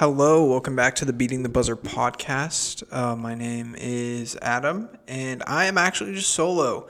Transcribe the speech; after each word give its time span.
Hello, 0.00 0.46
welcome 0.46 0.74
back 0.74 0.94
to 0.94 1.04
the 1.04 1.12
Beating 1.12 1.42
the 1.42 1.50
Buzzer 1.50 1.76
podcast. 1.76 2.82
Uh, 2.90 3.14
my 3.14 3.34
name 3.34 3.76
is 3.76 4.34
Adam, 4.40 4.88
and 5.06 5.42
I 5.46 5.66
am 5.66 5.76
actually 5.76 6.14
just 6.14 6.30
solo 6.30 6.88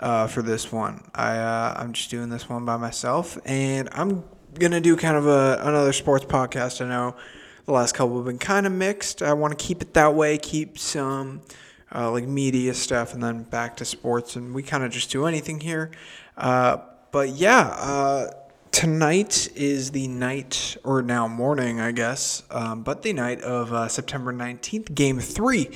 uh, 0.00 0.26
for 0.26 0.42
this 0.42 0.72
one. 0.72 1.08
I 1.14 1.36
uh, 1.36 1.74
I'm 1.78 1.92
just 1.92 2.10
doing 2.10 2.30
this 2.30 2.48
one 2.48 2.64
by 2.64 2.76
myself, 2.76 3.38
and 3.44 3.88
I'm 3.92 4.24
gonna 4.58 4.80
do 4.80 4.96
kind 4.96 5.16
of 5.16 5.28
a 5.28 5.60
another 5.62 5.92
sports 5.92 6.24
podcast. 6.24 6.84
I 6.84 6.88
know 6.88 7.14
the 7.64 7.70
last 7.70 7.94
couple 7.94 8.16
have 8.16 8.26
been 8.26 8.38
kind 8.38 8.66
of 8.66 8.72
mixed. 8.72 9.22
I 9.22 9.34
want 9.34 9.56
to 9.56 9.64
keep 9.64 9.80
it 9.80 9.94
that 9.94 10.14
way, 10.16 10.36
keep 10.36 10.80
some 10.80 11.42
uh, 11.94 12.10
like 12.10 12.26
media 12.26 12.74
stuff, 12.74 13.14
and 13.14 13.22
then 13.22 13.44
back 13.44 13.76
to 13.76 13.84
sports, 13.84 14.34
and 14.34 14.52
we 14.52 14.64
kind 14.64 14.82
of 14.82 14.90
just 14.90 15.12
do 15.12 15.26
anything 15.26 15.60
here. 15.60 15.92
Uh, 16.36 16.78
but 17.12 17.28
yeah 17.28 17.68
uh, 17.68 18.30
tonight 18.78 19.48
is 19.56 19.90
the 19.90 20.06
night, 20.06 20.76
or 20.84 21.02
now 21.02 21.26
morning, 21.26 21.80
I 21.80 21.90
guess, 21.90 22.44
um, 22.48 22.84
but 22.84 23.02
the 23.02 23.12
night 23.12 23.40
of 23.40 23.72
uh, 23.72 23.88
September 23.88 24.32
19th. 24.32 24.94
Game 24.94 25.18
three 25.18 25.68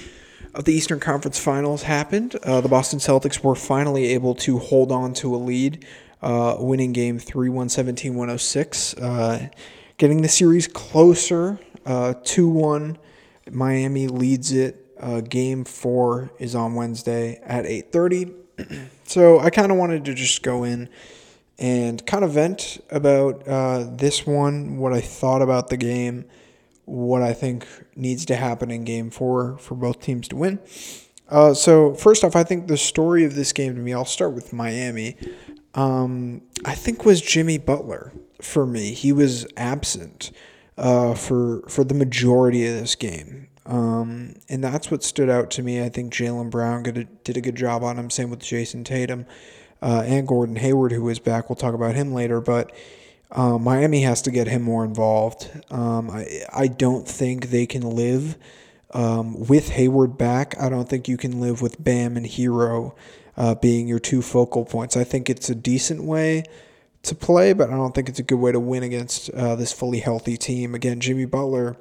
of 0.55 0.67
the 0.67 0.73
Eastern 0.73 1.01
Conference 1.01 1.37
Finals 1.37 1.83
happened. 1.83 2.37
Uh, 2.45 2.61
the 2.61 2.69
Boston 2.69 3.01
Celtics 3.01 3.43
were 3.43 3.57
finally 3.57 4.11
able 4.11 4.37
to 4.37 4.61
hold 4.61 4.93
on 4.93 5.15
to 5.15 5.35
a 5.35 5.37
lead, 5.37 5.85
uh, 6.23 6.55
winning 6.61 6.93
game 6.93 7.19
three, 7.19 7.49
117 7.49 8.15
106, 8.15 8.95
uh, 8.99 9.49
getting 9.97 10.23
the 10.23 10.29
series 10.29 10.69
closer, 10.69 11.59
uh, 11.85 12.15
2 12.23 12.49
1. 12.49 12.99
Miami 13.51 14.07
leads 14.07 14.53
it. 14.53 14.97
Uh, 15.01 15.23
game 15.23 15.65
four 15.65 16.31
is 16.39 16.55
on 16.55 16.77
Wednesday 16.77 17.41
at 17.45 17.65
8:30. 17.65 18.33
so 19.07 19.41
I 19.41 19.51
kind 19.51 19.73
of 19.73 19.79
wanted 19.79 20.05
to 20.05 20.15
just 20.15 20.45
go 20.45 20.63
in 20.63 20.89
and 21.63 22.05
kind 22.07 22.25
of 22.25 22.33
vent 22.33 22.85
about 22.91 23.47
uh, 23.47 23.85
this 23.89 24.27
one, 24.27 24.79
what 24.79 24.93
I 24.93 25.01
thought 25.01 25.43
about 25.43 25.69
the 25.69 25.77
game, 25.77 26.25
what 26.87 27.23
I 27.23 27.33
think 27.33 27.67
needs 27.95 28.27
to 28.27 28.37
happen 28.37 28.73
in 28.73 28.83
game 28.83 29.11
four 29.11 29.57
for 29.59 29.77
both 29.77 30.01
teams 30.01 30.27
to 30.29 30.37
win. 30.37 30.59
Uh, 31.29 31.55
so, 31.55 31.95
first 31.95 32.25
off, 32.25 32.35
I 32.35 32.43
think 32.43 32.67
the 32.67 32.77
story 32.77 33.25
of 33.25 33.37
this 33.37 33.53
game 33.53 33.77
to 33.77 33.81
me, 33.81 33.95
I'll 33.95 34.05
start 34.05 34.33
with 34.33 34.53
Miami, 34.53 35.17
um, 35.75 36.43
I 36.65 36.75
think 36.75 37.05
was 37.05 37.23
Jimmy 37.23 37.59
Butler 37.59 38.13
for 38.43 38.67
me. 38.67 38.93
He 38.93 39.13
was 39.13 39.47
absent 39.57 40.33
uh, 40.77 41.15
for, 41.15 41.63
for 41.69 41.85
the 41.85 41.95
majority 41.95 42.67
of 42.67 42.75
this 42.75 42.97
game. 42.97 43.47
Um, 43.65 44.35
and 44.49 44.65
that's 44.65 44.91
what 44.91 45.05
stood 45.05 45.31
out 45.31 45.53
to 45.53 45.63
me. 45.63 45.81
I 45.81 45.89
think 45.89 46.13
Jaylen 46.13 46.51
Brown 46.51 46.83
did 46.83 46.99
a, 46.99 47.05
did 47.05 47.37
a 47.37 47.41
good 47.41 47.55
job 47.55 47.85
on 47.85 47.97
him. 47.97 48.11
Same 48.11 48.31
with 48.31 48.41
Jayson 48.41 48.83
Tatum 48.85 49.25
uh, 49.83 50.05
and 50.07 50.27
Gordon 50.27 50.57
Hayward, 50.57 50.93
who 50.93 51.09
is 51.09 51.19
back. 51.19 51.51
We'll 51.51 51.57
talk 51.57 51.75
about 51.75 51.95
him 51.95 52.15
later, 52.15 52.41
but 52.41 52.73
uh, 53.33 53.59
Miami 53.59 54.03
has 54.03 54.23
to 54.23 54.31
get 54.31 54.47
him 54.47 54.63
more 54.63 54.85
involved. 54.85 55.51
Um, 55.71 56.11
I 56.11 56.45
I 56.53 56.67
don't 56.69 57.07
think 57.07 57.51
they 57.51 57.67
can 57.67 57.83
live 57.83 58.37
um, 58.95 59.47
with 59.47 59.71
Hayward 59.71 60.17
back. 60.17 60.55
I 60.61 60.69
don't 60.69 60.89
think 60.89 61.09
you 61.09 61.17
can 61.17 61.41
live 61.41 61.61
with 61.61 61.83
Bam 61.83 62.17
and 62.17 62.27
Herro 62.27 62.95
uh, 63.37 63.55
being 63.57 63.89
your 63.89 63.99
two 63.99 64.23
focal 64.23 64.65
points. 64.65 64.97
I 64.97 65.05
think 65.05 65.29
it's 65.29 65.51
a 65.51 65.55
decent 65.55 66.05
way 66.05 66.45
to 67.03 67.15
play, 67.15 67.53
but 67.53 67.69
I 67.69 67.73
don't 67.73 67.95
think 67.95 68.09
it's 68.09 68.21
a 68.21 68.23
good 68.23 68.39
way 68.39 68.53
to 68.53 68.61
win 68.61 68.83
against 68.83 69.31
uh, 69.31 69.57
this 69.57 69.73
fully 69.73 69.99
healthy 69.99 70.37
team. 70.37 70.75
Again, 70.75 71.01
Jimmy 71.01 71.25
Butler 71.25 71.77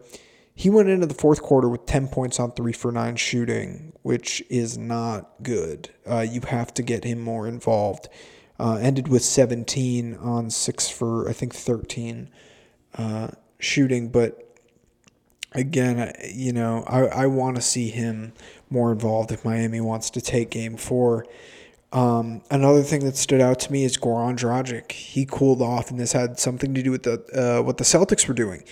he 0.56 0.70
went 0.70 0.90
into 0.90 1.06
the 1.06 1.14
fourth 1.14 1.42
quarter 1.42 1.70
with 1.70 1.86
10 1.86 2.08
points 2.10 2.40
on 2.40 2.52
3 2.52 2.74
for 2.74 2.92
9 2.92 3.16
shooting, 3.16 3.94
which 4.02 4.44
is 4.50 4.78
not 4.78 5.32
good. 5.42 5.90
Uh, 6.10 6.20
you 6.20 6.42
have 6.42 6.74
to 6.76 6.84
get 6.84 7.04
him 7.04 7.20
more 7.20 7.48
involved. 7.48 8.10
Uh, 8.60 8.76
ended 8.76 9.08
with 9.08 9.24
17 9.24 10.16
on 10.16 10.50
6 10.50 10.90
for, 10.90 11.28
I 11.28 11.34
think, 11.34 11.56
13 11.56 12.30
uh, 12.96 13.30
shooting. 13.60 14.10
But 14.10 14.60
again, 15.54 16.14
you 16.32 16.54
know, 16.54 16.84
I, 16.86 17.06
I 17.06 17.26
want 17.28 17.56
to 17.56 17.62
see 17.62 17.90
him 17.90 18.34
more 18.70 18.92
involved 18.92 19.32
if 19.32 19.44
Miami 19.44 19.82
wants 19.82 20.10
to 20.12 20.22
take 20.22 20.52
game 20.52 20.78
four. 20.78 21.26
Um, 21.94 22.42
another 22.52 22.84
thing 22.84 23.04
that 23.06 23.18
stood 23.18 23.42
out 23.42 23.60
to 23.62 23.72
me 23.72 23.84
is 23.84 23.98
Goran 23.98 24.38
Dragic. 24.38 24.92
He 24.92 25.26
cooled 25.26 25.62
off, 25.62 25.90
and 25.90 26.00
this 26.00 26.14
had 26.14 26.40
something 26.40 26.74
to 26.74 26.82
do 26.82 26.92
with 26.92 27.04
the 27.04 27.60
uh, 27.60 27.64
what 27.64 27.78
the 27.78 27.84
Celtics 27.84 28.28
were 28.28 28.34
doing 28.34 28.64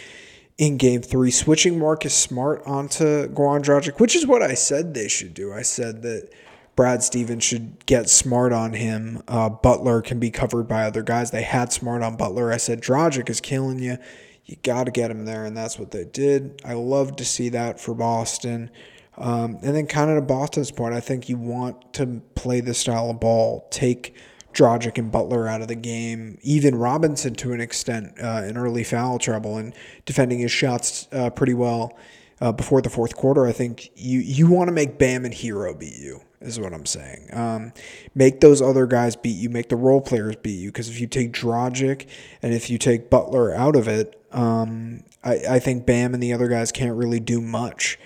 in 0.59 0.75
game 0.75 1.01
three, 1.01 1.31
switching 1.31 1.79
Marcus 1.79 2.13
Smart 2.13 2.61
onto 2.65 3.29
Goran 3.29 3.63
Dragic, 3.63 3.97
which 4.01 4.13
is 4.13 4.27
what 4.27 4.43
I 4.43 4.55
said 4.55 4.93
they 4.93 5.07
should 5.07 5.33
do. 5.33 5.53
I 5.53 5.61
said 5.61 6.01
that 6.01 6.29
Brad 6.75 7.01
Stevens 7.01 7.45
should 7.45 7.85
get 7.85 8.09
Smart 8.09 8.51
on 8.51 8.73
him. 8.73 9.23
Uh, 9.25 9.47
Butler 9.47 10.01
can 10.01 10.19
be 10.19 10.29
covered 10.29 10.67
by 10.67 10.83
other 10.83 11.01
guys. 11.01 11.31
They 11.31 11.43
had 11.43 11.71
Smart 11.71 12.03
on 12.03 12.17
Butler. 12.17 12.51
I 12.51 12.57
said 12.57 12.81
Dragic 12.81 13.29
is 13.29 13.39
killing 13.39 13.79
you. 13.79 13.97
You 14.43 14.57
got 14.61 14.83
to 14.83 14.91
get 14.91 15.09
him 15.09 15.23
there, 15.23 15.45
and 15.45 15.55
that's 15.55 15.79
what 15.79 15.91
they 15.91 16.03
did. 16.03 16.61
I 16.65 16.73
love 16.73 17.15
to 17.15 17.25
see 17.25 17.47
that 17.49 17.79
for 17.79 17.95
Boston. 17.95 18.69
Um, 19.17 19.59
and 19.63 19.73
then, 19.75 19.87
kind 19.87 20.11
of 20.11 20.17
to 20.17 20.21
Boston's 20.21 20.71
point, 20.71 20.93
I 20.93 20.99
think 20.99 21.29
you 21.29 21.37
want 21.37 21.93
to 21.93 22.21
play 22.35 22.59
this 22.59 22.79
style 22.79 23.09
of 23.09 23.21
ball, 23.21 23.65
take 23.71 24.13
Dragic 24.53 24.97
and 24.97 25.11
Butler 25.11 25.47
out 25.47 25.61
of 25.61 25.67
the 25.67 25.75
game, 25.75 26.37
even 26.41 26.75
Robinson 26.75 27.35
to 27.35 27.53
an 27.53 27.61
extent 27.61 28.13
uh, 28.21 28.43
in 28.45 28.57
early 28.57 28.83
foul 28.83 29.19
trouble 29.19 29.57
and 29.57 29.73
defending 30.05 30.39
his 30.39 30.51
shots 30.51 31.07
uh, 31.11 31.29
pretty 31.29 31.53
well 31.53 31.97
uh, 32.41 32.51
before 32.51 32.81
the 32.81 32.89
fourth 32.89 33.15
quarter. 33.15 33.45
I 33.45 33.51
think 33.51 33.91
you 33.95 34.19
you 34.19 34.47
want 34.49 34.67
to 34.67 34.71
make 34.71 34.97
Bam 34.97 35.25
and 35.25 35.33
Herro 35.33 35.77
beat 35.77 35.97
you 35.97 36.21
is 36.41 36.59
what 36.59 36.73
I'm 36.73 36.85
saying. 36.85 37.29
Um, 37.33 37.73
make 38.15 38.39
those 38.39 38.61
other 38.61 38.85
guys 38.85 39.15
beat 39.15 39.35
you. 39.35 39.49
Make 39.49 39.69
the 39.69 39.75
role 39.75 40.01
players 40.01 40.35
beat 40.37 40.59
you 40.59 40.69
because 40.69 40.89
if 40.89 40.99
you 40.99 41.07
take 41.07 41.33
Dragic 41.33 42.07
and 42.41 42.53
if 42.53 42.69
you 42.69 42.77
take 42.77 43.09
Butler 43.09 43.53
out 43.53 43.75
of 43.75 43.87
it, 43.87 44.21
um, 44.31 45.03
I, 45.23 45.41
I 45.49 45.59
think 45.59 45.85
Bam 45.85 46.13
and 46.13 46.23
the 46.23 46.33
other 46.33 46.47
guys 46.47 46.71
can't 46.71 46.95
really 46.95 47.19
do 47.19 47.41
much. 47.41 47.99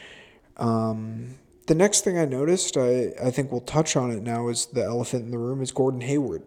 Um, 0.57 1.35
the 1.68 1.75
next 1.75 2.01
thing 2.01 2.18
I 2.18 2.25
noticed, 2.25 2.78
I, 2.78 3.13
I 3.22 3.31
think 3.31 3.51
we'll 3.51 3.62
touch 3.62 3.96
on 3.96 4.12
it 4.12 4.22
now, 4.22 4.50
is 4.50 4.68
the 4.68 4.84
elephant 4.84 5.25
in 5.25 5.31
the 5.31 5.38
room 5.38 5.62
is 5.62 5.72
Gordon 5.72 6.01
Hayward. 6.01 6.44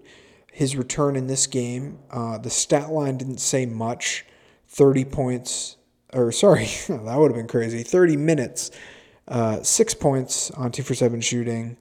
His 0.52 0.76
return 0.76 1.16
in 1.16 1.26
this 1.26 1.46
game, 1.46 1.98
uh, 2.10 2.38
the 2.38 2.50
stat 2.50 2.90
line 2.90 3.16
didn't 3.18 3.40
say 3.40 3.66
much. 3.66 4.24
30 4.68 5.04
points, 5.06 5.76
or 6.12 6.32
sorry, 6.32 6.64
that 6.88 7.16
would 7.16 7.30
have 7.30 7.36
been 7.36 7.48
crazy. 7.48 7.82
30 7.82 8.16
minutes, 8.16 8.70
uh, 9.28 9.62
six 9.62 9.94
points 9.94 10.50
on 10.52 10.72
two 10.72 10.82
for 10.82 10.94
seven 10.94 11.20
shooting. 11.20 11.76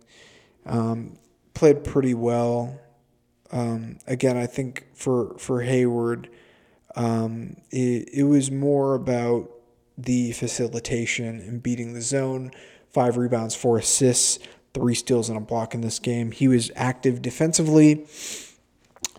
Um, 0.66 1.18
played 1.54 1.84
pretty 1.84 2.14
well. 2.14 2.80
Um, 3.52 4.00
again, 4.08 4.38
I 4.38 4.46
think 4.46 4.88
for 4.94 5.38
for 5.38 5.62
Hayward, 5.62 6.30
um, 6.96 7.58
it, 7.72 8.10
it 8.14 8.24
was 8.24 8.50
more 8.50 8.96
about 8.96 9.52
the 9.98 10.32
facilitation 10.34 11.40
and 11.40 11.62
beating 11.62 11.94
the 11.94 12.02
zone 12.02 12.52
five 12.96 13.18
rebounds, 13.18 13.54
four 13.54 13.78
assists, 13.78 14.40
three 14.74 14.96
steals, 14.96 15.28
and 15.28 15.38
a 15.38 15.42
block 15.42 15.76
in 15.76 15.82
this 15.82 16.00
game. 16.00 16.32
He 16.32 16.48
was 16.48 16.72
active 16.78 17.22
defensively. 17.22 18.08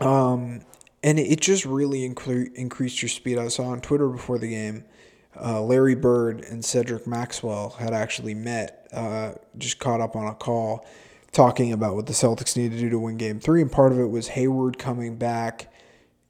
Um, 0.00 0.62
and 1.02 1.18
it 1.18 1.40
just 1.42 1.66
really 1.66 2.08
incre- 2.08 2.52
increased 2.54 3.02
your 3.02 3.10
speed. 3.10 3.36
I 3.36 3.48
saw 3.48 3.64
on 3.64 3.82
Twitter 3.82 4.08
before 4.08 4.38
the 4.38 4.48
game, 4.48 4.86
uh, 5.38 5.60
Larry 5.60 5.94
Bird 5.94 6.40
and 6.40 6.64
Cedric 6.64 7.06
Maxwell 7.06 7.76
had 7.78 7.92
actually 7.92 8.32
met, 8.32 8.88
uh, 8.92 9.32
just 9.58 9.78
caught 9.78 10.00
up 10.00 10.16
on 10.16 10.26
a 10.26 10.34
call, 10.34 10.86
talking 11.32 11.70
about 11.70 11.94
what 11.94 12.06
the 12.06 12.14
Celtics 12.14 12.56
need 12.56 12.72
to 12.72 12.78
do 12.78 12.88
to 12.88 12.98
win 12.98 13.18
game 13.18 13.40
three. 13.40 13.60
And 13.60 13.70
part 13.70 13.92
of 13.92 14.00
it 14.00 14.06
was 14.06 14.28
Hayward 14.28 14.78
coming 14.78 15.16
back. 15.16 15.70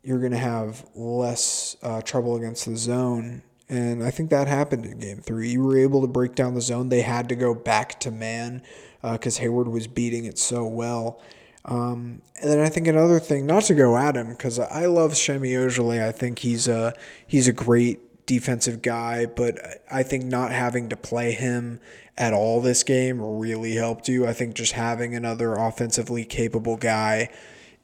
You're 0.03 0.19
going 0.19 0.33
to 0.33 0.39
have 0.39 0.85
less 0.97 1.77
uh, 1.81 2.03
trouble 2.03 2.35
against 2.35 2.67
the 2.67 2.77
zone 2.77 3.43
and 3.69 4.03
I 4.03 4.11
think 4.11 4.31
that 4.31 4.47
happened 4.47 4.87
in 4.87 4.99
game 4.99 5.21
three. 5.21 5.51
You 5.51 5.63
were 5.63 5.79
able 5.79 6.01
to 6.03 6.07
break 6.07 6.35
down 6.35 6.55
the 6.55 6.61
zone. 6.61 6.89
They 6.89 7.03
had 7.03 7.29
to 7.31 7.37
go 7.37 7.55
back 7.55 7.99
to 8.01 8.11
man 8.11 8.63
because 9.03 9.39
uh, 9.39 9.43
Hayward 9.43 9.69
was 9.69 9.87
beating 9.87 10.25
it 10.25 10.39
so 10.39 10.67
well. 10.67 11.21
Um, 11.65 12.23
and 12.41 12.51
then 12.51 12.61
I 12.61 12.69
think 12.69 12.87
another 12.87 13.19
thing, 13.19 13.45
not 13.45 13.65
to 13.65 13.75
go 13.75 13.97
at 13.97 14.17
him, 14.17 14.29
because 14.29 14.59
I 14.61 14.87
love 14.87 15.17
Semi 15.17 15.51
Ojeleye. 15.51 16.07
I 16.07 16.13
think 16.13 16.39
he's 16.39 16.69
a 16.69 16.95
he's 17.27 17.49
a 17.49 17.53
great 17.53 18.27
defensive 18.27 18.83
guy, 18.83 19.27
but 19.27 19.59
I 19.91 20.03
think 20.03 20.25
not 20.25 20.53
having 20.53 20.89
to 20.91 20.97
play 20.97 21.33
him 21.33 21.81
at 22.17 22.33
all 22.33 22.61
this 22.61 22.83
game 22.83 23.21
really 23.21 23.75
helped 23.75 24.09
you. 24.09 24.27
I 24.27 24.33
think 24.33 24.55
just 24.55 24.73
having 24.73 25.15
another 25.15 25.55
offensively 25.55 26.25
capable 26.25 26.77
guy 26.77 27.31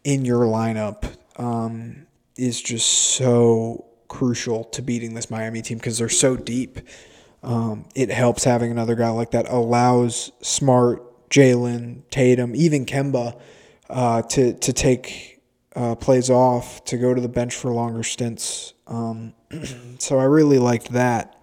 in 0.04 0.24
your 0.24 0.44
lineup 0.44 1.16
um, 1.36 2.06
is 2.36 2.62
just 2.62 2.88
so 2.88 3.84
crucial 4.12 4.62
to 4.64 4.82
beating 4.82 5.14
this 5.14 5.30
Miami 5.30 5.62
team 5.62 5.78
because 5.78 5.96
they're 5.96 6.08
so 6.10 6.36
deep. 6.36 6.80
Um, 7.42 7.86
it 7.94 8.10
helps 8.10 8.44
having 8.44 8.70
another 8.70 8.94
guy 8.94 9.08
like 9.08 9.30
that 9.30 9.48
allows 9.48 10.30
Smart, 10.42 11.30
Jaylen, 11.30 12.02
Tatum, 12.10 12.54
even 12.54 12.84
Kemba 12.84 13.40
uh, 13.88 14.20
to 14.22 14.52
to 14.52 14.72
take 14.72 15.40
uh, 15.74 15.94
plays 15.94 16.28
off 16.28 16.84
to 16.84 16.98
go 16.98 17.14
to 17.14 17.22
the 17.22 17.28
bench 17.28 17.54
for 17.54 17.72
longer 17.72 18.02
stints. 18.02 18.74
Um, 18.86 19.32
so 19.98 20.18
I 20.18 20.24
really 20.24 20.58
liked 20.58 20.92
that. 20.92 21.42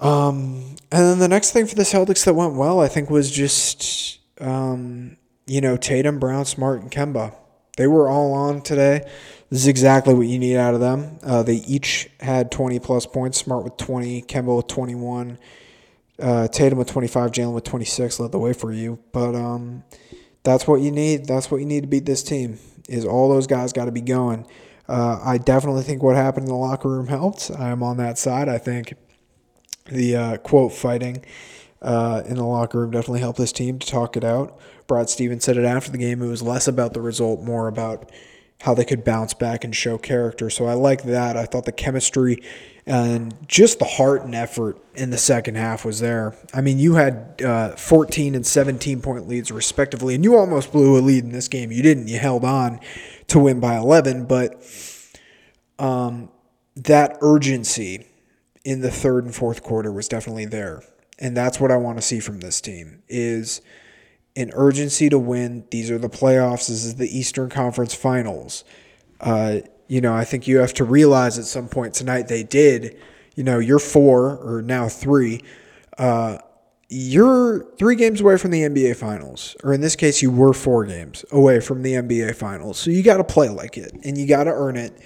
Um, 0.00 0.74
and 0.90 1.02
then 1.02 1.18
the 1.20 1.28
next 1.28 1.52
thing 1.52 1.66
for 1.66 1.76
the 1.76 1.84
Celtics 1.84 2.24
that 2.24 2.34
went 2.34 2.54
well, 2.54 2.80
I 2.80 2.88
think, 2.88 3.08
was 3.08 3.30
just 3.30 4.18
um, 4.40 5.16
you 5.46 5.60
know 5.60 5.76
Tatum, 5.76 6.18
Brown, 6.18 6.44
Smart, 6.44 6.82
and 6.82 6.90
Kemba. 6.90 7.34
they 7.76 7.86
were 7.86 8.10
all 8.10 8.34
on 8.34 8.62
today. 8.62 9.08
This 9.50 9.60
is 9.60 9.68
exactly 9.68 10.12
what 10.12 10.26
you 10.26 10.38
need 10.38 10.56
out 10.56 10.74
of 10.74 10.80
them. 10.80 11.18
Uh, 11.22 11.42
they 11.42 11.56
each 11.56 12.10
had 12.20 12.50
20 12.50 12.80
plus 12.80 13.06
points. 13.06 13.38
Smart 13.38 13.62
with 13.62 13.76
20, 13.76 14.22
Kemba 14.22 14.56
with 14.56 14.66
21, 14.66 15.38
uh, 16.20 16.48
Tatum 16.48 16.78
with 16.78 16.88
25, 16.88 17.30
Jaylen 17.30 17.54
with 17.54 17.64
26 17.64 18.18
led 18.18 18.32
the 18.32 18.38
way 18.38 18.52
for 18.52 18.72
you. 18.72 18.98
But 19.12 19.36
um, 19.36 19.84
that's 20.42 20.66
what 20.66 20.80
you 20.80 20.90
need. 20.90 21.26
That's 21.26 21.50
what 21.50 21.60
you 21.60 21.66
need 21.66 21.82
to 21.82 21.86
beat 21.86 22.06
this 22.06 22.22
team. 22.22 22.58
Is 22.88 23.04
all 23.04 23.28
those 23.28 23.46
guys 23.46 23.72
got 23.72 23.86
to 23.86 23.92
be 23.92 24.00
going. 24.00 24.46
Uh, 24.88 25.20
I 25.24 25.38
definitely 25.38 25.82
think 25.82 26.02
what 26.02 26.16
happened 26.16 26.46
in 26.46 26.52
the 26.52 26.58
locker 26.58 26.88
room 26.88 27.08
helped. 27.08 27.50
I 27.56 27.70
am 27.70 27.82
on 27.82 27.96
that 27.96 28.18
side. 28.18 28.48
I 28.48 28.58
think 28.58 28.94
the 29.86 30.16
uh, 30.16 30.36
quote 30.38 30.72
fighting 30.72 31.24
uh, 31.82 32.22
in 32.26 32.36
the 32.36 32.44
locker 32.44 32.80
room 32.80 32.92
definitely 32.92 33.20
helped 33.20 33.38
this 33.38 33.52
team 33.52 33.78
to 33.78 33.86
talk 33.86 34.16
it 34.16 34.24
out. 34.24 34.58
Brad 34.86 35.10
Stevens 35.10 35.44
said 35.44 35.56
it 35.56 35.64
after 35.64 35.90
the 35.90 35.98
game. 35.98 36.22
It 36.22 36.28
was 36.28 36.42
less 36.42 36.68
about 36.68 36.94
the 36.94 37.00
result, 37.00 37.42
more 37.42 37.66
about 37.66 38.10
how 38.62 38.74
they 38.74 38.84
could 38.84 39.04
bounce 39.04 39.34
back 39.34 39.64
and 39.64 39.74
show 39.74 39.98
character. 39.98 40.50
So 40.50 40.66
I 40.66 40.74
like 40.74 41.02
that. 41.04 41.36
I 41.36 41.44
thought 41.44 41.66
the 41.66 41.72
chemistry 41.72 42.42
and 42.86 43.34
just 43.48 43.80
the 43.80 43.84
heart 43.84 44.22
and 44.22 44.34
effort 44.34 44.78
in 44.94 45.10
the 45.10 45.18
second 45.18 45.56
half 45.56 45.84
was 45.84 45.98
there. 45.98 46.36
I 46.54 46.60
mean, 46.60 46.78
you 46.78 46.94
had 46.94 47.42
uh, 47.44 47.70
14 47.70 48.34
and 48.36 48.46
17 48.46 49.00
point 49.02 49.26
leads 49.26 49.50
respectively, 49.50 50.14
and 50.14 50.22
you 50.22 50.36
almost 50.36 50.70
blew 50.70 50.96
a 50.96 51.00
lead 51.00 51.24
in 51.24 51.32
this 51.32 51.48
game. 51.48 51.72
You 51.72 51.82
didn't. 51.82 52.06
You 52.06 52.18
held 52.18 52.44
on 52.44 52.78
to 53.28 53.40
win 53.40 53.58
by 53.58 53.76
11, 53.76 54.26
but 54.26 54.64
um, 55.80 56.30
that 56.76 57.18
urgency 57.20 58.06
in 58.64 58.80
the 58.80 58.90
third 58.90 59.24
and 59.24 59.34
fourth 59.34 59.62
quarter 59.64 59.90
was 59.90 60.06
definitely 60.06 60.46
there. 60.46 60.82
And 61.18 61.36
that's 61.36 61.58
what 61.58 61.72
I 61.72 61.76
want 61.76 61.98
to 61.98 62.02
see 62.02 62.20
from 62.20 62.40
this 62.40 62.60
team 62.60 63.02
is 63.08 63.62
an 64.36 64.50
urgency 64.54 65.08
to 65.08 65.18
win. 65.18 65.64
These 65.70 65.90
are 65.90 65.98
the 65.98 66.10
playoffs. 66.10 66.68
This 66.68 66.84
is 66.84 66.96
the 66.96 67.18
Eastern 67.18 67.48
Conference 67.48 67.94
Finals. 67.94 68.64
Uh, 69.20 69.60
you 69.88 70.00
know, 70.00 70.14
I 70.14 70.24
think 70.24 70.46
you 70.46 70.58
have 70.58 70.74
to 70.74 70.84
realize 70.84 71.38
at 71.38 71.46
some 71.46 71.68
point 71.68 71.94
tonight 71.94 72.28
they 72.28 72.42
did. 72.42 72.96
You 73.34 73.44
know, 73.44 73.58
you're 73.58 73.78
four 73.78 74.36
or 74.36 74.62
now 74.62 74.88
three. 74.88 75.42
Uh, 75.96 76.38
you're 76.88 77.64
three 77.78 77.96
games 77.96 78.20
away 78.20 78.36
from 78.36 78.52
the 78.52 78.62
NBA 78.62 78.96
Finals, 78.96 79.56
or 79.64 79.72
in 79.72 79.80
this 79.80 79.96
case, 79.96 80.22
you 80.22 80.30
were 80.30 80.52
four 80.52 80.84
games 80.84 81.24
away 81.32 81.60
from 81.60 81.82
the 81.82 81.94
NBA 81.94 82.36
Finals. 82.36 82.78
So 82.78 82.90
you 82.90 83.02
got 83.02 83.16
to 83.16 83.24
play 83.24 83.48
like 83.48 83.76
it, 83.76 83.92
and 84.04 84.16
you 84.16 84.26
got 84.26 84.44
to 84.44 84.52
earn 84.52 84.76
it. 84.76 84.96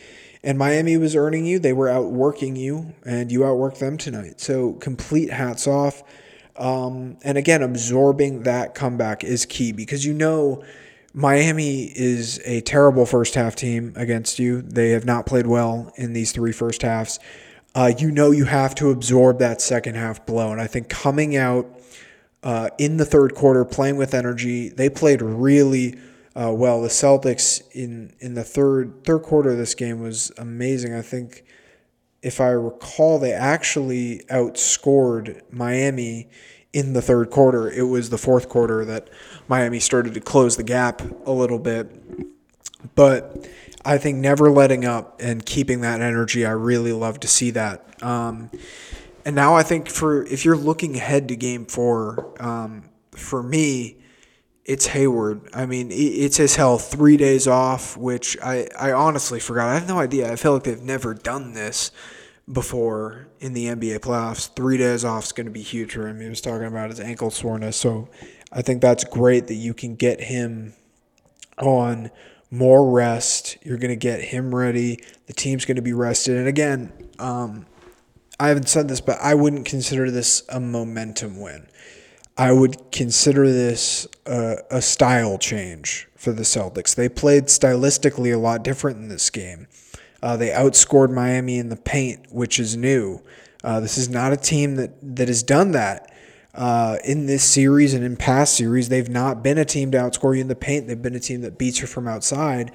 And 0.43 0.59
Miami 0.59 0.97
was 0.97 1.17
earning 1.17 1.47
you; 1.47 1.59
they 1.59 1.73
were 1.73 1.89
outworking 1.89 2.57
you, 2.57 2.95
and 3.07 3.31
you 3.33 3.41
outworked 3.41 3.79
them 3.79 3.97
tonight. 3.97 4.41
So 4.41 4.75
complete 4.75 5.31
hats 5.31 5.67
off. 5.67 6.03
Um, 6.61 7.17
and 7.25 7.39
again, 7.39 7.63
absorbing 7.63 8.45
that 8.45 8.75
comeback 8.75 9.25
is 9.25 9.47
key 9.47 9.73
because 9.73 10.05
you 10.05 10.15
know 10.15 10.63
Miami 11.15 11.85
is 11.85 12.41
a 12.45 12.61
terrible 12.61 13.07
first 13.07 13.35
half 13.35 13.57
team 13.57 13.95
against 13.97 14.39
you. 14.39 14.63
They 14.63 14.91
have 14.91 15.05
not 15.05 15.27
played 15.27 15.47
well 15.47 15.93
in 15.97 16.13
these 16.13 16.33
three 16.33 16.53
first 16.53 16.83
halves 16.83 17.19
uh, 17.75 17.93
you 17.99 18.11
know 18.11 18.31
you 18.31 18.45
have 18.45 18.75
to 18.77 18.91
absorb 18.91 19.39
that 19.39 19.61
second 19.61 19.95
half 19.95 20.25
blow. 20.27 20.53
And 20.53 20.61
I 20.61 20.67
think 20.67 20.89
coming 20.89 21.37
out 21.37 21.67
uh, 22.43 22.71
in 22.79 22.97
the 22.97 23.05
third 23.05 23.35
quarter, 23.35 23.65
playing 23.65 23.97
with 23.97 24.15
energy, 24.15 24.69
they 24.69 24.89
played 24.89 25.23
really 25.23 25.99
uh, 26.35 26.53
well. 26.53 26.83
The 26.83 26.89
Celtics 26.89 27.63
in 27.73 28.13
in 28.21 28.35
the 28.35 28.45
third 28.45 29.05
third 29.05 29.23
quarter 29.23 29.51
of 29.51 29.59
this 29.59 29.75
game 29.75 30.01
was 30.01 30.33
amazing. 30.39 30.95
I 30.95 31.03
think, 31.03 31.45
if 32.23 32.41
I 32.41 32.49
recall, 32.49 33.19
they 33.19 33.33
actually 33.33 34.25
outscored 34.31 35.43
Miami 35.53 36.29
in 36.73 36.93
the 36.93 37.03
third 37.03 37.31
quarter. 37.31 37.71
It 37.71 37.85
was 37.85 38.11
the 38.11 38.19
fourth 38.19 38.49
quarter 38.49 38.85
that 38.85 39.09
Miami 39.49 39.81
started 39.81 40.15
to 40.15 40.21
close 40.21 40.57
the 40.57 40.63
gap 40.63 41.03
a 41.27 41.33
little 41.33 41.59
bit, 41.59 41.91
but 42.95 43.49
I 43.85 43.99
think 43.99 44.19
never 44.19 44.51
letting 44.51 44.85
up 44.85 45.21
and 45.21 45.45
keeping 45.45 45.81
that 45.81 46.01
energy, 46.01 46.45
I 46.45 46.51
really 46.51 46.93
love 46.93 47.21
to 47.21 47.29
see 47.29 47.51
that. 47.53 48.03
Um, 48.03 48.51
and 49.25 49.35
now 49.35 49.55
I 49.55 49.63
think 49.63 49.89
for 49.89 50.25
if 50.25 50.45
you're 50.45 50.57
looking 50.57 50.97
ahead 50.97 51.29
to 51.29 51.37
Game 51.37 51.67
Four, 51.67 52.35
um, 52.43 52.85
for 53.13 53.43
me, 53.43 54.00
it's 54.71 54.87
Hayward. 54.87 55.51
I 55.53 55.67
mean, 55.67 55.89
it's 55.91 56.37
his 56.37 56.55
hell. 56.55 56.79
Three 56.79 57.17
days 57.17 57.49
off, 57.49 57.97
which 57.97 58.39
I, 58.41 58.69
I 58.79 58.93
honestly 58.93 59.41
forgot. 59.41 59.69
I 59.69 59.75
have 59.75 59.89
no 59.89 59.99
idea. 59.99 60.33
I 60.33 60.37
feel 60.37 60.53
like 60.53 60.63
they've 60.63 60.81
never 60.81 61.13
done 61.13 61.55
this 61.55 61.91
before 62.51 63.27
in 63.41 63.53
the 63.53 63.67
NBA 63.67 63.99
playoffs. 63.99 64.49
Three 64.55 64.79
days 64.79 65.05
off 65.05 65.25
is 65.25 65.33
going 65.33 65.47
to 65.47 65.51
be 65.51 65.63
huge 65.63 65.95
for 65.95 66.07
him. 66.07 66.21
He 66.21 66.29
was 66.29 66.41
talking 66.41 66.69
about 66.69 66.91
his 66.91 67.01
ankle 67.01 67.33
soreness, 67.33 67.77
so 67.77 68.09
I 68.53 68.63
think 68.63 68.81
that's 68.81 69.03
great 69.03 69.49
that 69.49 69.55
you 69.55 69.75
can 69.75 69.97
get 69.97 70.21
him 70.21 70.75
on 71.59 72.13
more 72.49 72.89
rest. 72.93 73.57
You're 73.65 73.79
going 73.79 73.91
to 73.91 73.97
get 73.97 74.23
him 74.23 74.55
ready. 74.55 75.03
The 75.27 75.33
team's 75.33 75.65
going 75.65 75.77
to 75.77 75.83
be 75.83 75.95
rested. 75.95 76.37
And 76.37 76.47
again, 76.47 76.93
um, 77.19 77.67
I 78.39 78.47
haven't 78.47 78.69
said 78.69 78.87
this, 78.87 79.01
but 79.01 79.19
I 79.21 79.35
wouldn't 79.35 79.67
consider 79.67 80.13
this 80.13 80.45
a 80.49 80.61
momentum 80.61 81.41
win. 81.41 81.67
I 82.37 82.53
would 82.53 82.91
consider 82.91 83.51
this 83.51 84.07
a, 84.27 84.59
a 84.71 84.83
style 84.83 85.39
change 85.39 86.09
for 86.17 86.33
the 86.33 86.43
Celtics. 86.43 86.95
They 86.95 87.09
played 87.09 87.45
stylistically 87.45 88.35
a 88.35 88.39
lot 88.39 88.63
different 88.63 88.99
in 88.99 89.09
this 89.09 89.29
game. 89.31 89.67
Uh, 90.23 90.37
they 90.37 90.49
outscored 90.51 91.11
Miami 91.11 91.59
in 91.59 91.69
the 91.69 91.77
paint, 91.77 92.27
which 92.31 92.59
is 92.59 92.77
new. 92.77 93.21
Uh, 93.65 93.81
this 93.81 93.99
is 93.99 94.09
not 94.09 94.33
a 94.33 94.37
team 94.37 94.77
that, 94.77 94.93
that 95.03 95.29
has 95.29 95.43
done 95.43 95.73
that 95.73 96.11
uh, 96.55 96.97
in 97.05 97.27
this 97.27 97.45
series 97.45 97.95
and 97.95 98.05
in 98.05 98.17
past 98.17 98.57
series, 98.57 98.89
they've 98.89 99.09
not 99.09 99.43
been 99.43 99.59
a 99.59 99.65
team 99.65 99.91
to 99.93 99.99
outscore 99.99 100.35
you 100.35 100.41
in 100.41 100.49
the 100.49 100.57
paint. 100.57 100.87
They've 100.87 101.01
been 101.01 101.15
a 101.15 101.21
team 101.21 101.43
that 101.43 101.59
beats 101.59 101.81
you 101.81 101.87
from 101.87 102.09
outside. 102.09 102.73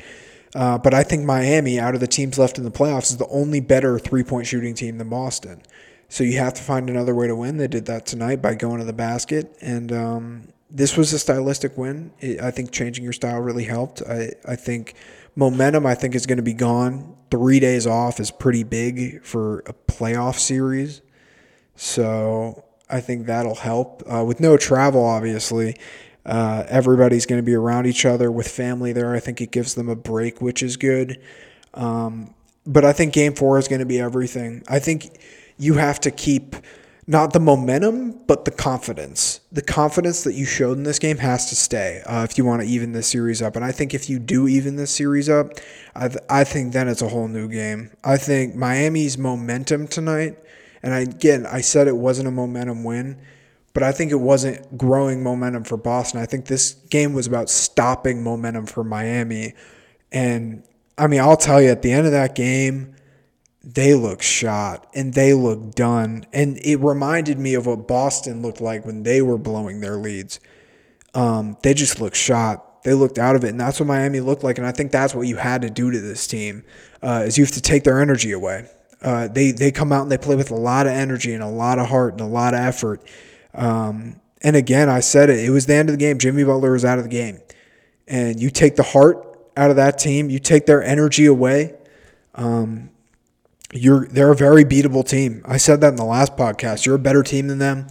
Uh, 0.53 0.77
but 0.77 0.93
I 0.93 1.03
think 1.03 1.25
Miami, 1.25 1.79
out 1.79 1.95
of 1.95 1.99
the 1.99 2.07
teams 2.07 2.39
left 2.39 2.57
in 2.57 2.63
the 2.63 2.71
playoffs, 2.71 3.11
is 3.11 3.17
the 3.17 3.27
only 3.27 3.59
better 3.59 3.99
three 3.99 4.23
point 4.23 4.47
shooting 4.47 4.73
team 4.73 4.97
than 4.97 5.09
Boston. 5.09 5.61
So 6.09 6.23
you 6.23 6.37
have 6.37 6.53
to 6.55 6.61
find 6.61 6.89
another 6.89 7.15
way 7.15 7.27
to 7.27 7.35
win. 7.35 7.57
They 7.57 7.67
did 7.67 7.85
that 7.87 8.05
tonight 8.05 8.41
by 8.41 8.55
going 8.55 8.79
to 8.79 8.85
the 8.85 8.93
basket. 8.93 9.57
And 9.61 9.91
um, 9.91 10.47
this 10.69 10.97
was 10.97 11.13
a 11.13 11.19
stylistic 11.19 11.77
win. 11.77 12.11
It, 12.19 12.39
I 12.41 12.51
think 12.51 12.71
changing 12.71 13.03
your 13.03 13.13
style 13.13 13.39
really 13.39 13.63
helped. 13.63 14.01
I, 14.01 14.33
I 14.45 14.55
think 14.55 14.93
momentum, 15.35 15.85
I 15.85 15.95
think, 15.95 16.15
is 16.15 16.25
going 16.25 16.37
to 16.37 16.43
be 16.43 16.53
gone. 16.53 17.15
Three 17.31 17.59
days 17.59 17.87
off 17.87 18.19
is 18.19 18.31
pretty 18.31 18.63
big 18.63 19.23
for 19.23 19.59
a 19.59 19.73
playoff 19.73 20.37
series. 20.37 21.01
So 21.75 22.63
I 22.89 23.01
think 23.01 23.25
that'll 23.25 23.55
help. 23.55 24.03
Uh, 24.05 24.23
with 24.23 24.39
no 24.39 24.57
travel, 24.57 25.03
obviously, 25.03 25.75
uh, 26.25 26.63
everybody's 26.67 27.25
going 27.25 27.39
to 27.39 27.45
be 27.45 27.55
around 27.55 27.87
each 27.87 28.05
other 28.05 28.31
with 28.31 28.47
family 28.47 28.93
there. 28.93 29.13
I 29.13 29.19
think 29.19 29.41
it 29.41 29.51
gives 29.51 29.75
them 29.75 29.89
a 29.89 29.95
break, 29.95 30.41
which 30.41 30.63
is 30.63 30.77
good. 30.77 31.19
Um, 31.73 32.33
but 32.65 32.85
I 32.85 32.93
think 32.93 33.13
game 33.13 33.33
four 33.35 33.57
is 33.57 33.67
going 33.67 33.79
to 33.79 33.85
be 33.85 33.99
everything. 33.99 34.63
I 34.67 34.79
think 34.79 35.19
you 35.57 35.75
have 35.75 35.99
to 36.01 36.11
keep 36.11 36.55
not 37.07 37.33
the 37.33 37.39
momentum, 37.39 38.19
but 38.25 38.45
the 38.45 38.51
confidence. 38.51 39.41
The 39.51 39.61
confidence 39.61 40.23
that 40.23 40.33
you 40.33 40.45
showed 40.45 40.77
in 40.77 40.83
this 40.83 40.97
game 40.97 41.17
has 41.17 41.49
to 41.49 41.55
stay 41.55 42.01
uh, 42.07 42.25
if 42.27 42.37
you 42.37 42.45
want 42.45 42.63
to 42.63 42.67
even 42.67 42.93
this 42.93 43.07
series 43.07 43.43
up. 43.43 43.55
And 43.55 43.63
I 43.63 43.71
think 43.71 43.93
if 43.93 44.09
you 44.09 44.17
do 44.17 44.47
even 44.47 44.75
this 44.75 44.89
series 44.89 45.29
up, 45.29 45.51
I, 45.95 46.07
th- 46.07 46.23
I 46.29 46.43
think 46.43 46.73
then 46.73 46.87
it's 46.87 47.03
a 47.03 47.09
whole 47.09 47.27
new 47.27 47.47
game. 47.47 47.91
I 48.03 48.17
think 48.17 48.55
Miami's 48.55 49.19
momentum 49.19 49.87
tonight 49.87 50.37
and 50.85 50.93
I, 50.93 50.99
again, 50.99 51.47
I 51.47 51.61
said 51.61 51.87
it 51.87 51.97
wasn't 51.97 52.27
a 52.27 52.31
momentum 52.31 52.83
win, 52.83 53.17
but 53.73 53.81
I 53.81 53.91
think 53.91 54.11
it 54.11 54.19
wasn't 54.19 54.77
growing 54.77 55.23
momentum 55.23 55.63
for 55.63 55.77
Boston. 55.77 56.21
I 56.21 56.27
think 56.27 56.45
this 56.45 56.73
game 56.91 57.13
was 57.13 57.25
about 57.25 57.49
stopping 57.49 58.23
momentum 58.23 58.67
for 58.67 58.83
Miami. 58.83 59.55
And 60.11 60.61
I 60.95 61.07
mean, 61.07 61.21
I'll 61.21 61.37
tell 61.37 61.59
you, 61.59 61.69
at 61.69 61.81
the 61.81 61.91
end 61.91 62.05
of 62.05 62.11
that 62.11 62.35
game, 62.35 62.94
they 63.65 63.95
look 63.95 64.21
shot 64.21 64.87
and 64.93 65.13
they 65.13 65.33
look 65.33 65.73
done. 65.73 66.25
And 66.31 66.57
it 66.59 66.77
reminded 66.77 67.39
me 67.39 67.55
of 67.55 67.65
what 67.65 67.87
Boston 67.87 68.41
looked 68.41 68.61
like 68.61 68.85
when 68.85 69.03
they 69.03 69.21
were 69.21 69.39
blowing 69.39 69.81
their 69.81 69.97
leads. 69.97 70.39
Um, 71.15 71.57
they 71.63 71.73
just 71.73 71.99
looked 71.99 72.15
shot. 72.15 72.83
They 72.83 72.93
looked 72.93 73.17
out 73.17 73.35
of 73.35 73.43
it, 73.43 73.49
and 73.49 73.59
that's 73.59 73.79
what 73.79 73.87
Miami 73.87 74.19
looked 74.19 74.43
like. 74.43 74.59
And 74.59 74.67
I 74.67 74.71
think 74.71 74.91
that's 74.91 75.15
what 75.15 75.23
you 75.23 75.37
had 75.37 75.63
to 75.63 75.71
do 75.71 75.89
to 75.89 75.99
this 75.99 76.27
team, 76.27 76.63
uh, 77.01 77.23
is 77.25 77.35
you 77.35 77.43
have 77.43 77.53
to 77.53 77.61
take 77.61 77.83
their 77.83 77.99
energy 77.99 78.31
away. 78.31 78.69
Uh, 79.01 79.27
they 79.27 79.51
they 79.51 79.71
come 79.71 79.91
out 79.91 80.03
and 80.03 80.11
they 80.11 80.19
play 80.19 80.35
with 80.35 80.51
a 80.51 80.55
lot 80.55 80.85
of 80.85 80.91
energy 80.91 81.33
and 81.33 81.41
a 81.41 81.49
lot 81.49 81.79
of 81.79 81.87
heart 81.87 82.13
and 82.13 82.21
a 82.21 82.25
lot 82.25 82.53
of 82.53 82.59
effort. 82.59 83.01
Um, 83.55 84.21
and 84.41 84.55
again, 84.55 84.87
I 84.87 84.99
said 84.99 85.31
it. 85.31 85.39
It 85.39 85.49
was 85.49 85.65
the 85.65 85.73
end 85.73 85.89
of 85.89 85.93
the 85.93 85.97
game. 85.97 86.19
Jimmy 86.19 86.43
Butler 86.43 86.73
was 86.73 86.85
out 86.85 86.99
of 86.99 87.05
the 87.05 87.09
game, 87.09 87.39
and 88.07 88.39
you 88.39 88.51
take 88.51 88.75
the 88.75 88.83
heart 88.83 89.25
out 89.57 89.71
of 89.71 89.77
that 89.77 89.97
team. 89.97 90.29
You 90.29 90.37
take 90.37 90.67
their 90.67 90.83
energy 90.83 91.25
away. 91.25 91.73
Um, 92.35 92.91
you're 93.77 94.07
they're 94.07 94.31
a 94.31 94.35
very 94.35 94.63
beatable 94.63 95.07
team. 95.07 95.41
I 95.45 95.57
said 95.57 95.81
that 95.81 95.89
in 95.89 95.95
the 95.95 96.05
last 96.05 96.35
podcast. 96.35 96.85
You're 96.85 96.95
a 96.95 96.99
better 96.99 97.23
team 97.23 97.47
than 97.47 97.59
them. 97.59 97.87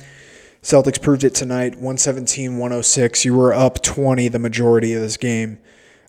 Celtics 0.62 1.00
proved 1.00 1.24
it 1.24 1.34
tonight, 1.34 1.74
117 1.74 2.56
106. 2.56 3.24
You 3.26 3.34
were 3.34 3.52
up 3.52 3.82
20 3.82 4.28
the 4.28 4.38
majority 4.38 4.94
of 4.94 5.02
this 5.02 5.18
game, 5.18 5.58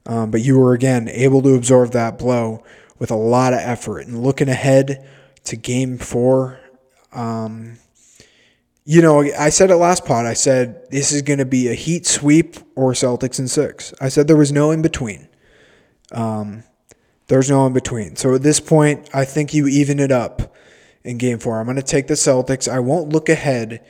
um, 0.06 0.32
but 0.32 0.42
you 0.42 0.58
were, 0.58 0.74
again, 0.74 1.10
able 1.10 1.42
to 1.42 1.56
absorb 1.56 1.92
that 1.92 2.18
blow 2.18 2.64
with 2.98 3.12
a 3.12 3.16
lot 3.18 3.52
of 3.52 3.60
effort. 3.60 4.08
And 4.08 4.24
looking 4.24 4.48
ahead 4.48 5.06
to 5.44 5.58
game 5.58 5.98
four, 5.98 6.58
um, 7.12 7.80
you 8.86 9.02
know, 9.02 9.22
I 9.38 9.50
said 9.50 9.72
it 9.72 9.76
last 9.76 10.06
pod. 10.06 10.26
I 10.26 10.36
said 10.36 10.90
this 10.90 11.12
is 11.12 11.22
going 11.22 11.40
to 11.40 11.46
be 11.46 11.68
a 11.68 11.74
Heat 11.74 12.06
sweep 12.06 12.56
or 12.76 12.94
Celtics 12.94 13.40
in 13.40 13.50
six. 13.50 13.94
I 14.00 14.08
said 14.08 14.28
there 14.28 14.38
was 14.38 14.54
no 14.54 14.72
in 14.72 14.82
between. 14.82 15.28
Um, 16.14 16.64
there's 17.28 17.50
no 17.50 17.66
in 17.66 17.74
between. 17.74 18.16
So 18.16 18.36
at 18.36 18.44
this 18.44 18.60
point, 18.60 19.10
I 19.14 19.26
think 19.26 19.54
you 19.54 19.68
even 19.68 20.00
it 20.00 20.12
up 20.12 20.56
in 21.04 21.18
game 21.18 21.40
four. 21.40 21.60
I'm 21.60 21.66
going 21.66 21.78
to 21.78 21.84
take 21.84 22.08
the 22.08 22.14
Celtics. 22.16 22.72
I 22.72 22.80
won't 22.80 23.10
look 23.10 23.30
ahead 23.30 23.84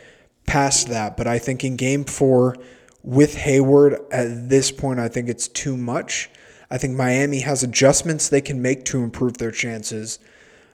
past 0.45 0.89
that, 0.89 1.17
but 1.17 1.27
I 1.27 1.39
think 1.39 1.63
in 1.63 1.75
game 1.75 2.03
four 2.03 2.55
with 3.03 3.35
Hayward 3.35 3.99
at 4.11 4.49
this 4.49 4.71
point, 4.71 4.99
I 4.99 5.07
think 5.07 5.29
it's 5.29 5.47
too 5.47 5.77
much. 5.77 6.29
I 6.69 6.77
think 6.77 6.95
Miami 6.95 7.41
has 7.41 7.63
adjustments 7.63 8.29
they 8.29 8.41
can 8.41 8.61
make 8.61 8.85
to 8.85 9.03
improve 9.03 9.37
their 9.37 9.51
chances. 9.51 10.19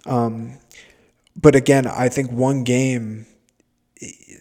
Um, 0.05 0.57
but 1.35 1.55
again, 1.55 1.87
I 1.87 2.09
think 2.09 2.31
one 2.31 2.63
game, 2.63 3.25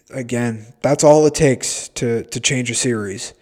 again, 0.09 0.73
that's 0.81 1.03
all 1.03 1.25
it 1.25 1.35
takes 1.35 1.89
to 1.89 2.23
to 2.23 2.39
change 2.39 2.71
a 2.71 2.75
series. 2.75 3.33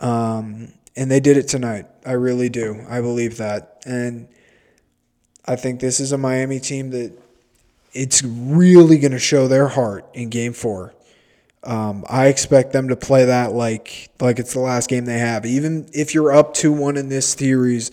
Um, 0.00 0.72
and 0.96 1.10
they 1.10 1.20
did 1.20 1.36
it 1.36 1.48
tonight. 1.48 1.86
I 2.04 2.12
really 2.12 2.48
do. 2.48 2.84
I 2.88 3.00
believe 3.00 3.36
that. 3.36 3.71
And 3.84 4.28
I 5.44 5.56
think 5.56 5.80
this 5.80 6.00
is 6.00 6.12
a 6.12 6.18
Miami 6.18 6.60
team 6.60 6.90
that 6.90 7.12
it's 7.92 8.22
really 8.22 8.98
going 8.98 9.12
to 9.12 9.18
show 9.18 9.48
their 9.48 9.68
heart 9.68 10.08
in 10.14 10.30
game 10.30 10.52
four. 10.52 10.94
Um, 11.64 12.04
I 12.08 12.26
expect 12.26 12.72
them 12.72 12.88
to 12.88 12.96
play 12.96 13.26
that 13.26 13.52
like 13.52 14.10
like 14.20 14.38
it's 14.40 14.52
the 14.52 14.60
last 14.60 14.88
game 14.88 15.04
they 15.04 15.18
have. 15.18 15.46
Even 15.46 15.88
if 15.92 16.14
you're 16.14 16.32
up 16.32 16.54
2 16.54 16.72
1 16.72 16.96
in 16.96 17.08
this 17.08 17.28
series, 17.28 17.92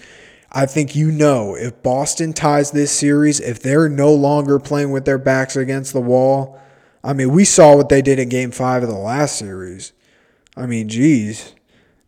I 0.51 0.65
think 0.65 0.95
you 0.95 1.11
know 1.11 1.55
if 1.55 1.83
Boston 1.83 2.33
ties 2.33 2.71
this 2.71 2.91
series, 2.91 3.39
if 3.39 3.61
they're 3.61 3.87
no 3.87 4.11
longer 4.11 4.59
playing 4.59 4.91
with 4.91 5.05
their 5.05 5.19
backs 5.19 5.55
against 5.55 5.93
the 5.93 6.01
wall, 6.01 6.59
I 7.03 7.13
mean, 7.13 7.31
we 7.31 7.45
saw 7.45 7.75
what 7.75 7.89
they 7.89 8.01
did 8.01 8.17
in 8.17 8.29
game 8.29 8.51
five 8.51 8.81
of 8.81 8.89
the 8.89 8.95
last 8.95 9.37
series. 9.37 9.93
I 10.57 10.65
mean, 10.65 10.89
geez. 10.89 11.53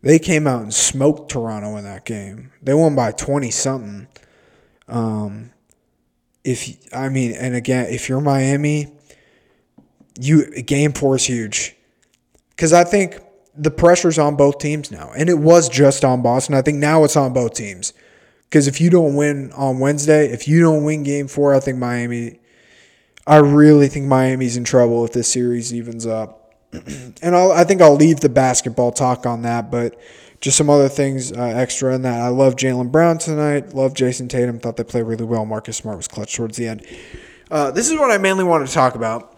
They 0.02 0.18
came 0.18 0.46
out 0.46 0.62
and 0.62 0.74
smoked 0.74 1.30
Toronto 1.30 1.76
in 1.76 1.84
that 1.84 2.04
game. 2.04 2.52
They 2.60 2.74
won 2.74 2.96
by 2.96 3.12
20 3.12 3.50
something. 3.50 4.08
Um, 4.88 5.52
if 6.44 6.76
I 6.92 7.08
mean, 7.08 7.32
and 7.32 7.54
again, 7.54 7.86
if 7.86 8.08
you're 8.08 8.20
Miami, 8.20 8.92
you 10.20 10.50
game 10.62 10.92
four 10.92 11.16
is 11.16 11.24
huge 11.24 11.76
because 12.50 12.72
I 12.72 12.84
think 12.84 13.20
the 13.56 13.70
pressure's 13.70 14.18
on 14.18 14.36
both 14.36 14.58
teams 14.58 14.90
now, 14.90 15.12
and 15.16 15.28
it 15.28 15.38
was 15.38 15.68
just 15.68 16.04
on 16.04 16.22
Boston. 16.22 16.54
I 16.54 16.62
think 16.62 16.78
now 16.78 17.04
it's 17.04 17.16
on 17.16 17.32
both 17.32 17.54
teams 17.54 17.92
because 18.44 18.66
if 18.66 18.80
you 18.80 18.90
don't 18.90 19.14
win 19.14 19.52
on 19.52 19.78
Wednesday, 19.78 20.30
if 20.30 20.48
you 20.48 20.60
don't 20.60 20.84
win 20.84 21.04
game 21.04 21.28
four, 21.28 21.54
I 21.54 21.60
think 21.60 21.78
Miami. 21.78 22.40
I 23.24 23.36
really 23.36 23.86
think 23.86 24.06
Miami's 24.06 24.56
in 24.56 24.64
trouble 24.64 25.04
if 25.04 25.12
this 25.12 25.28
series 25.28 25.72
evens 25.72 26.06
up. 26.06 26.41
and 27.22 27.36
I'll, 27.36 27.52
I 27.52 27.64
think 27.64 27.82
I'll 27.82 27.96
leave 27.96 28.20
the 28.20 28.28
basketball 28.28 28.92
talk 28.92 29.26
on 29.26 29.42
that, 29.42 29.70
but 29.70 29.98
just 30.40 30.56
some 30.56 30.68
other 30.68 30.88
things 30.88 31.32
uh, 31.32 31.40
extra 31.40 31.94
in 31.94 32.02
that. 32.02 32.20
I 32.20 32.28
love 32.28 32.56
Jaylen 32.56 32.90
Brown 32.90 33.18
tonight. 33.18 33.74
Love 33.74 33.94
Jayson 33.94 34.28
Tatum. 34.28 34.58
Thought 34.58 34.76
they 34.76 34.84
played 34.84 35.04
really 35.04 35.24
well. 35.24 35.46
Marcus 35.46 35.76
Smart 35.76 35.96
was 35.96 36.08
clutch 36.08 36.34
towards 36.34 36.56
the 36.56 36.66
end. 36.66 36.86
Uh, 37.50 37.70
this 37.70 37.90
is 37.90 37.98
what 37.98 38.10
I 38.10 38.18
mainly 38.18 38.44
wanted 38.44 38.66
to 38.66 38.72
talk 38.72 38.94
about 38.94 39.36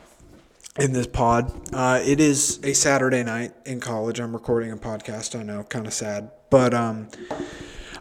in 0.79 0.93
this 0.93 1.07
pod. 1.07 1.53
Uh, 1.73 2.01
it 2.03 2.21
is 2.21 2.59
a 2.65 2.73
Saturday 2.73 3.23
night 3.23 3.53
in 3.67 3.81
college. 3.81 4.19
I'm 4.19 4.33
recording 4.33 4.73
a 4.73 4.77
podcast. 4.77 5.39
I 5.39 5.43
know, 5.43 5.63
kind 5.65 5.87
of 5.87 5.93
sad, 5.93 6.31
but 6.51 6.73
um, 6.73 7.09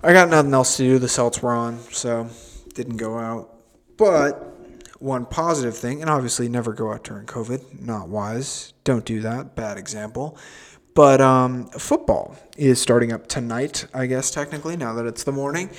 I 0.01 0.13
got 0.13 0.29
nothing 0.29 0.53
else 0.53 0.77
to 0.77 0.83
do. 0.83 0.99
The 0.99 1.09
Celts 1.09 1.41
were 1.41 1.53
on, 1.53 1.79
so 1.91 2.29
didn't 2.73 2.97
go 2.97 3.17
out. 3.19 3.53
But 3.97 4.52
one 5.03 5.25
positive 5.25 5.75
thing, 5.75 5.99
and 5.99 6.09
obviously 6.09 6.47
never 6.47 6.71
go 6.71 6.93
out 6.93 7.03
during 7.03 7.25
COVID. 7.25 7.81
Not 7.81 8.07
wise. 8.07 8.73
Don't 8.85 9.03
do 9.03 9.19
that. 9.19 9.53
Bad 9.53 9.77
example. 9.77 10.37
But 10.95 11.19
um, 11.19 11.65
football 11.71 12.37
is 12.55 12.81
starting 12.81 13.11
up 13.11 13.27
tonight, 13.27 13.85
I 13.93 14.05
guess, 14.05 14.31
technically, 14.31 14.77
now 14.77 14.93
that 14.93 15.05
it's 15.05 15.25
the 15.25 15.33
morning. 15.33 15.69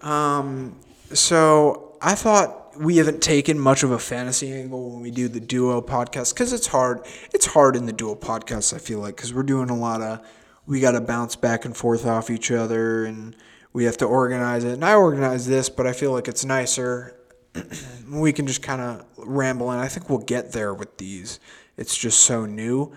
Um, 0.00 0.80
so 1.12 1.96
I 2.02 2.16
thought 2.16 2.76
we 2.76 2.96
haven't 2.96 3.22
taken 3.22 3.60
much 3.60 3.84
of 3.84 3.92
a 3.92 3.98
fantasy 3.98 4.52
angle 4.52 4.90
when 4.90 5.00
we 5.00 5.12
do 5.12 5.28
the 5.28 5.38
duo 5.38 5.80
podcast 5.80 6.34
because 6.34 6.52
it's 6.52 6.66
hard. 6.66 7.06
It's 7.32 7.46
hard 7.46 7.76
in 7.76 7.86
the 7.86 7.92
duo 7.92 8.16
podcast, 8.16 8.74
I 8.74 8.78
feel 8.78 8.98
like, 8.98 9.14
because 9.14 9.32
we're 9.32 9.44
doing 9.44 9.70
a 9.70 9.76
lot 9.76 10.00
of, 10.00 10.26
we 10.66 10.80
got 10.80 10.92
to 10.92 11.00
bounce 11.00 11.36
back 11.36 11.64
and 11.64 11.76
forth 11.76 12.06
off 12.06 12.28
each 12.28 12.50
other 12.50 13.04
and 13.04 13.36
we 13.72 13.84
have 13.84 13.98
to 13.98 14.04
organize 14.06 14.64
it. 14.64 14.72
And 14.72 14.84
I 14.84 14.94
organize 14.94 15.46
this, 15.46 15.68
but 15.68 15.86
I 15.86 15.92
feel 15.92 16.10
like 16.10 16.26
it's 16.26 16.44
nicer. 16.44 17.14
we 18.10 18.32
can 18.32 18.46
just 18.46 18.62
kind 18.62 18.80
of 18.80 19.04
ramble, 19.16 19.70
and 19.70 19.80
I 19.80 19.88
think 19.88 20.08
we'll 20.08 20.18
get 20.18 20.52
there 20.52 20.74
with 20.74 20.98
these. 20.98 21.40
It's 21.76 21.96
just 21.96 22.20
so 22.20 22.46
new. 22.46 22.92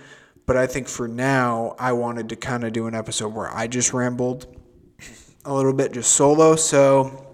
But 0.46 0.56
I 0.56 0.66
think 0.66 0.88
for 0.88 1.10
now, 1.10 1.76
I 1.78 1.92
wanted 1.92 2.30
to 2.30 2.38
kind 2.38 2.64
of 2.64 2.72
do 2.72 2.88
an 2.88 2.96
episode 2.96 3.34
where 3.34 3.54
I 3.54 3.68
just 3.68 3.94
rambled 3.94 4.48
a 5.44 5.54
little 5.54 5.74
bit, 5.74 5.92
just 5.92 6.14
solo. 6.14 6.56
So 6.56 7.28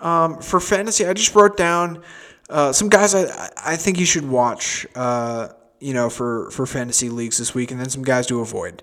um, 0.00 0.40
for 0.40 0.60
fantasy, 0.60 1.06
I 1.06 1.14
just 1.14 1.34
wrote 1.34 1.56
down 1.56 2.02
uh, 2.50 2.72
some 2.72 2.90
guys 2.90 3.14
I 3.14 3.50
I 3.56 3.76
think 3.76 3.98
you 3.98 4.06
should 4.06 4.28
watch. 4.28 4.86
Uh, 4.94 5.48
you 5.80 5.92
know, 5.92 6.08
for 6.08 6.50
for 6.50 6.66
fantasy 6.66 7.08
leagues 7.08 7.38
this 7.38 7.54
week, 7.54 7.70
and 7.70 7.80
then 7.80 7.90
some 7.90 8.02
guys 8.02 8.26
to 8.28 8.40
avoid. 8.40 8.82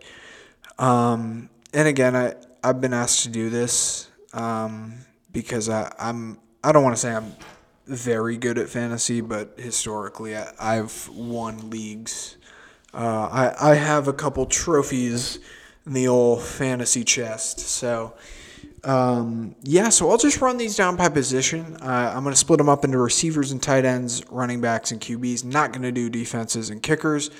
Um, 0.77 1.49
and 1.73 1.87
again, 1.87 2.15
I 2.15 2.33
I've 2.63 2.81
been 2.81 2.93
asked 2.93 3.23
to 3.23 3.29
do 3.29 3.49
this 3.49 4.09
um, 4.33 4.95
because 5.31 5.69
I, 5.69 5.91
I'm 5.99 6.39
I 6.63 6.71
don't 6.71 6.83
want 6.83 6.95
to 6.95 7.01
say 7.01 7.13
I'm 7.13 7.35
very 7.87 8.37
good 8.37 8.57
at 8.57 8.69
fantasy, 8.69 9.21
but 9.21 9.55
historically 9.57 10.37
I, 10.37 10.51
I've 10.59 11.09
won 11.09 11.69
leagues 11.69 12.37
uh, 12.93 13.53
I, 13.57 13.71
I 13.71 13.75
have 13.75 14.07
a 14.07 14.13
couple 14.13 14.45
trophies 14.45 15.39
in 15.85 15.93
the 15.93 16.07
old 16.07 16.41
fantasy 16.41 17.03
chest. 17.03 17.59
So, 17.59 18.13
um, 18.83 19.55
yeah, 19.63 19.89
so 19.89 20.09
I'll 20.09 20.17
just 20.17 20.41
run 20.41 20.57
these 20.57 20.75
down 20.75 20.97
by 20.97 21.09
position. 21.09 21.77
Uh, 21.81 22.11
I'm 22.13 22.23
going 22.23 22.33
to 22.33 22.39
split 22.39 22.57
them 22.57 22.69
up 22.69 22.83
into 22.83 22.97
receivers 22.97 23.51
and 23.51 23.63
tight 23.63 23.85
ends, 23.85 24.23
running 24.29 24.59
backs 24.59 24.91
and 24.91 24.99
QBs. 24.99 25.45
Not 25.45 25.71
going 25.71 25.83
to 25.83 25.91
do 25.91 26.09
defenses 26.09 26.69
and 26.69 26.83
kickers 26.83 27.31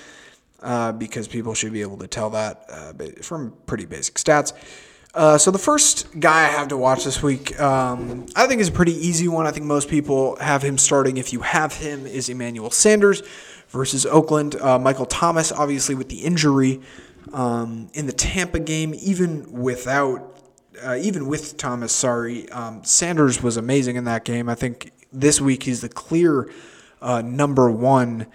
uh, 0.61 0.93
because 0.93 1.27
people 1.27 1.53
should 1.53 1.73
be 1.73 1.81
able 1.81 1.97
to 1.97 2.07
tell 2.07 2.29
that 2.29 2.65
uh, 2.69 2.93
from 3.21 3.53
pretty 3.65 3.85
basic 3.85 4.15
stats. 4.15 4.53
Uh, 5.13 5.37
so 5.37 5.51
the 5.51 5.59
first 5.59 6.07
guy 6.19 6.43
I 6.45 6.47
have 6.47 6.69
to 6.69 6.77
watch 6.77 7.03
this 7.03 7.21
week, 7.21 7.59
um, 7.59 8.27
I 8.35 8.47
think 8.47 8.61
is 8.61 8.69
a 8.69 8.71
pretty 8.71 8.93
easy 8.93 9.27
one. 9.27 9.45
I 9.45 9.51
think 9.51 9.65
most 9.65 9.89
people 9.89 10.37
have 10.37 10.61
him 10.61 10.77
starting. 10.77 11.17
If 11.17 11.33
you 11.33 11.41
have 11.41 11.73
him, 11.73 12.05
is 12.05 12.29
Emmanuel 12.29 12.71
Sanders 12.71 13.21
versus 13.67 14.05
Oakland. 14.05 14.55
Uh, 14.55 14.79
Michael 14.79 15.05
Thomas, 15.05 15.51
obviously, 15.51 15.95
with 15.95 16.07
the 16.07 16.19
injury 16.19 16.79
um, 17.33 17.89
in 17.93 18.05
the 18.05 18.13
Tampa 18.13 18.59
game, 18.59 18.93
even 19.01 19.51
without. 19.51 20.27
Uh, 20.81 20.95
even 20.95 21.27
with 21.27 21.57
Thomas, 21.57 21.91
sorry, 21.91 22.49
um, 22.49 22.81
Sanders 22.83 23.43
was 23.43 23.57
amazing 23.57 23.97
in 23.97 24.05
that 24.05 24.23
game. 24.23 24.47
I 24.47 24.55
think 24.55 24.93
this 25.11 25.41
week 25.41 25.63
he's 25.63 25.81
the 25.81 25.89
clear 25.89 26.49
uh, 27.01 27.21
number 27.21 27.69
one 27.69 28.25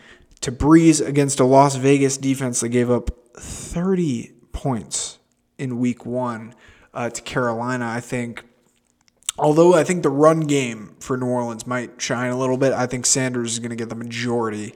to 0.42 0.52
Brees 0.52 1.04
against 1.04 1.40
a 1.40 1.45
Las 1.45 1.76
Vegas 1.76 2.18
defense 2.18 2.61
that 2.61 2.68
gave 2.68 2.90
up 2.90 3.11
30 3.37 4.33
points 4.52 5.18
in 5.58 5.78
week 5.78 6.04
one 6.04 6.54
uh, 6.94 7.10
to 7.10 7.22
Carolina. 7.22 7.86
I 7.86 8.00
think, 8.00 8.44
although 9.38 9.75
I 9.75 9.84
think 9.84 10.02
the 10.02 10.10
run 10.10 10.40
game 10.40 10.96
for 11.00 11.16
New 11.16 11.26
Orleans 11.26 11.66
might 11.66 12.00
shine 12.00 12.30
a 12.30 12.38
little 12.38 12.56
bit, 12.56 12.72
I 12.72 12.86
think 12.86 13.06
Sanders 13.06 13.52
is 13.52 13.58
going 13.58 13.70
to 13.70 13.76
get 13.76 13.88
the 13.88 13.94
majority 13.94 14.75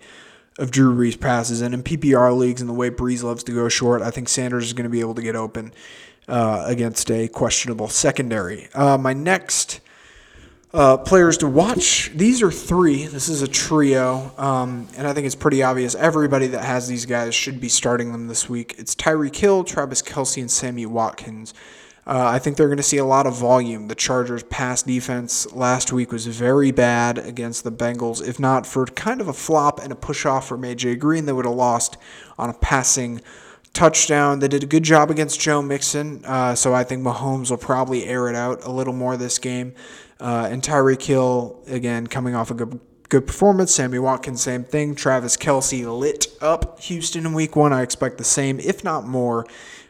of 0.58 0.70
Drew 0.70 0.94
Brees 0.94 1.18
passes. 1.18 1.60
And 1.60 1.74
in 1.74 1.82
PPR 1.82 2.36
leagues 2.36 2.60
and 2.60 2.68
the 2.68 2.74
way 2.74 2.90
Brees 2.90 3.22
loves 3.22 3.42
to 3.44 3.52
go 3.52 3.68
short, 3.68 4.02
I 4.02 4.10
think 4.10 4.28
Sanders 4.28 4.66
is 4.66 4.72
going 4.72 4.84
to 4.84 4.90
be 4.90 5.00
able 5.00 5.14
to 5.14 5.22
get 5.22 5.36
open 5.36 5.72
uh, 6.28 6.64
against 6.66 7.10
a 7.10 7.28
questionable 7.28 7.88
secondary. 7.88 8.68
Uh, 8.74 8.98
my 8.98 9.12
next 9.12 9.80
uh, 10.72 10.96
players 10.98 11.38
to 11.38 11.48
watch, 11.48 12.10
these 12.14 12.42
are 12.42 12.50
three. 12.50 13.06
This 13.06 13.28
is 13.28 13.42
a 13.42 13.48
trio, 13.48 14.32
um, 14.38 14.86
and 14.96 15.06
I 15.06 15.12
think 15.12 15.26
it's 15.26 15.34
pretty 15.34 15.62
obvious. 15.62 15.94
Everybody 15.96 16.46
that 16.48 16.64
has 16.64 16.86
these 16.86 17.06
guys 17.06 17.34
should 17.34 17.60
be 17.60 17.68
starting 17.68 18.12
them 18.12 18.28
this 18.28 18.48
week. 18.48 18.76
It's 18.78 18.94
Tyreek 18.94 19.34
Hill, 19.34 19.64
Travis 19.64 20.00
Kelce, 20.00 20.40
and 20.40 20.50
Sammy 20.50 20.86
Watkins. 20.86 21.54
Uh, 22.06 22.24
I 22.26 22.38
think 22.38 22.56
they're 22.56 22.68
going 22.68 22.76
to 22.76 22.82
see 22.82 22.96
a 22.96 23.04
lot 23.04 23.26
of 23.26 23.36
volume. 23.36 23.88
The 23.88 23.94
Chargers' 23.94 24.42
pass 24.44 24.82
defense 24.82 25.52
last 25.52 25.92
week 25.92 26.12
was 26.12 26.26
very 26.26 26.70
bad 26.70 27.18
against 27.18 27.62
the 27.62 27.72
Bengals. 27.72 28.26
If 28.26 28.40
not 28.40 28.66
for 28.66 28.86
kind 28.86 29.20
of 29.20 29.28
a 29.28 29.32
flop 29.32 29.80
and 29.80 29.92
a 29.92 29.96
push 29.96 30.24
off 30.24 30.48
from 30.48 30.62
AJ 30.62 30.98
Green, 31.00 31.26
they 31.26 31.32
would 31.32 31.44
have 31.44 31.54
lost 31.54 31.96
on 32.38 32.48
a 32.48 32.54
passing 32.54 33.20
touchdown. 33.72 34.38
They 34.38 34.48
did 34.48 34.62
a 34.62 34.66
good 34.66 34.82
job 34.82 35.10
against 35.10 35.40
Joe 35.40 35.62
Mixon, 35.62 36.24
uh, 36.24 36.54
so 36.54 36.74
I 36.74 36.84
think 36.84 37.02
Mahomes 37.02 37.50
will 37.50 37.58
probably 37.58 38.06
air 38.06 38.28
it 38.28 38.34
out 38.34 38.64
a 38.64 38.70
little 38.70 38.94
more 38.94 39.16
this 39.16 39.38
game. 39.38 39.74
Uh, 40.20 40.48
and 40.50 40.62
Tyreek 40.62 41.02
Hill, 41.02 41.58
again, 41.66 42.06
coming 42.06 42.34
off 42.34 42.50
a 42.50 42.54
good, 42.54 42.78
good 43.08 43.26
performance. 43.26 43.74
Sammy 43.74 43.98
Watkins, 43.98 44.42
same 44.42 44.64
thing. 44.64 44.94
Travis 44.94 45.36
Kelce 45.36 45.98
lit 45.98 46.26
up 46.42 46.80
Houston 46.80 47.24
in 47.24 47.32
week 47.32 47.56
one. 47.56 47.72
I 47.72 47.82
expect 47.82 48.18
the 48.18 48.24
same, 48.24 48.60
if 48.60 48.84
not 48.84 49.06
more, 49.06 49.46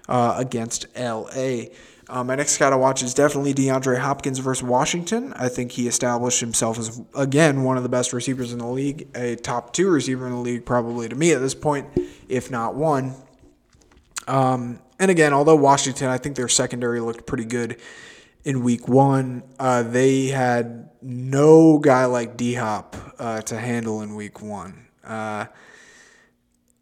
uh, 0.09 0.35
against 0.39 0.87
LA. 0.97 1.65
Um, 2.09 2.27
my 2.27 2.35
next 2.35 2.59
guy 2.59 2.71
to 2.71 2.79
watch 2.79 3.03
is 3.03 3.15
definitely 3.15 3.55
DeAndre 3.55 3.99
Hopkins 3.99 4.39
versus 4.39 4.65
Washington. 4.65 5.33
I 5.35 5.49
think 5.49 5.73
he 5.73 5.87
established 5.87 6.41
himself 6.41 6.79
as, 6.79 7.01
again, 7.15 7.63
one 7.63 7.77
of 7.77 7.85
the 7.85 7.89
best 7.89 8.13
receivers 8.13 8.53
in 8.53 8.59
the 8.59 8.67
league, 8.67 9.09
a 9.15 9.37
top 9.37 9.73
two 9.73 9.89
receiver 9.89 10.27
in 10.27 10.33
the 10.33 10.39
league, 10.39 10.65
probably 10.65 11.09
to 11.09 11.15
me 11.15 11.33
at 11.33 11.41
this 11.41 11.55
point, 11.55 11.87
if 12.29 12.51
not 12.51 12.75
one. 12.75 13.15
Um, 14.27 14.81
and 14.99 15.11
again, 15.11 15.33
although 15.33 15.57
Washington, 15.57 16.09
I 16.09 16.19
think 16.19 16.37
their 16.37 16.49
secondary 16.49 17.01
looked 17.01 17.27
pretty 17.27 17.45
good 17.45 17.81
in 18.45 18.63
week 18.63 18.89
one. 18.89 19.43
Uh, 19.59 19.83
they 19.83 20.27
had 20.27 20.91
no 21.03 21.79
guy 21.79 22.05
like 22.07 22.37
D 22.37 22.55
Hop 22.55 22.97
uh, 23.19 23.43
to 23.43 23.59
handle 23.59 24.03
in 24.03 24.15
week 24.15 24.43
one. 24.43 24.87
Uh, 25.05 25.47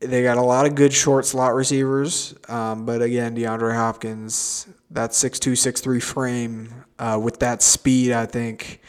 they 0.00 0.22
got 0.22 0.36
a 0.36 0.42
lot 0.42 0.66
of 0.66 0.74
good 0.74 0.92
short 0.92 1.26
slot 1.26 1.54
receivers, 1.54 2.34
um, 2.48 2.86
but 2.86 3.02
again, 3.02 3.34
DeAndre 3.34 3.74
Hopkins, 3.74 4.68
that 4.90 5.10
6'2, 5.10 5.52
6'3 5.52 6.02
frame 6.02 6.84
uh, 7.00 7.18
with 7.20 7.40
that 7.40 7.62
speed, 7.62 8.12
I 8.12 8.26
think 8.26 8.80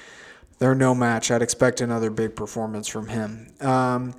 they're 0.59 0.75
no 0.75 0.93
match. 0.93 1.31
I'd 1.31 1.41
expect 1.41 1.81
another 1.81 2.11
big 2.11 2.35
performance 2.35 2.87
from 2.87 3.07
him. 3.07 3.47
Um, 3.59 4.13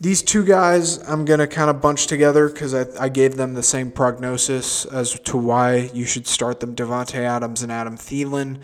these 0.00 0.22
two 0.22 0.44
guys, 0.44 0.98
I'm 1.08 1.24
going 1.24 1.40
to 1.40 1.46
kind 1.46 1.70
of 1.70 1.80
bunch 1.80 2.06
together 2.06 2.48
because 2.48 2.72
I, 2.72 2.86
I 2.98 3.08
gave 3.08 3.36
them 3.36 3.54
the 3.54 3.62
same 3.62 3.90
prognosis 3.90 4.84
as 4.84 5.18
to 5.20 5.36
why 5.36 5.90
you 5.92 6.04
should 6.04 6.26
start 6.26 6.60
them 6.60 6.76
Davante 6.76 7.16
Adams 7.16 7.62
and 7.62 7.72
Adam 7.72 7.96
Thielen. 7.96 8.60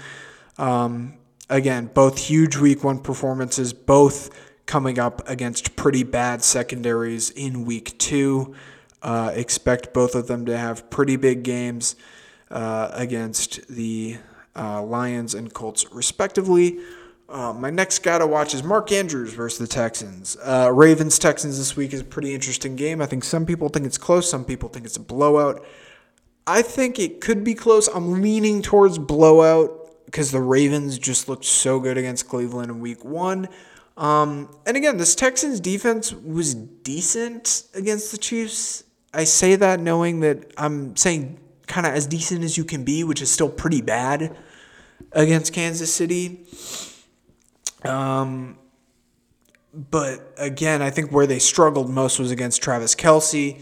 Um, 0.59 1.15
again, 1.51 1.91
both 1.93 2.19
huge 2.19 2.57
week 2.57 2.85
one 2.85 3.01
performances, 3.01 3.73
both 3.73 4.31
coming 4.67 4.99
up 4.99 5.29
against 5.29 5.75
pretty 5.75 6.05
bad 6.05 6.45
secondaries 6.45 7.31
in 7.31 7.65
week 7.65 7.99
two. 7.99 8.55
Uh, 9.03 9.33
expect 9.35 9.93
both 9.93 10.15
of 10.15 10.29
them 10.29 10.47
to 10.47 10.57
have 10.57 10.89
pretty 10.89 11.17
big 11.17 11.43
games 11.43 11.97
uh, 12.51 12.91
against 12.93 13.67
the 13.69 14.17
uh, 14.57 14.81
Lions 14.83 15.35
and 15.35 15.53
Colts, 15.53 15.85
respectively. 15.93 16.79
Uh, 17.35 17.53
my 17.53 17.69
next 17.69 18.05
guy 18.05 18.17
to 18.17 18.29
watch 18.29 18.55
is 18.55 18.63
Mark 18.63 18.93
Andrews 18.93 19.33
versus 19.33 19.59
the 19.59 19.67
Texans. 19.67 20.37
Uh, 20.41 20.71
Ravens 20.73 21.19
Texans 21.19 21.59
this 21.59 21.77
week 21.77 21.93
is 21.93 22.01
a 22.01 22.05
pretty 22.05 22.33
interesting 22.33 22.77
game. 22.77 23.03
I 23.03 23.07
think 23.07 23.25
some 23.25 23.45
people 23.45 23.69
think 23.69 23.87
it's 23.87 23.99
close, 23.99 24.31
some 24.31 24.45
people 24.45 24.69
think 24.69 24.87
it's 24.87 24.97
a 24.97 25.01
blowout. 25.01 25.67
I 26.47 26.63
think 26.63 27.01
it 27.01 27.21
could 27.21 27.43
be 27.43 27.55
close. 27.55 27.89
I'm 27.89 28.23
leaning 28.23 28.63
towards 28.63 28.99
blowout 28.99 29.97
because 30.07 30.31
the 30.31 30.41
Ravens 30.41 30.97
just 30.97 31.29
looked 31.29 31.45
so 31.45 31.81
good 31.81 31.99
against 31.99 32.29
Cleveland 32.29 32.71
in 32.71 32.79
week 32.79 33.05
one. 33.05 33.49
Um, 33.97 34.49
and 34.65 34.77
again, 34.77 34.97
this 34.99 35.17
Texans 35.17 35.59
defense 35.59 36.13
was 36.13 36.55
decent 36.55 37.65
against 37.75 38.13
the 38.13 38.19
Chiefs. 38.19 38.85
I 39.13 39.25
say 39.25 39.57
that 39.57 39.81
knowing 39.81 40.21
that 40.21 40.53
I'm 40.57 40.95
saying 40.95 41.41
kind 41.67 41.85
of 41.85 41.95
as 41.95 42.07
decent 42.07 42.45
as 42.45 42.57
you 42.57 42.65
can 42.65 42.85
be, 42.85 43.03
which 43.03 43.21
is 43.21 43.29
still 43.29 43.49
pretty 43.49 43.81
bad 43.81 44.37
against 45.11 45.53
Kansas 45.53 45.93
City. 45.93 46.47
Um, 47.85 48.59
but 49.73 50.35
again, 50.39 50.83
I 50.83 50.91
think 50.91 51.11
where 51.11 51.27
they 51.27 51.39
struggled 51.39 51.91
most 51.91 52.19
was 52.19 52.31
against 52.31 52.63
Travis 52.63 52.95
Kelce. 52.95 53.61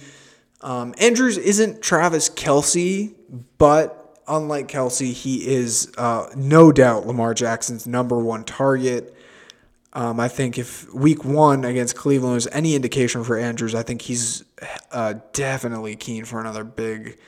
Um, 0.60 0.94
Andrews 0.98 1.38
isn't 1.38 1.82
Travis 1.82 2.28
Kelce, 2.28 3.14
but 3.58 4.20
unlike 4.28 4.68
Kelce, 4.68 5.12
he 5.12 5.46
is 5.48 5.92
uh, 5.98 6.26
no 6.36 6.70
doubt 6.70 7.06
Lamar 7.06 7.34
Jackson's 7.34 7.86
number 7.86 8.18
one 8.18 8.44
target. 8.44 9.16
Um, 9.94 10.20
I 10.20 10.28
think 10.28 10.58
if 10.58 10.92
week 10.94 11.24
one 11.24 11.64
against 11.64 11.96
Cleveland 11.96 12.34
was 12.34 12.48
any 12.52 12.74
indication 12.74 13.24
for 13.24 13.36
Andrews, 13.36 13.74
I 13.74 13.82
think 13.82 14.02
he's 14.02 14.44
uh, 14.90 15.14
definitely 15.32 15.96
keen 15.96 16.24
for 16.24 16.40
another 16.40 16.64
big, 16.64 17.18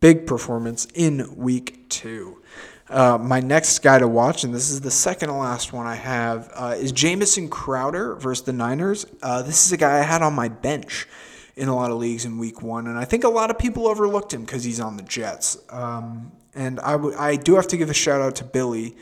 big 0.00 0.26
performance 0.26 0.86
in 0.94 1.36
week 1.36 1.88
two. 1.88 2.42
Uh, 2.90 3.18
my 3.18 3.40
next 3.40 3.80
guy 3.80 3.98
to 3.98 4.08
watch, 4.08 4.44
and 4.44 4.54
this 4.54 4.70
is 4.70 4.80
the 4.80 4.90
second 4.90 5.28
to 5.28 5.34
last 5.34 5.72
one 5.72 5.86
I 5.86 5.94
have, 5.94 6.50
uh, 6.54 6.74
is 6.78 6.90
Jamison 6.90 7.48
Crowder 7.48 8.14
versus 8.14 8.44
the 8.46 8.52
Niners. 8.52 9.04
Uh, 9.22 9.42
this 9.42 9.66
is 9.66 9.72
a 9.72 9.76
guy 9.76 9.98
I 9.98 10.02
had 10.02 10.22
on 10.22 10.32
my 10.32 10.48
bench 10.48 11.06
in 11.54 11.68
a 11.68 11.76
lot 11.76 11.90
of 11.90 11.98
leagues 11.98 12.24
in 12.24 12.38
week 12.38 12.62
one, 12.62 12.86
and 12.86 12.96
I 12.96 13.04
think 13.04 13.24
a 13.24 13.28
lot 13.28 13.50
of 13.50 13.58
people 13.58 13.86
overlooked 13.88 14.32
him 14.32 14.42
because 14.42 14.64
he's 14.64 14.80
on 14.80 14.96
the 14.96 15.02
Jets. 15.02 15.58
Um, 15.68 16.32
and 16.54 16.80
I, 16.80 16.92
w- 16.92 17.16
I 17.18 17.36
do 17.36 17.56
have 17.56 17.66
to 17.68 17.76
give 17.76 17.90
a 17.90 17.94
shout 17.94 18.22
out 18.22 18.36
to 18.36 18.44
Billy 18.44 18.96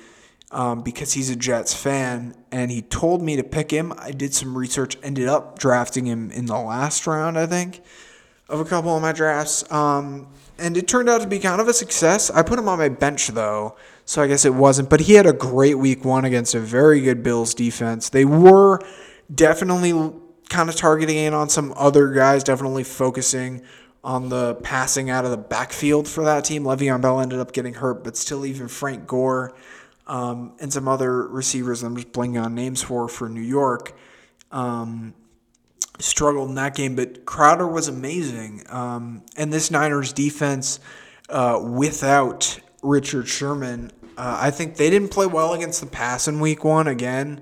um, 0.50 0.82
because 0.82 1.12
he's 1.12 1.30
a 1.30 1.36
Jets 1.36 1.72
fan, 1.72 2.34
and 2.50 2.72
he 2.72 2.82
told 2.82 3.22
me 3.22 3.36
to 3.36 3.44
pick 3.44 3.70
him. 3.70 3.92
I 3.98 4.10
did 4.10 4.34
some 4.34 4.58
research, 4.58 4.96
ended 5.02 5.28
up 5.28 5.60
drafting 5.60 6.06
him 6.06 6.32
in 6.32 6.46
the 6.46 6.58
last 6.58 7.06
round, 7.06 7.38
I 7.38 7.46
think, 7.46 7.82
of 8.48 8.58
a 8.58 8.64
couple 8.64 8.96
of 8.96 9.02
my 9.02 9.12
drafts. 9.12 9.70
Um, 9.70 10.28
and 10.58 10.76
it 10.76 10.88
turned 10.88 11.08
out 11.08 11.20
to 11.20 11.26
be 11.26 11.38
kind 11.38 11.60
of 11.60 11.68
a 11.68 11.72
success. 11.72 12.30
I 12.30 12.42
put 12.42 12.58
him 12.58 12.68
on 12.68 12.78
my 12.78 12.88
bench 12.88 13.28
though, 13.28 13.76
so 14.04 14.22
I 14.22 14.26
guess 14.26 14.44
it 14.44 14.54
wasn't. 14.54 14.90
But 14.90 15.00
he 15.00 15.14
had 15.14 15.26
a 15.26 15.32
great 15.32 15.78
week 15.78 16.04
one 16.04 16.24
against 16.24 16.54
a 16.54 16.60
very 16.60 17.00
good 17.00 17.22
Bills 17.22 17.54
defense. 17.54 18.08
They 18.08 18.24
were 18.24 18.80
definitely 19.32 20.12
kind 20.48 20.68
of 20.68 20.76
targeting 20.76 21.16
in 21.16 21.34
on 21.34 21.48
some 21.48 21.74
other 21.76 22.08
guys, 22.08 22.44
definitely 22.44 22.84
focusing 22.84 23.62
on 24.04 24.28
the 24.28 24.54
passing 24.56 25.10
out 25.10 25.24
of 25.24 25.32
the 25.32 25.36
backfield 25.36 26.06
for 26.06 26.24
that 26.24 26.44
team. 26.44 26.62
Le'Veon 26.62 27.00
Bell 27.00 27.20
ended 27.20 27.40
up 27.40 27.52
getting 27.52 27.74
hurt, 27.74 28.04
but 28.04 28.16
still, 28.16 28.46
even 28.46 28.68
Frank 28.68 29.06
Gore 29.06 29.54
um, 30.06 30.52
and 30.60 30.72
some 30.72 30.86
other 30.86 31.26
receivers 31.26 31.82
I'm 31.82 31.96
just 31.96 32.12
blanking 32.12 32.42
on 32.42 32.54
names 32.54 32.82
for 32.82 33.08
for 33.08 33.28
New 33.28 33.40
York. 33.40 33.96
Um, 34.52 35.14
struggled 35.98 36.48
in 36.48 36.54
that 36.56 36.74
game, 36.74 36.96
but 36.96 37.24
Crowder 37.24 37.66
was 37.66 37.88
amazing. 37.88 38.64
Um, 38.68 39.22
and 39.36 39.52
this 39.52 39.70
Niners 39.70 40.12
defense, 40.12 40.80
uh, 41.28 41.60
without 41.62 42.58
Richard 42.82 43.28
Sherman, 43.28 43.90
uh, 44.16 44.38
I 44.40 44.50
think 44.50 44.76
they 44.76 44.90
didn't 44.90 45.10
play 45.10 45.26
well 45.26 45.52
against 45.52 45.80
the 45.80 45.86
pass 45.86 46.28
in 46.28 46.40
week 46.40 46.64
one. 46.64 46.86
Again, 46.86 47.40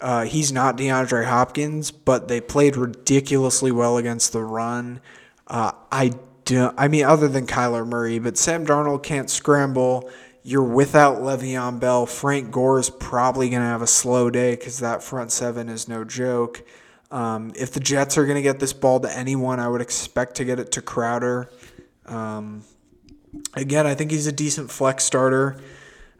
uh, 0.00 0.24
he's 0.24 0.52
not 0.52 0.76
DeAndre 0.76 1.26
Hopkins, 1.26 1.90
but 1.90 2.28
they 2.28 2.40
played 2.40 2.76
ridiculously 2.76 3.72
well 3.72 3.96
against 3.96 4.32
the 4.32 4.42
run. 4.42 5.00
Uh, 5.46 5.72
I 5.90 6.12
do, 6.44 6.70
I 6.76 6.88
mean, 6.88 7.04
other 7.04 7.28
than 7.28 7.46
Kyler 7.46 7.86
Murray, 7.86 8.18
but 8.18 8.36
Sam 8.36 8.66
Darnold 8.66 9.02
can't 9.02 9.30
scramble. 9.30 10.10
You're 10.42 10.62
without 10.64 11.18
Le'Veon 11.18 11.78
Bell. 11.78 12.04
Frank 12.04 12.50
Gore 12.50 12.80
is 12.80 12.90
probably 12.90 13.48
going 13.48 13.62
to 13.62 13.68
have 13.68 13.82
a 13.82 13.86
slow 13.86 14.28
day 14.28 14.56
because 14.56 14.80
that 14.80 15.02
front 15.02 15.30
seven 15.30 15.68
is 15.68 15.88
no 15.88 16.04
joke. 16.04 16.64
Um, 17.12 17.52
if 17.54 17.72
the 17.72 17.80
Jets 17.80 18.16
are 18.16 18.24
going 18.24 18.36
to 18.36 18.42
get 18.42 18.58
this 18.58 18.72
ball 18.72 18.98
to 19.00 19.16
anyone, 19.16 19.60
I 19.60 19.68
would 19.68 19.82
expect 19.82 20.36
to 20.36 20.44
get 20.44 20.58
it 20.58 20.72
to 20.72 20.82
Crowder. 20.82 21.52
Um, 22.06 22.64
again, 23.54 23.86
I 23.86 23.94
think 23.94 24.10
he's 24.10 24.26
a 24.26 24.32
decent 24.32 24.70
flex 24.70 25.04
starter. 25.04 25.60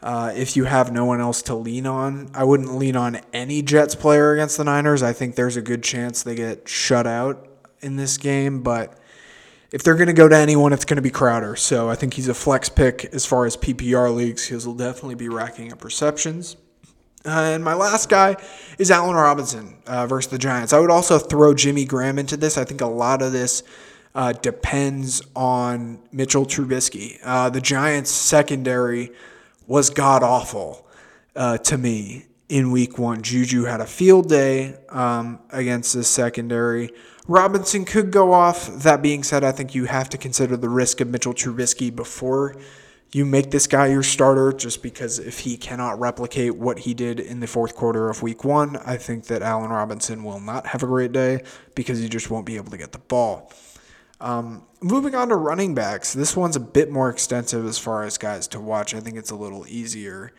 Uh, 0.02 0.33
if 0.37 0.55
you 0.55 0.64
have 0.64 0.92
no 0.92 1.07
one 1.07 1.20
else 1.20 1.40
to 1.42 1.55
lean 1.55 1.87
on, 1.87 2.31
I 2.35 2.44
wouldn't 2.44 2.74
lean 2.74 2.94
on 2.94 3.20
any 3.33 3.62
Jets 3.62 3.94
player 3.94 4.33
against 4.33 4.59
the 4.59 4.64
Niners. 4.64 5.02
I 5.02 5.14
think 5.14 5.35
there's 5.35 5.57
a 5.57 5.62
good 5.62 5.83
chance 5.83 6.22
they 6.22 6.35
get 6.35 6.68
shut 6.68 7.07
out 7.07 7.48
in 7.81 7.96
this 7.96 8.18
game, 8.18 8.62
but 8.62 8.98
if 9.70 9.83
they're 9.83 9.94
going 9.94 10.09
to 10.09 10.12
go 10.12 10.28
to 10.28 10.37
anyone, 10.37 10.74
it's 10.74 10.85
going 10.85 10.96
to 10.96 11.02
be 11.02 11.11
Crowder. 11.11 11.57
So 11.57 11.88
I 11.88 11.94
think 11.94 12.14
he's 12.14 12.28
a 12.28 12.35
flex 12.35 12.68
pick 12.68 13.07
as 13.14 13.24
far 13.24 13.46
as 13.46 13.57
PPR 13.57 14.14
leagues. 14.14 14.46
He'll 14.46 14.74
definitely 14.74 15.14
be 15.14 15.31
racking 15.31 15.72
up 15.72 15.85
receptions. 15.85 16.57
Uh, 17.24 17.52
and 17.54 17.62
my 17.62 17.74
last 17.74 18.08
guy 18.08 18.37
is 18.78 18.90
Allen 18.90 19.14
Robinson 19.14 19.76
uh, 19.87 20.06
versus 20.06 20.30
the 20.30 20.38
Giants. 20.38 20.72
I 20.72 20.80
would 20.80 20.90
also 20.90 21.18
throw 21.18 21.54
Jimmy 21.54 21.85
Graham 21.85 22.18
into 22.18 22.37
this. 22.37 22.58
I 22.58 22.64
think 22.64 22.80
a 22.80 22.87
lot 22.87 23.22
of 23.22 23.32
this 23.32 23.62
uh, 24.14 24.32
depends 24.32 25.22
on 25.37 26.00
Mitchell 26.11 26.44
Trubisky. 26.44 27.18
Uh, 27.22 27.48
the 27.48 27.61
Giants' 27.61 28.11
secondary 28.11 29.12
was 29.66 29.90
god 29.90 30.22
awful 30.22 30.87
uh, 31.37 31.58
to 31.58 31.78
me 31.78 32.26
in 32.48 32.70
week 32.72 32.98
one. 32.98 33.22
Juju 33.22 33.64
had 33.64 33.80
a 33.80 33.87
field 33.87 34.28
day 34.28 34.74
um, 34.88 35.38
against 35.50 35.94
this 35.94 36.08
secondary. 36.08 36.90
Robinson 37.28 37.85
could 37.85 38.11
go 38.11 38.32
off. 38.32 38.66
That 38.82 39.00
being 39.00 39.22
said, 39.22 39.44
I 39.44 39.52
think 39.52 39.74
you 39.74 39.85
have 39.85 40.08
to 40.11 40.18
consider 40.18 40.56
the 40.56 40.68
risk 40.68 41.00
of 41.00 41.08
Mitchell 41.08 41.32
Trubisky 41.32 41.94
before 41.94 42.56
you 43.12 43.27
make 43.27 43.51
this 43.51 43.66
guy 43.66 43.88
your 43.88 44.03
starter 44.03 44.53
just 44.53 44.83
because 44.83 45.18
if 45.18 45.40
he 45.40 45.57
cannot 45.59 46.01
replicate 46.01 46.57
what 46.57 46.81
he 46.81 46.94
did 46.94 47.20
in 47.20 47.40
the 47.40 47.46
fourth 47.46 47.75
quarter 47.75 48.09
of 48.09 48.22
week 48.22 48.42
one, 48.42 48.77
I 48.79 48.96
think 48.96 49.27
that 49.27 49.42
Allen 49.42 49.70
Robinson 49.70 50.25
will 50.25 50.40
not 50.40 50.66
have 50.68 50.83
a 50.83 50.87
great 50.87 51.12
day 51.12 51.42
because 51.75 51.98
he 51.98 52.09
just 52.09 52.31
won't 52.31 52.46
be 52.46 52.57
able 52.57 52.70
to 52.70 52.79
get 52.79 52.92
the 52.92 52.98
ball. 52.98 53.53
Um, 54.18 54.64
moving 54.81 55.14
on 55.14 55.29
to 55.29 55.37
running 55.37 55.75
backs, 55.75 56.14
this 56.14 56.35
one's 56.35 56.57
a 56.57 56.61
bit 56.61 56.90
more 56.90 57.11
extensive 57.11 57.66
as 57.66 57.79
far 57.79 58.05
as 58.05 58.16
guys 58.16 58.48
to 58.48 58.61
watch. 58.61 58.94
I 58.94 59.01
think 59.01 59.16
it's 59.16 59.31
a 59.31 59.37
little 59.37 59.66
easier. 59.68 60.33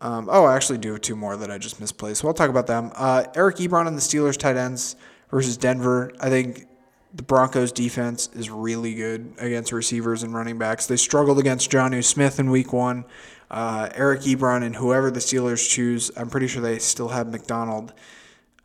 Um, 0.00 0.28
oh, 0.30 0.44
I 0.44 0.54
actually 0.54 0.78
do 0.78 0.92
have 0.92 1.00
two 1.00 1.16
more 1.16 1.36
that 1.36 1.50
I 1.50 1.58
just 1.58 1.80
misplaced, 1.80 2.20
so 2.20 2.28
I'll 2.28 2.34
talk 2.34 2.50
about 2.50 2.68
them. 2.68 2.92
Uh, 2.94 3.24
Eric 3.34 3.56
Ebron 3.56 3.88
and 3.88 3.96
the 3.96 4.02
Steelers 4.02 4.36
tight 4.36 4.56
ends 4.56 4.94
versus 5.30 5.56
Denver. 5.56 6.12
I 6.20 6.28
think 6.28 6.67
the 7.14 7.22
Broncos 7.22 7.72
defense 7.72 8.28
is 8.34 8.50
really 8.50 8.94
good 8.94 9.34
against 9.38 9.72
receivers 9.72 10.22
and 10.22 10.34
running 10.34 10.58
backs. 10.58 10.86
They 10.86 10.96
struggled 10.96 11.38
against 11.38 11.70
Jonnu 11.70 12.04
Smith 12.04 12.38
in 12.38 12.50
week 12.50 12.72
one. 12.72 13.04
Uh, 13.50 13.88
Eric 13.94 14.22
Ebron 14.22 14.62
and 14.62 14.76
whoever 14.76 15.10
the 15.10 15.20
Steelers 15.20 15.68
choose, 15.68 16.10
I'm 16.16 16.28
pretty 16.28 16.48
sure 16.48 16.60
they 16.60 16.78
still 16.78 17.08
have 17.08 17.28
McDonald 17.28 17.94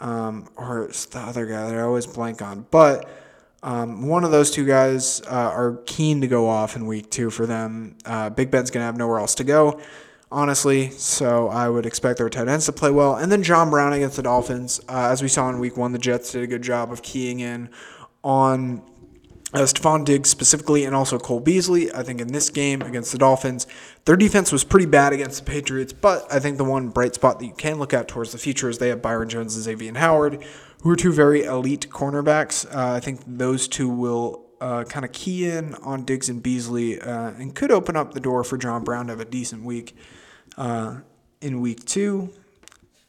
um, 0.02 0.50
or 0.58 0.90
the 1.12 1.20
other 1.20 1.46
guy 1.46 1.70
that 1.70 1.78
I 1.78 1.82
always 1.82 2.06
blank 2.06 2.42
on. 2.42 2.66
But 2.70 3.10
um, 3.64 4.08
one 4.08 4.26
of 4.26 4.32
those 4.32 4.52
two 4.52 4.66
guys 4.66 5.22
uh, 5.22 5.30
are 5.30 5.80
keen 5.86 6.20
to 6.20 6.28
go 6.28 6.50
off 6.50 6.76
in 6.76 6.86
week 6.86 7.10
two 7.10 7.30
for 7.30 7.46
them. 7.46 7.96
Uh, 8.06 8.30
Big 8.30 8.52
Ben's 8.52 8.70
going 8.72 8.82
to 8.82 8.86
have 8.86 8.98
nowhere 8.98 9.20
else 9.20 9.36
to 9.36 9.46
go, 9.46 9.80
honestly. 10.30 10.90
So 10.90 11.48
I 11.48 11.70
would 11.70 11.86
expect 11.86 12.18
their 12.18 12.30
tight 12.30 12.50
ends 12.50 12.66
to 12.66 12.74
play 12.74 12.92
well. 12.92 13.16
And 13.16 13.32
then 13.32 13.42
John 13.42 13.70
Brown 13.70 13.94
against 13.94 14.18
the 14.18 14.24
Dolphins. 14.24 14.82
Uh, 14.90 15.08
as 15.10 15.22
we 15.22 15.30
saw 15.30 15.50
in 15.50 15.60
week 15.60 15.78
one, 15.78 15.94
the 15.94 16.00
Jets 16.00 16.34
did 16.34 16.44
a 16.44 16.48
good 16.48 16.62
job 16.62 16.92
of 16.92 17.02
keying 17.02 17.40
in 17.40 17.70
on 18.24 18.82
uh, 19.54 19.60
Stefon 19.60 20.04
Diggs 20.04 20.30
specifically, 20.30 20.84
and 20.84 20.96
also 20.96 21.20
Cole 21.20 21.40
Beasley. 21.40 21.94
I 21.94 22.04
think 22.04 22.20
in 22.20 22.32
this 22.32 22.50
game 22.50 22.82
against 22.82 23.12
the 23.12 23.18
Dolphins, 23.18 23.68
their 24.06 24.16
defense 24.16 24.52
was 24.52 24.64
pretty 24.64 24.88
bad 24.88 25.14
against 25.14 25.46
the 25.46 25.52
Patriots, 25.52 25.94
but 25.94 26.26
I 26.32 26.40
think 26.40 26.58
the 26.58 26.64
one 26.64 26.90
bright 26.90 27.14
spot 27.16 27.40
that 27.40 27.46
you 27.46 27.54
can 27.54 27.78
look 27.78 27.94
at 27.94 28.08
towards 28.08 28.32
the 28.32 28.38
future 28.38 28.70
is 28.70 28.80
they 28.80 28.90
have 28.90 29.02
Byron 29.02 29.30
Jones 29.30 29.56
and 29.56 29.64
Xavier 29.64 29.94
Howard, 29.94 30.44
who 30.82 30.90
are 30.90 30.96
two 30.96 31.14
very 31.14 31.44
elite 31.44 31.88
cornerbacks. 31.90 32.66
Uh, 32.66 32.94
I 32.94 33.00
think 33.00 33.22
those 33.28 33.68
two 33.68 33.88
will 33.88 34.44
uh, 34.60 34.86
kind 34.86 35.06
of 35.06 35.12
key 35.12 35.48
in 35.48 35.76
on 35.76 36.04
Diggs 36.06 36.30
and 36.30 36.42
Beasley 36.42 37.00
uh, 37.00 37.32
and 37.32 37.54
could 37.54 37.70
open 37.70 37.96
up 37.96 38.14
the 38.14 38.20
door 38.20 38.44
for 38.44 38.58
John 38.58 38.84
Brown 38.84 39.08
to 39.08 39.12
have 39.12 39.20
a 39.20 39.26
decent 39.26 39.64
week 39.64 39.96
uh, 40.58 40.98
in 41.42 41.62
week 41.62 41.86
two. 41.86 42.34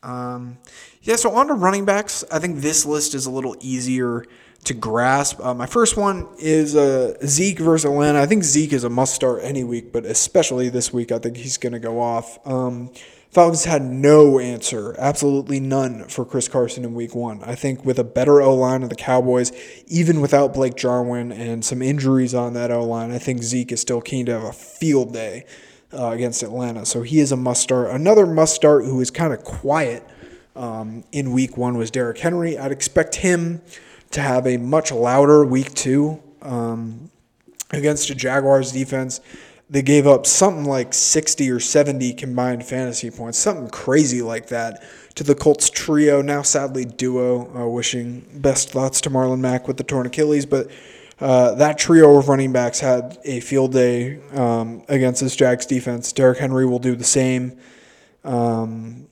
Um, 0.02 0.58
yeah, 1.02 1.16
so 1.16 1.30
on 1.30 1.46
to 1.46 1.54
running 1.54 1.84
backs. 1.84 2.24
I 2.30 2.38
think 2.38 2.58
this 2.58 2.84
list 2.84 3.14
is 3.14 3.24
a 3.24 3.30
little 3.30 3.56
easier 3.60 4.26
to 4.64 4.74
grasp. 4.74 5.40
Uh, 5.40 5.54
my 5.54 5.66
first 5.66 5.96
one 5.96 6.28
is 6.38 6.74
uh, 6.74 7.14
Zeke 7.24 7.58
versus 7.58 7.84
Atlanta. 7.84 8.20
I 8.20 8.26
think 8.26 8.42
Zeke 8.44 8.72
is 8.72 8.84
a 8.84 8.90
must 8.90 9.14
start 9.14 9.40
any 9.42 9.64
week, 9.64 9.92
but 9.92 10.04
especially 10.04 10.68
this 10.68 10.92
week, 10.92 11.12
I 11.12 11.18
think 11.18 11.36
he's 11.36 11.58
going 11.58 11.74
to 11.74 11.78
go 11.78 12.00
off. 12.00 12.38
Um, 12.46 12.90
Falcons 13.30 13.64
had 13.64 13.82
no 13.82 14.38
answer, 14.38 14.94
absolutely 14.96 15.58
none 15.58 16.04
for 16.04 16.24
Chris 16.24 16.46
Carson 16.46 16.84
in 16.84 16.94
week 16.94 17.16
one. 17.16 17.42
I 17.42 17.56
think 17.56 17.84
with 17.84 17.98
a 17.98 18.04
better 18.04 18.40
O 18.40 18.54
line 18.54 18.84
of 18.84 18.90
the 18.90 18.94
Cowboys, 18.94 19.50
even 19.88 20.20
without 20.20 20.54
Blake 20.54 20.76
Jarwin 20.76 21.32
and 21.32 21.64
some 21.64 21.82
injuries 21.82 22.32
on 22.32 22.54
that 22.54 22.70
O 22.70 22.84
line, 22.84 23.10
I 23.10 23.18
think 23.18 23.42
Zeke 23.42 23.72
is 23.72 23.80
still 23.80 24.00
keen 24.00 24.26
to 24.26 24.32
have 24.32 24.44
a 24.44 24.52
field 24.52 25.12
day 25.12 25.46
uh, 25.92 26.10
against 26.10 26.44
Atlanta. 26.44 26.86
So 26.86 27.02
he 27.02 27.18
is 27.18 27.32
a 27.32 27.36
must 27.36 27.60
start. 27.60 27.90
Another 27.90 28.24
must 28.24 28.54
start 28.54 28.84
who 28.84 29.00
is 29.00 29.10
kind 29.10 29.32
of 29.32 29.42
quiet 29.42 30.08
um, 30.54 31.02
in 31.10 31.32
week 31.32 31.56
one 31.56 31.76
was 31.76 31.90
Derrick 31.90 32.18
Henry. 32.18 32.56
I'd 32.56 32.70
expect 32.70 33.16
him 33.16 33.62
to 34.14 34.20
have 34.20 34.46
a 34.46 34.56
much 34.56 34.92
louder 34.92 35.44
week 35.44 35.74
two 35.74 36.22
um, 36.42 37.10
against 37.70 38.10
a 38.10 38.14
Jaguars 38.14 38.72
defense. 38.72 39.20
They 39.68 39.82
gave 39.82 40.06
up 40.06 40.24
something 40.24 40.64
like 40.64 40.94
60 40.94 41.50
or 41.50 41.58
70 41.58 42.14
combined 42.14 42.64
fantasy 42.64 43.10
points, 43.10 43.38
something 43.38 43.68
crazy 43.70 44.22
like 44.22 44.48
that, 44.48 44.82
to 45.16 45.24
the 45.24 45.34
Colts 45.34 45.68
trio, 45.68 46.22
now 46.22 46.42
sadly 46.42 46.84
duo. 46.84 47.52
Uh, 47.56 47.68
wishing 47.68 48.24
best 48.34 48.70
thoughts 48.70 49.00
to 49.02 49.10
Marlon 49.10 49.40
Mack 49.40 49.66
with 49.66 49.78
the 49.78 49.84
torn 49.84 50.06
Achilles, 50.06 50.46
but 50.46 50.70
uh, 51.20 51.54
that 51.54 51.78
trio 51.78 52.16
of 52.16 52.28
running 52.28 52.52
backs 52.52 52.78
had 52.80 53.18
a 53.24 53.40
field 53.40 53.72
day 53.72 54.20
um, 54.32 54.84
against 54.88 55.22
this 55.22 55.34
Jags 55.34 55.66
defense. 55.66 56.12
Derrick 56.12 56.38
Henry 56.38 56.66
will 56.66 56.78
do 56.78 56.94
the 56.94 57.04
same. 57.04 57.58
Um, 58.22 59.08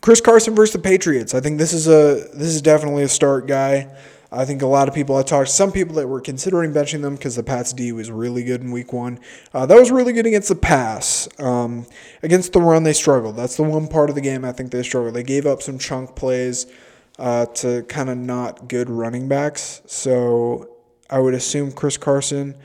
Chris 0.00 0.20
Carson 0.20 0.54
versus 0.54 0.72
the 0.72 0.78
Patriots. 0.80 1.34
I 1.34 1.40
think 1.40 1.58
this 1.58 1.72
is 1.72 1.86
a 1.86 2.28
this 2.34 2.48
is 2.48 2.62
definitely 2.62 3.04
a 3.04 3.08
start 3.08 3.46
guy. 3.46 3.88
I 4.32 4.46
think 4.46 4.62
a 4.62 4.66
lot 4.66 4.88
of 4.88 4.94
people 4.94 5.16
I 5.16 5.22
talked 5.22 5.48
to 5.48 5.52
some 5.52 5.70
people 5.70 5.96
that 5.96 6.08
were 6.08 6.20
considering 6.20 6.72
benching 6.72 7.02
them 7.02 7.16
because 7.16 7.36
the 7.36 7.42
Pats 7.42 7.72
D 7.72 7.92
was 7.92 8.10
really 8.10 8.42
good 8.42 8.62
in 8.62 8.70
Week 8.70 8.92
One. 8.92 9.20
Uh, 9.52 9.66
that 9.66 9.78
was 9.78 9.90
really 9.90 10.14
good 10.14 10.26
against 10.26 10.48
the 10.48 10.54
pass. 10.54 11.28
Um, 11.38 11.86
against 12.22 12.54
the 12.54 12.60
run, 12.60 12.82
they 12.82 12.94
struggled. 12.94 13.36
That's 13.36 13.56
the 13.56 13.62
one 13.62 13.88
part 13.88 14.08
of 14.08 14.14
the 14.14 14.22
game 14.22 14.44
I 14.44 14.52
think 14.52 14.70
they 14.70 14.82
struggled. 14.82 15.14
They 15.14 15.22
gave 15.22 15.44
up 15.44 15.60
some 15.60 15.78
chunk 15.78 16.16
plays 16.16 16.66
uh, 17.18 17.46
to 17.46 17.82
kind 17.84 18.08
of 18.08 18.16
not 18.16 18.68
good 18.68 18.88
running 18.88 19.28
backs. 19.28 19.82
So 19.86 20.68
I 21.10 21.18
would 21.18 21.34
assume 21.34 21.72
Chris 21.72 21.98
Carson 21.98 22.56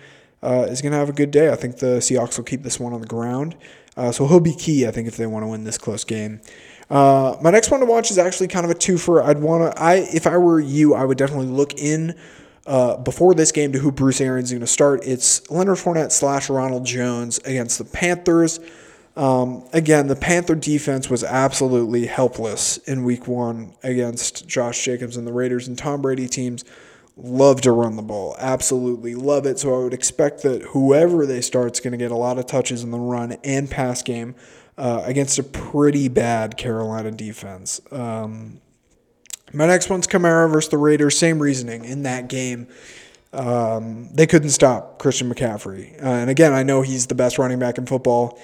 uh, 0.42 0.68
is 0.70 0.82
going 0.82 0.94
to 0.94 0.98
have 0.98 1.10
a 1.10 1.14
good 1.14 1.32
day. 1.32 1.52
I 1.52 1.56
think 1.56 1.80
the 1.80 1.98
Seahawks 1.98 2.38
will 2.38 2.46
keep 2.46 2.64
this 2.64 2.80
one 2.80 2.94
on 2.94 3.02
the 3.02 3.08
ground. 3.08 3.58
Uh, 3.98 4.12
so 4.12 4.28
he'll 4.28 4.40
be 4.40 4.56
key, 4.56 4.88
I 4.88 4.92
think, 4.92 5.08
if 5.08 5.18
they 5.18 5.26
want 5.26 5.44
to 5.44 5.48
win 5.48 5.64
this 5.64 5.78
close 5.78 6.04
game. 6.04 6.40
Uh, 6.89 7.36
my 7.41 7.52
next 7.52 7.69
one 7.69 7.82
to 7.82 7.86
watch 7.86 8.12
is 8.12 8.17
actually 8.17 8.47
kind 8.47 8.65
of 8.65 8.71
a 8.71 8.76
twofer. 8.76 9.21
I'd 9.23 9.39
want 9.39 9.76
to, 9.76 9.82
I 9.82 9.95
if 9.95 10.26
I 10.26 10.38
were 10.38 10.60
you, 10.60 10.93
I 10.93 11.04
would 11.04 11.17
definitely 11.17 11.47
look 11.47 11.73
in 11.76 12.15
uh, 12.65 12.97
before 12.97 13.34
this 13.34 13.52
game 13.52 13.71
to 13.73 13.80
who 13.80 13.91
Bruce 13.91 14.21
is 14.21 14.52
going 14.52 14.62
to 14.62 14.67
start. 14.67 15.02
It's 15.04 15.50
Leonard 15.50 15.78
Fournette 15.78 16.12
slash 16.12 16.50
Ronald 16.50 16.86
Jones 16.86 17.39
against 17.39 17.78
the 17.78 17.86
Panthers. 17.86 18.60
Um, 19.15 19.67
again, 19.73 20.08
the 20.08 20.15
Panther 20.15 20.54
defense 20.54 21.10
was 21.10 21.23
absolutely 21.23 22.06
helpless 22.06 22.78
in 22.78 23.04
Week 23.04 23.28
One 23.28 23.73
against 23.84 24.47
Josh 24.47 24.84
Jacobs 24.84 25.17
and 25.17 25.26
the 25.26 25.34
Raiders, 25.34 25.67
and 25.67 25.78
Tom 25.78 26.02
Brady 26.02 26.28
teams 26.28 26.63
love 27.17 27.62
to 27.62 27.71
run 27.71 27.95
the 27.95 28.04
ball. 28.04 28.36
Absolutely 28.38 29.15
love 29.15 29.45
it. 29.45 29.58
So 29.58 29.73
I 29.73 29.84
would 29.84 29.93
expect 29.93 30.43
that 30.43 30.62
whoever 30.62 31.26
they 31.26 31.41
start 31.41 31.71
is 31.73 31.80
going 31.80 31.93
to 31.93 31.97
get 31.97 32.12
a 32.12 32.15
lot 32.15 32.38
of 32.38 32.45
touches 32.45 32.84
in 32.84 32.91
the 32.91 33.00
run 33.00 33.38
and 33.43 33.69
pass 33.69 34.04
game 34.04 34.36
uh, 34.78 35.02
against 35.06 35.40
a 35.40 35.44
pretty 35.44 36.08
bad 36.08 36.58
Carolina 36.58 37.12
defense. 37.12 37.82
Um, 37.92 38.62
my 39.54 39.66
next 39.66 39.90
one's 39.90 40.08
Kamara 40.08 40.52
versus 40.52 40.70
the 40.70 40.78
Raiders. 40.78 41.18
Same 41.18 41.40
reasoning 41.40 41.86
in 41.86 42.04
that 42.04 42.28
game. 42.28 42.68
Um, 43.34 44.10
they 44.13 44.28
couldn't 44.28 44.50
stop 44.50 45.00
Christian 45.00 45.34
McCaffrey. 45.34 46.02
Uh, 46.02 46.08
and 46.08 46.30
again, 46.30 46.54
I 46.54 46.63
know 46.63 46.82
he's 46.82 47.08
the 47.08 47.16
best 47.16 47.38
running 47.38 47.60
back 47.60 47.78
in 47.78 47.86
football. 47.86 48.40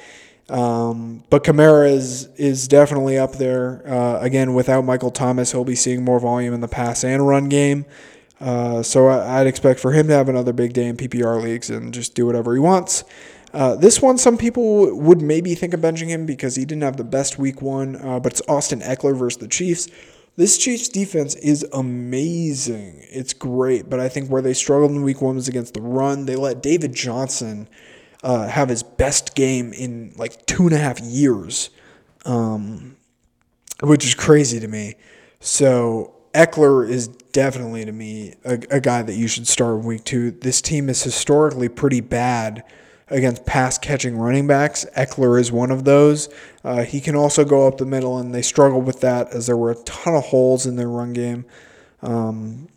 Um, 0.49 1.23
but 1.29 1.43
Kamara 1.43 1.89
is 1.89 2.27
is 2.35 2.67
definitely 2.67 3.17
up 3.17 3.33
there. 3.33 3.81
Uh, 3.87 4.19
again, 4.19 4.53
without 4.53 4.83
Michael 4.83 5.11
Thomas, 5.11 5.51
he'll 5.51 5.63
be 5.63 5.75
seeing 5.75 6.03
more 6.03 6.19
volume 6.19 6.53
in 6.53 6.59
the 6.61 6.67
pass 6.67 7.03
and 7.03 7.25
run 7.25 7.47
game. 7.47 7.85
Uh, 8.41 8.83
so 8.83 9.07
I, 9.07 9.39
would 9.39 9.47
expect 9.47 9.79
for 9.79 9.93
him 9.93 10.07
to 10.07 10.13
have 10.13 10.27
another 10.27 10.51
big 10.51 10.73
day 10.73 10.87
in 10.87 10.97
PPR 10.97 11.41
leagues 11.41 11.69
and 11.69 11.93
just 11.93 12.13
do 12.13 12.25
whatever 12.25 12.53
he 12.53 12.59
wants. 12.59 13.05
Uh, 13.53 13.75
this 13.75 14.01
one, 14.01 14.17
some 14.17 14.37
people 14.37 14.97
would 14.97 15.21
maybe 15.21 15.53
think 15.53 15.73
of 15.73 15.79
benching 15.79 16.07
him 16.07 16.25
because 16.25 16.55
he 16.55 16.65
didn't 16.65 16.81
have 16.81 16.97
the 16.97 17.03
best 17.03 17.37
week 17.37 17.61
one, 17.61 17.95
uh, 17.97 18.19
but 18.19 18.33
it's 18.33 18.41
Austin 18.47 18.79
Ekeler 18.79 19.15
versus 19.15 19.39
the 19.39 19.47
Chiefs. 19.47 19.87
This 20.35 20.57
Chiefs 20.57 20.89
defense 20.89 21.35
is 21.35 21.63
amazing. 21.71 23.05
It's 23.11 23.33
great, 23.33 23.87
but 23.87 23.99
I 23.99 24.09
think 24.09 24.29
where 24.29 24.41
they 24.41 24.55
struggled 24.55 24.89
in 24.89 25.03
week 25.03 25.21
one 25.21 25.35
was 25.35 25.47
against 25.47 25.75
the 25.75 25.81
run. 25.81 26.25
They 26.25 26.35
let 26.35 26.63
David 26.63 26.95
Johnson 26.95 27.67
uh, 28.23 28.47
have 28.47 28.69
his 28.69 28.81
best 28.81 29.35
game 29.35 29.71
in 29.73 30.13
like 30.15 30.43
two 30.47 30.63
and 30.63 30.73
a 30.73 30.79
half 30.79 30.99
years, 30.99 31.69
um, 32.25 32.97
which 33.83 34.03
is 34.03 34.15
crazy 34.15 34.59
to 34.59 34.67
me. 34.67 34.95
So 35.39 36.15
Ekeler 36.33 36.89
is 36.89 37.07
definitely 37.07 37.85
to 37.85 37.91
me 37.91 38.33
a, 38.43 38.53
a 38.71 38.79
guy 38.79 39.03
that 39.03 39.13
you 39.13 39.27
should 39.27 39.47
start 39.47 39.81
in 39.81 39.83
week 39.85 40.05
two. 40.05 40.31
This 40.31 40.59
team 40.59 40.89
is 40.89 41.03
historically 41.03 41.69
pretty 41.69 42.01
bad 42.01 42.63
against 43.09 43.45
pass 43.45 43.77
catching 43.77 44.17
running 44.17 44.47
backs. 44.47 44.85
Ekeler 44.95 45.39
is 45.39 45.51
one 45.51 45.71
of 45.71 45.83
those. 45.83 46.29
Uh, 46.63 46.83
he 46.83 47.01
can 47.01 47.15
also 47.15 47.43
go 47.43 47.67
up 47.67 47.77
the 47.77 47.85
middle, 47.85 48.17
and 48.17 48.33
they 48.33 48.41
struggled 48.41 48.85
with 48.85 49.01
that 49.01 49.31
as 49.33 49.47
there 49.47 49.57
were 49.57 49.71
a 49.71 49.83
ton 49.83 50.15
of 50.15 50.25
holes 50.25 50.65
in 50.65 50.75
their 50.75 50.89
run 50.89 51.13
game 51.13 51.45
um, 52.01 52.67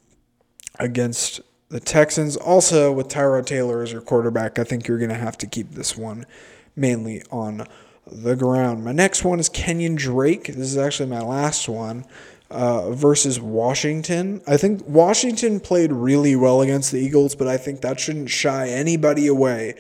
against 0.78 1.40
the 1.68 1.80
Texans. 1.80 2.36
Also, 2.36 2.92
with 2.92 3.08
Tyrod 3.08 3.46
Taylor 3.46 3.82
as 3.82 3.92
your 3.92 4.00
quarterback, 4.00 4.58
I 4.58 4.64
think 4.64 4.86
you're 4.86 4.98
going 4.98 5.10
to 5.10 5.16
have 5.16 5.38
to 5.38 5.46
keep 5.46 5.72
this 5.72 5.96
one 5.96 6.26
mainly 6.74 7.22
on 7.30 7.66
the 8.06 8.36
ground. 8.36 8.84
My 8.84 8.92
next 8.92 9.24
one 9.24 9.40
is 9.40 9.48
Kenyon 9.48 9.96
Drake. 9.96 10.46
This 10.46 10.58
is 10.58 10.76
actually 10.78 11.08
my 11.08 11.20
last 11.20 11.68
one. 11.68 12.04
Uh, 12.48 12.92
versus 12.92 13.40
Washington. 13.40 14.40
I 14.46 14.56
think 14.56 14.86
Washington 14.86 15.58
played 15.58 15.90
really 15.90 16.36
well 16.36 16.60
against 16.60 16.92
the 16.92 17.00
Eagles, 17.00 17.34
but 17.34 17.48
I 17.48 17.56
think 17.56 17.80
that 17.80 17.98
shouldn't 17.98 18.30
shy 18.30 18.68
anybody 18.68 19.26
away 19.26 19.74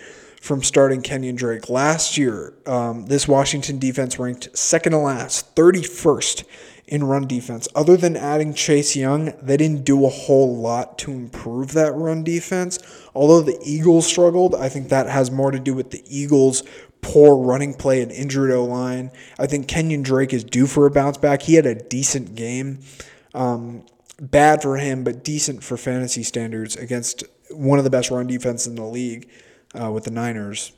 from 0.46 0.62
starting 0.62 1.02
Kenyon 1.02 1.34
Drake. 1.34 1.68
Last 1.68 2.16
year, 2.16 2.54
um, 2.66 3.06
this 3.06 3.26
Washington 3.26 3.80
defense 3.80 4.16
ranked 4.16 4.56
second 4.56 4.92
to 4.92 4.98
last, 4.98 5.56
31st 5.56 6.44
in 6.86 7.02
run 7.02 7.26
defense. 7.26 7.66
Other 7.74 7.96
than 7.96 8.16
adding 8.16 8.54
Chase 8.54 8.94
Young, 8.94 9.32
they 9.42 9.56
didn't 9.56 9.84
do 9.84 10.06
a 10.06 10.08
whole 10.08 10.56
lot 10.56 10.98
to 10.98 11.10
improve 11.10 11.72
that 11.72 11.92
run 11.94 12.22
defense. 12.22 12.78
Although 13.12 13.42
the 13.42 13.58
Eagles 13.64 14.06
struggled, 14.06 14.54
I 14.54 14.68
think 14.68 14.88
that 14.88 15.08
has 15.08 15.32
more 15.32 15.50
to 15.50 15.58
do 15.58 15.74
with 15.74 15.90
the 15.90 16.04
Eagles' 16.06 16.62
poor 17.02 17.36
running 17.36 17.74
play 17.74 18.00
and 18.00 18.12
injured 18.12 18.52
O 18.52 18.64
line. 18.64 19.10
I 19.40 19.48
think 19.48 19.66
Kenyon 19.66 20.02
Drake 20.02 20.32
is 20.32 20.44
due 20.44 20.68
for 20.68 20.86
a 20.86 20.92
bounce 20.92 21.18
back. 21.18 21.42
He 21.42 21.54
had 21.54 21.66
a 21.66 21.74
decent 21.74 22.36
game. 22.36 22.78
Um, 23.34 23.84
bad 24.20 24.62
for 24.62 24.76
him, 24.76 25.02
but 25.02 25.24
decent 25.24 25.64
for 25.64 25.76
fantasy 25.76 26.22
standards 26.22 26.76
against 26.76 27.24
one 27.50 27.78
of 27.78 27.84
the 27.84 27.90
best 27.90 28.12
run 28.12 28.28
defense 28.28 28.68
in 28.68 28.76
the 28.76 28.84
league 28.84 29.28
uh, 29.80 29.90
with 29.90 30.04
the 30.04 30.10
Niners. 30.10 30.72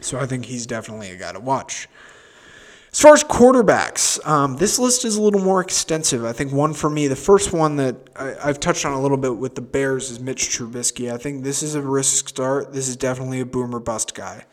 So 0.00 0.18
I 0.18 0.26
think 0.26 0.46
he's 0.46 0.66
definitely 0.66 1.10
a 1.10 1.16
guy 1.16 1.32
to 1.32 1.40
watch. 1.40 1.88
As 2.92 3.00
far 3.00 3.12
as 3.12 3.24
quarterbacks, 3.24 4.24
um, 4.24 4.56
this 4.56 4.78
list 4.78 5.04
is 5.04 5.16
a 5.16 5.22
little 5.22 5.40
more 5.40 5.60
extensive. 5.60 6.24
I 6.24 6.32
think 6.32 6.52
one 6.52 6.72
for 6.72 6.88
me, 6.88 7.08
the 7.08 7.16
first 7.16 7.52
one 7.52 7.74
that 7.76 7.96
I, 8.14 8.46
have 8.46 8.60
touched 8.60 8.86
on 8.86 8.92
a 8.92 9.02
little 9.02 9.16
bit 9.16 9.36
with 9.36 9.56
the 9.56 9.62
Bears 9.62 10.12
is 10.12 10.20
Mitch 10.20 10.48
Trubisky. 10.50 11.12
I 11.12 11.18
think 11.18 11.42
this 11.42 11.64
is 11.64 11.74
a 11.74 11.82
risk 11.82 12.28
start. 12.28 12.72
This 12.72 12.86
is 12.86 12.96
definitely 12.96 13.40
a 13.40 13.46
boomer 13.46 13.80
bust 13.80 14.14
guy. 14.14 14.44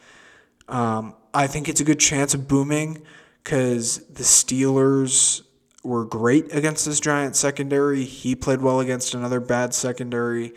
Um, 0.68 1.14
I 1.36 1.46
think 1.46 1.70
it's 1.70 1.82
a 1.82 1.84
good 1.84 2.00
chance 2.00 2.34
of 2.34 2.48
booming 2.48 3.04
because 3.44 4.00
the 4.08 4.24
Steelers 4.24 5.44
were 5.84 6.06
great 6.06 6.52
against 6.52 6.86
this 6.86 7.00
giant 7.00 7.36
secondary. 7.36 8.06
He 8.06 8.36
played 8.36 8.62
well 8.62 8.80
against 8.80 9.14
another 9.14 9.40
bad 9.40 9.76
secondary. 9.76 10.54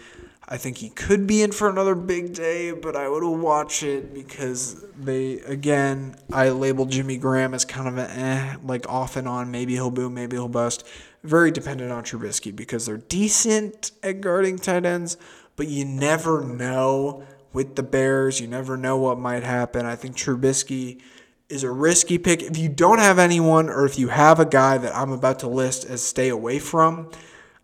I 0.47 0.59
think 0.59 0.79
he 0.79 0.91
could 0.91 1.27
be 1.27 1.43
in 1.43 1.53
for 1.53 1.71
another 1.71 1.95
big 1.95 2.35
day, 2.35 2.73
but 2.73 2.97
I 2.97 3.09
would 3.09 3.25
watch 3.25 3.83
it 3.83 4.13
because 4.13 4.85
they 4.93 5.41
again 5.41 6.17
I 6.33 6.51
labeled 6.51 6.91
Jimmy 6.91 7.17
Graham 7.17 7.55
as 7.55 7.65
kind 7.65 7.89
of 7.89 7.97
an 7.97 8.11
eh, 8.11 8.57
like 8.63 8.89
off 8.89 9.17
and 9.17 9.27
on. 9.27 9.51
Maybe 9.51 9.73
he'll 9.73 9.91
boom, 9.91 10.15
maybe 10.15 10.37
he'll 10.37 10.49
bust. 10.49 10.87
Very 11.23 11.51
dependent 11.51 11.91
on 11.91 12.05
Trubisky 12.05 12.55
because 12.55 12.85
they're 12.85 12.99
decent 12.99 13.93
at 14.03 14.21
guarding 14.21 14.59
tight 14.59 14.85
ends, 14.85 15.17
but 15.57 15.69
you 15.69 15.87
never 15.87 16.45
know 16.45 17.25
with 17.55 17.77
the 17.77 17.83
Bears. 17.83 18.39
You 18.39 18.47
never 18.47 18.77
know 18.77 18.99
what 18.99 19.19
might 19.19 19.45
happen. 19.45 19.87
I 19.87 19.97
think 19.97 20.17
Trubisky 20.17 21.01
is 21.49 21.63
a 21.63 21.71
risky 21.71 22.19
pick. 22.19 22.43
If 22.43 22.59
you 22.59 22.69
don't 22.69 22.99
have 22.99 23.19
anyone, 23.19 23.71
or 23.71 23.87
if 23.87 23.99
you 23.99 24.09
have 24.09 24.39
a 24.41 24.45
guy 24.45 24.77
that 24.77 24.95
I'm 24.95 25.13
about 25.13 25.39
to 25.39 25.49
list 25.49 25.87
as 25.87 26.03
stay 26.03 26.29
away 26.29 26.59
from, 26.59 27.11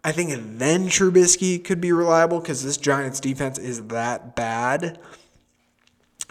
I 0.02 0.12
think 0.12 0.58
then 0.58 0.88
Trubisky 0.88 1.62
could 1.62 1.80
be 1.80 1.92
reliable 1.92 2.40
because 2.40 2.64
this 2.64 2.76
Giants 2.76 3.20
defense 3.20 3.58
is 3.58 3.86
that 3.88 4.34
bad. 4.34 4.98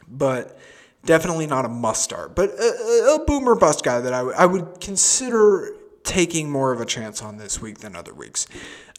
But 0.07 0.57
definitely 1.05 1.47
not 1.47 1.65
a 1.65 1.69
must 1.69 2.03
start, 2.03 2.35
but 2.35 2.49
a, 2.49 3.15
a 3.15 3.23
boomer 3.25 3.55
bust 3.55 3.83
guy 3.83 3.99
that 4.01 4.13
I, 4.13 4.19
w- 4.19 4.35
I 4.37 4.45
would 4.45 4.81
consider 4.81 5.75
taking 6.03 6.49
more 6.49 6.71
of 6.71 6.81
a 6.81 6.85
chance 6.85 7.21
on 7.21 7.37
this 7.37 7.61
week 7.61 7.79
than 7.79 7.95
other 7.95 8.13
weeks. 8.13 8.47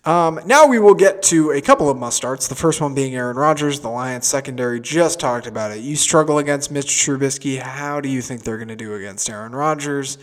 Um, 0.05 0.41
now 0.47 0.67
we 0.67 0.79
will 0.79 0.95
get 0.95 1.23
to 1.25 1.51
a 1.51 1.61
couple 1.61 1.91
of 1.91 1.99
must 1.99 2.17
starts. 2.17 2.49
The 2.49 2.55
first 2.55 2.81
one 2.81 2.95
being 2.95 3.15
Aaron 3.15 3.37
Rodgers. 3.37 3.81
The 3.81 3.91
Lions 3.91 4.27
secondary 4.27 4.81
just 4.81 5.21
talked 5.21 5.47
about 5.47 5.73
it. 5.73 5.81
You 5.81 5.97
struggle 5.97 6.39
against 6.39 6.71
Mitch 6.71 6.87
Trubisky. 6.87 7.59
How 7.59 8.01
do 8.01 8.09
you 8.09 8.23
think 8.23 8.43
they're 8.43 8.57
going 8.57 8.69
to 8.69 8.77
do 8.77 8.95
against 8.95 9.29
Aaron 9.29 9.53
Rodgers? 9.53 10.17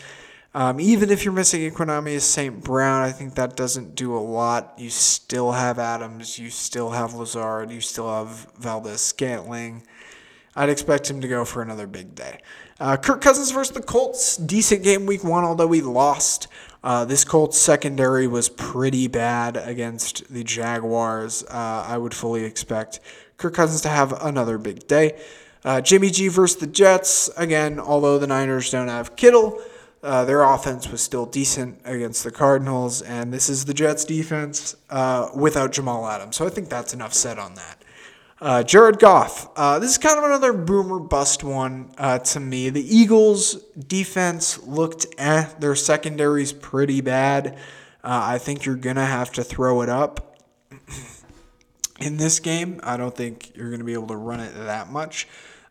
Um, 0.57 0.79
even 0.79 1.11
if 1.11 1.23
you're 1.23 1.35
missing 1.35 1.69
Equanimeous 1.71 2.21
St. 2.21 2.63
Brown, 2.63 3.03
I 3.03 3.11
think 3.11 3.35
that 3.35 3.55
doesn't 3.55 3.93
do 3.93 4.17
a 4.17 4.17
lot. 4.17 4.73
You 4.75 4.89
still 4.89 5.51
have 5.51 5.77
Adams. 5.77 6.39
You 6.39 6.49
still 6.49 6.89
have 6.89 7.13
Lazard. 7.13 7.69
You 7.69 7.79
still 7.79 8.11
have 8.11 8.51
Valdes 8.57 8.99
Scantling. 8.99 9.83
I'd 10.55 10.69
expect 10.69 11.11
him 11.11 11.21
to 11.21 11.27
go 11.27 11.45
for 11.45 11.61
another 11.61 11.85
big 11.85 12.15
day. 12.15 12.39
Uh, 12.79 12.97
Kirk 12.97 13.21
Cousins 13.21 13.51
versus 13.51 13.75
the 13.75 13.83
Colts. 13.83 14.35
Decent 14.35 14.81
game 14.81 15.05
week 15.05 15.23
one, 15.23 15.43
although 15.43 15.67
we 15.67 15.81
lost. 15.81 16.47
Uh, 16.83 17.05
this 17.05 17.23
Colts 17.23 17.59
secondary 17.59 18.25
was 18.25 18.49
pretty 18.49 19.07
bad 19.07 19.57
against 19.57 20.27
the 20.33 20.43
Jaguars. 20.43 21.43
Uh, 21.43 21.85
I 21.87 21.99
would 21.99 22.15
fully 22.15 22.45
expect 22.45 22.99
Kirk 23.37 23.53
Cousins 23.53 23.81
to 23.81 23.89
have 23.89 24.11
another 24.23 24.57
big 24.57 24.87
day. 24.87 25.21
Uh, 25.63 25.81
Jimmy 25.81 26.09
G 26.09 26.29
versus 26.29 26.59
the 26.59 26.65
Jets. 26.65 27.29
Again, 27.37 27.79
although 27.79 28.17
the 28.17 28.25
Niners 28.25 28.71
don't 28.71 28.87
have 28.87 29.15
Kittle, 29.15 29.61
uh, 30.03 30.25
their 30.25 30.43
offense 30.43 30.89
was 30.89 31.01
still 31.01 31.25
decent 31.25 31.81
against 31.83 32.23
the 32.23 32.31
Cardinals, 32.31 33.01
and 33.01 33.33
this 33.33 33.49
is 33.49 33.65
the 33.65 33.73
Jets 33.73 34.05
defense 34.05 34.75
uh, 34.89 35.29
without 35.35 35.71
Jamal 35.71 36.07
Adams. 36.07 36.35
So 36.35 36.45
I 36.45 36.49
think 36.49 36.69
that's 36.69 36.93
enough 36.93 37.13
said 37.13 37.39
on 37.39 37.55
that. 37.55 37.83
Uh, 38.39 38.61
Jared 38.61 38.99
Goff. 38.99 39.49
Uh, 39.55 39.79
this 39.79 39.89
is 39.91 39.97
kind 39.97 40.19
of 40.19 40.23
another 40.23 40.53
boomer 40.53 40.99
bust 40.99 41.43
one 41.43 41.91
uh, 41.97 42.19
to 42.19 42.39
me. 42.39 42.69
The 42.69 42.95
Eagles' 42.95 43.55
defense 43.75 44.61
looked 44.63 45.07
eh. 45.17 45.47
Their 45.59 45.75
secondary's 45.75 46.53
pretty 46.53 47.01
bad. 47.01 47.55
Uh, 48.03 48.21
I 48.23 48.37
think 48.37 48.65
you're 48.65 48.75
going 48.75 48.95
to 48.97 49.05
have 49.05 49.31
to 49.33 49.43
throw 49.43 49.81
it 49.81 49.89
up 49.89 50.39
in 51.99 52.17
this 52.17 52.39
game. 52.39 52.79
I 52.83 52.95
don't 52.95 53.15
think 53.15 53.55
you're 53.55 53.69
going 53.69 53.79
to 53.79 53.85
be 53.85 53.93
able 53.93 54.07
to 54.07 54.15
run 54.15 54.39
it 54.39 54.53
that 54.53 54.91
much. 54.91 55.27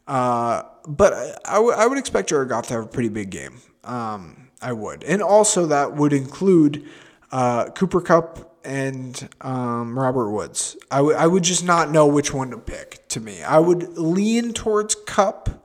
Uh, 0.09 0.62
but 0.89 1.12
I, 1.12 1.37
I, 1.47 1.55
w- 1.55 1.75
I 1.75 1.87
would 1.87 1.99
expect 1.99 2.29
Jared 2.29 2.49
Goff 2.49 2.67
to 2.69 2.75
have 2.75 2.85
a 2.85 2.89
pretty 2.89 3.09
big 3.09 3.31
game. 3.31 3.61
Um, 3.87 4.49
I 4.61 4.72
would. 4.72 5.05
And 5.05 5.22
also, 5.22 5.66
that 5.66 5.94
would 5.94 6.12
include 6.12 6.85
uh, 7.31 7.70
Cooper 7.70 8.01
Kupp 8.01 8.59
and 8.64 9.29
um, 9.40 9.99
Robert 9.99 10.31
Woods. 10.31 10.77
I, 10.90 10.96
w- 10.96 11.16
I 11.16 11.27
would 11.27 11.44
just 11.44 11.64
not 11.64 11.90
know 11.90 12.07
which 12.07 12.33
one 12.33 12.51
to 12.51 12.59
pick 12.59 13.07
to 13.09 13.20
me. 13.20 13.42
I 13.42 13.59
would 13.59 13.96
lean 13.96 14.53
towards 14.53 14.94
Kupp 14.94 15.64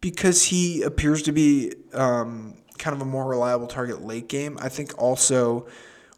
because 0.00 0.44
he 0.44 0.82
appears 0.82 1.22
to 1.22 1.32
be 1.32 1.72
um, 1.94 2.54
kind 2.78 2.94
of 2.94 3.00
a 3.00 3.04
more 3.04 3.26
reliable 3.26 3.68
target 3.68 4.02
late 4.02 4.28
game. 4.28 4.58
I 4.60 4.68
think 4.68 5.00
also 5.00 5.66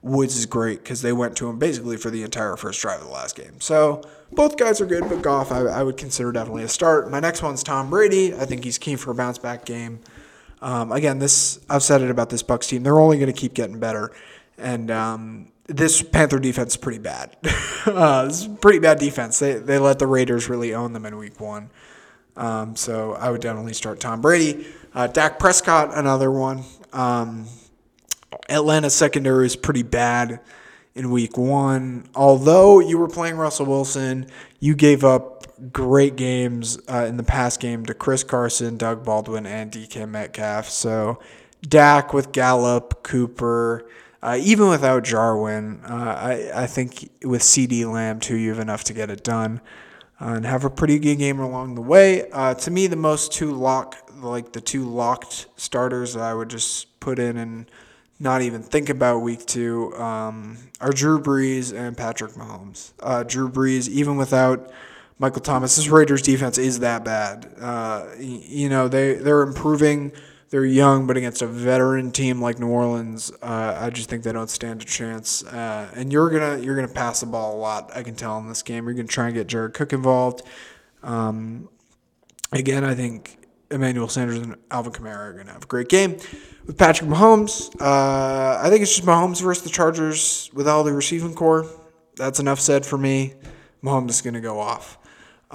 Woods 0.03 0.37
is 0.37 0.47
great 0.47 0.83
because 0.83 1.03
they 1.03 1.13
went 1.13 1.37
to 1.37 1.49
him 1.49 1.59
basically 1.59 1.97
for 1.97 2.11
the 2.11 2.23
entire 2.23 2.57
first 2.57 2.81
drive 2.81 3.01
of 3.01 3.07
the 3.07 3.13
last 3.13 3.37
game. 3.37 3.61
So 3.61 4.03
both 4.33 4.57
guys 4.57 4.81
are 4.81 4.87
good, 4.87 5.09
but 5.09 5.23
Goff 5.23 5.53
I, 5.53 5.61
I 5.61 5.83
would 5.83 5.97
consider 5.97 6.33
definitely 6.33 6.65
a 6.65 6.69
start. 6.69 7.11
My 7.11 7.21
next 7.21 7.43
one's 7.43 7.63
Tom 7.63 7.91
Brady. 7.91 8.35
I 8.35 8.45
think 8.45 8.65
he's 8.65 8.79
keen 8.79 8.97
for 8.97 9.11
a 9.13 9.15
bounce 9.15 9.39
back 9.39 9.65
game. 9.65 10.01
Um, 10.65 10.93
again, 10.93 11.19
this 11.19 11.61
I've 11.69 11.83
said 11.83 12.01
it 12.01 12.11
about 12.11 12.31
this 12.31 12.43
Bucs 12.43 12.69
team. 12.69 12.83
They're 12.83 12.99
only 12.99 13.19
going 13.19 13.33
to 13.33 13.39
keep 13.39 13.53
getting 13.53 13.79
better, 13.79 14.13
and 14.57 14.91
um, 14.91 15.53
this 15.67 16.03
Panther 16.03 16.39
defense 16.39 16.73
is 16.73 16.77
pretty 16.79 16.99
bad. 16.99 17.37
uh, 17.87 18.27
is 18.31 18.49
pretty 18.63 18.79
bad 18.79 18.99
defense. 18.99 19.39
They 19.39 19.59
they 19.59 19.79
let 19.79 19.99
the 19.99 20.07
Raiders 20.07 20.49
really 20.49 20.75
own 20.75 20.95
them 20.95 21.05
in 21.05 21.19
Week 21.19 21.39
One. 21.39 21.69
Um, 22.35 22.77
so 22.77 23.13
I 23.13 23.31
would 23.31 23.43
definitely 23.43 23.75
start 23.75 24.01
Tom 24.01 24.23
Brady. 24.23 24.67
Uh, 24.95 25.07
Dak 25.07 25.39
Prescott, 25.39 25.91
another 25.95 26.31
one. 26.31 26.65
Um, 26.95 27.47
Atlanta's 28.49 28.95
secondary 28.95 29.45
is 29.45 29.57
pretty 29.57 29.83
bad 29.83 30.41
in 30.95 31.11
Week 31.11 31.37
One. 31.37 32.09
Although 32.15 32.81
you 32.81 32.99
were 32.99 33.09
playing 33.09 33.37
Russell 33.37 33.67
Wilson, 33.67 34.27
you 34.61 34.75
gave 34.75 35.05
up 35.05 35.47
great 35.73 36.17
games 36.17 36.79
uh, 36.89 37.07
in 37.09 37.17
the 37.17 37.23
past 37.23 37.61
game 37.61 37.85
to 37.87 37.95
Chris 37.95 38.25
Carson, 38.25 38.77
Doug 38.77 39.05
Baldwin, 39.05 39.47
and 39.47 39.71
DK 39.71 40.09
Metcalf. 40.09 40.69
So 40.69 41.21
Dak 41.63 42.13
with 42.13 42.33
Gallup, 42.33 43.03
Cooper, 43.03 43.89
uh, 44.23 44.39
even 44.41 44.69
without 44.69 45.05
Jarwin, 45.05 45.81
uh, 45.85 46.17
I, 46.19 46.63
I 46.63 46.67
think 46.67 47.11
with 47.23 47.43
CeeDee 47.43 47.91
Lamb 47.91 48.21
too, 48.21 48.37
you 48.37 48.49
have 48.51 48.59
enough 48.59 48.85
to 48.85 48.95
get 48.95 49.11
it 49.11 49.23
done 49.23 49.61
uh, 50.19 50.29
and 50.29 50.47
have 50.47 50.65
a 50.65 50.71
pretty 50.71 50.99
good 50.99 51.17
game 51.17 51.41
along 51.41 51.75
the 51.75 51.83
way. 51.83 52.31
Uh, 52.31 52.55
to 52.55 52.71
me, 52.71 52.87
the 52.87 52.97
most 52.97 53.33
two 53.33 53.53
lock, 53.53 54.11
like 54.23 54.53
the 54.53 54.63
two 54.63 54.85
locked 54.85 55.47
starters 55.57 56.15
that 56.15 56.23
I 56.23 56.33
would 56.33 56.49
just 56.49 56.99
put 57.01 57.19
in 57.19 57.37
and 57.37 57.71
not 58.21 58.43
even 58.43 58.63
think 58.63 58.89
about 58.89 59.19
week 59.19 59.45
two 59.47 59.95
um, 59.97 60.59
are 60.81 60.93
Drew 60.93 61.21
Brees 61.21 61.77
and 61.77 61.97
Patrick 61.97 62.33
Mahomes. 62.33 62.93
Uh, 63.01 63.23
Drew 63.23 63.51
Brees, 63.51 63.89
even 63.89 64.17
without 64.17 64.73
Michael 65.19 65.41
Thomas. 65.41 65.77
This 65.77 65.89
Raiders 65.89 66.23
defense 66.23 66.59
is 66.59 66.81
that 66.81 67.05
bad. 67.05 67.53
Uh, 67.61 68.07
you 68.19 68.69
know 68.69 68.89
they 68.89 69.15
they're 69.15 69.43
improving. 69.43 70.13
They're 70.51 70.65
young, 70.65 71.09
but 71.09 71.17
against 71.17 71.43
a 71.43 71.49
veteran 71.49 72.13
team 72.13 72.41
like 72.41 72.61
New 72.61 72.69
Orleans, 72.69 73.33
uh, 73.43 73.77
I 73.81 73.91
just 73.91 74.09
think 74.09 74.23
they 74.23 74.31
don't 74.31 74.51
stand 74.51 74.83
a 74.83 74.85
chance. 74.85 75.43
Uh, 75.45 75.91
and 75.97 76.13
you're 76.13 76.31
gonna 76.31 76.63
you're 76.63 76.77
gonna 76.77 76.87
pass 76.87 77.21
the 77.21 77.27
ball 77.27 77.57
a 77.57 77.59
lot. 77.59 77.91
I 77.95 78.05
can 78.05 78.15
tell 78.15 78.39
in 78.39 78.49
this 78.49 78.63
game. 78.63 78.85
You're 78.85 78.95
gonna 78.95 79.09
try 79.09 79.27
and 79.27 79.35
get 79.35 79.49
Jared 79.49 79.75
Cook 79.75 79.93
involved. 79.93 80.43
Um, 81.03 81.69
again, 82.53 82.85
I 82.85 82.95
think 82.95 83.44
Emmanuel 83.75 84.09
Sanders 84.09 84.39
and 84.39 84.57
Alvin 84.71 84.93
Kamara 84.93 85.19
are 85.19 85.33
gonna 85.33 85.53
have 85.53 85.65
a 85.65 85.67
great 85.67 85.89
game. 85.89 86.17
With 86.67 86.79
Patrick 86.79 87.11
Mahomes, 87.11 87.75
uh, 87.81 88.61
I 88.63 88.71
think 88.71 88.83
it's 88.83 88.95
just 88.95 89.07
Mahomes 89.07 89.43
versus 89.43 89.65
the 89.65 89.71
Chargers 89.71 90.51
with 90.55 90.67
all 90.67 90.85
the 90.85 90.93
receiving 90.93 91.35
corps. 91.35 91.67
That's 92.17 92.41
enough 92.41 92.61
said 92.61 92.87
for 92.87 92.97
me. 92.97 93.35
Mahomes 93.83 94.11
is 94.11 94.23
gonna 94.23 94.41
go 94.41 94.61
off. 94.61 94.99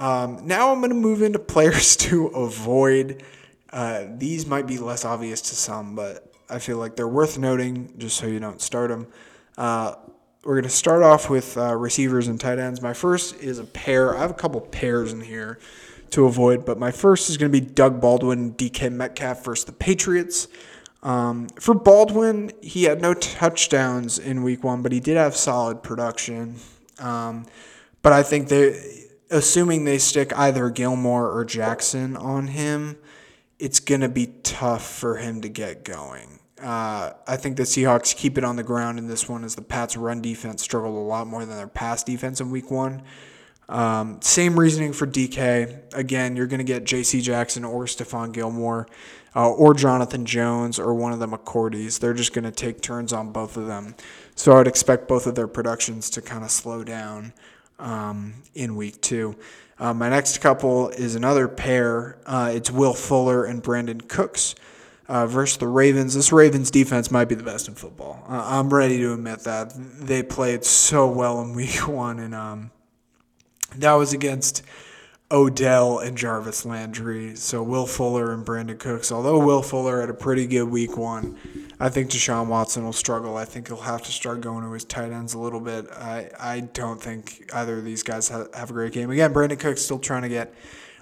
Um, 0.00 0.46
now 0.46 0.72
I'm 0.72 0.78
going 0.78 0.90
to 0.90 0.96
move 0.96 1.20
into 1.20 1.38
players 1.38 1.94
to 2.08 2.28
avoid. 2.28 3.22
Uh, 3.70 4.06
these 4.16 4.46
might 4.46 4.66
be 4.66 4.78
less 4.78 5.04
obvious 5.04 5.42
to 5.42 5.54
some, 5.54 5.94
but 5.94 6.32
I 6.48 6.58
feel 6.58 6.78
like 6.78 6.96
they're 6.96 7.06
worth 7.06 7.38
noting 7.38 7.94
just 7.98 8.16
so 8.16 8.26
you 8.26 8.40
don't 8.40 8.62
start 8.62 8.88
them. 8.88 9.06
Uh, 9.58 9.94
we're 10.42 10.54
going 10.54 10.64
to 10.64 10.70
start 10.70 11.02
off 11.02 11.28
with 11.28 11.56
uh, 11.58 11.76
receivers 11.76 12.28
and 12.28 12.40
tight 12.40 12.58
ends. 12.58 12.80
My 12.80 12.94
first 12.94 13.36
is 13.42 13.58
a 13.58 13.64
pair. 13.64 14.16
I 14.16 14.20
have 14.20 14.30
a 14.30 14.34
couple 14.34 14.60
pairs 14.62 15.12
in 15.12 15.20
here 15.20 15.58
to 16.10 16.26
avoid, 16.26 16.64
but 16.64 16.78
my 16.78 16.90
first 16.90 17.30
is 17.30 17.36
going 17.36 17.52
to 17.52 17.60
be 17.60 17.64
Doug 17.64 18.00
Baldwin, 18.00 18.54
DK 18.54 18.92
Metcalf 18.92 19.44
versus 19.44 19.64
the 19.64 19.72
Patriots. 19.72 20.48
Um, 21.02 21.48
for 21.58 21.74
Baldwin, 21.74 22.52
he 22.60 22.84
had 22.84 23.00
no 23.00 23.14
touchdowns 23.14 24.18
in 24.18 24.42
week 24.42 24.62
one, 24.62 24.82
but 24.82 24.92
he 24.92 25.00
did 25.00 25.16
have 25.16 25.36
solid 25.36 25.82
production. 25.82 26.56
Um, 26.98 27.46
but 28.02 28.12
I 28.12 28.22
think 28.22 28.48
they 28.48 29.00
assuming 29.30 29.84
they 29.84 29.98
stick 29.98 30.36
either 30.36 30.68
Gilmore 30.70 31.30
or 31.30 31.44
Jackson 31.44 32.16
on 32.16 32.48
him, 32.48 32.98
it's 33.58 33.80
going 33.80 34.00
to 34.00 34.08
be 34.08 34.26
tough 34.42 34.84
for 34.84 35.16
him 35.16 35.40
to 35.42 35.48
get 35.48 35.84
going. 35.84 36.40
Uh, 36.60 37.12
I 37.26 37.36
think 37.36 37.56
the 37.56 37.62
Seahawks 37.62 38.14
keep 38.14 38.36
it 38.36 38.44
on 38.44 38.56
the 38.56 38.62
ground 38.62 38.98
in 38.98 39.06
this 39.06 39.28
one 39.28 39.44
as 39.44 39.54
the 39.54 39.62
Pats' 39.62 39.96
run 39.96 40.20
defense 40.20 40.62
struggled 40.62 40.94
a 40.94 40.98
lot 40.98 41.26
more 41.26 41.44
than 41.46 41.56
their 41.56 41.68
pass 41.68 42.02
defense 42.02 42.40
in 42.40 42.50
week 42.50 42.70
one. 42.70 43.02
Um, 43.70 44.20
same 44.20 44.58
reasoning 44.58 44.92
for 44.92 45.06
DK. 45.06 45.94
Again, 45.94 46.34
you're 46.34 46.48
going 46.48 46.58
to 46.58 46.64
get 46.64 46.84
J.C. 46.84 47.20
Jackson 47.20 47.64
or 47.64 47.84
Stephon 47.84 48.32
Gilmore 48.32 48.88
uh, 49.36 49.48
or 49.48 49.74
Jonathan 49.74 50.26
Jones 50.26 50.80
or 50.80 50.92
one 50.92 51.12
of 51.12 51.20
the 51.20 51.28
McCourties. 51.28 52.00
They're 52.00 52.12
just 52.12 52.32
going 52.34 52.44
to 52.44 52.50
take 52.50 52.80
turns 52.80 53.12
on 53.12 53.30
both 53.30 53.56
of 53.56 53.66
them. 53.66 53.94
So 54.34 54.52
I 54.52 54.56
would 54.56 54.66
expect 54.66 55.06
both 55.06 55.26
of 55.28 55.36
their 55.36 55.46
productions 55.46 56.10
to 56.10 56.22
kind 56.22 56.42
of 56.42 56.50
slow 56.50 56.82
down 56.82 57.32
um, 57.78 58.34
in 58.54 58.74
week 58.74 59.00
two. 59.00 59.36
Uh, 59.78 59.94
my 59.94 60.08
next 60.08 60.38
couple 60.38 60.88
is 60.90 61.14
another 61.14 61.46
pair. 61.46 62.18
Uh, 62.26 62.50
it's 62.52 62.72
Will 62.72 62.92
Fuller 62.92 63.44
and 63.44 63.62
Brandin 63.62 64.06
Cooks 64.08 64.56
uh, 65.08 65.26
versus 65.26 65.58
the 65.58 65.68
Ravens. 65.68 66.14
This 66.14 66.32
Ravens 66.32 66.72
defense 66.72 67.10
might 67.10 67.28
be 67.28 67.36
the 67.36 67.44
best 67.44 67.68
in 67.68 67.74
football. 67.74 68.24
Uh, 68.28 68.42
I'm 68.44 68.72
ready 68.72 68.98
to 68.98 69.14
admit 69.14 69.40
that. 69.44 69.72
They 69.74 70.22
played 70.24 70.64
so 70.64 71.08
well 71.08 71.40
in 71.40 71.54
week 71.54 71.76
one, 71.88 72.18
and 72.18 72.34
um, 72.34 72.72
that 73.76 73.92
was 73.94 74.12
against 74.12 74.62
Odell 75.32 76.00
and 76.00 76.18
Jarvis 76.18 76.64
Landry. 76.64 77.36
So 77.36 77.62
Will 77.62 77.86
Fuller 77.86 78.32
and 78.32 78.44
Brandin 78.44 78.78
Cooks. 78.78 79.12
Although 79.12 79.38
Will 79.38 79.62
Fuller 79.62 80.00
had 80.00 80.10
a 80.10 80.14
pretty 80.14 80.46
good 80.46 80.64
week 80.64 80.96
one, 80.96 81.36
I 81.78 81.88
think 81.88 82.10
Deshaun 82.10 82.48
Watson 82.48 82.84
will 82.84 82.92
struggle. 82.92 83.36
I 83.36 83.44
think 83.44 83.68
he'll 83.68 83.76
have 83.78 84.02
to 84.02 84.12
start 84.12 84.40
going 84.40 84.64
to 84.64 84.72
his 84.72 84.84
tight 84.84 85.12
ends 85.12 85.34
a 85.34 85.38
little 85.38 85.60
bit. 85.60 85.86
I, 85.92 86.30
I 86.38 86.60
don't 86.60 87.00
think 87.00 87.48
either 87.54 87.78
of 87.78 87.84
these 87.84 88.02
guys 88.02 88.28
have, 88.28 88.52
have 88.54 88.70
a 88.70 88.72
great 88.72 88.92
game. 88.92 89.10
Again, 89.10 89.32
Brandin 89.32 89.58
Cooks 89.58 89.82
still 89.82 90.00
trying 90.00 90.22
to 90.22 90.28
get 90.28 90.52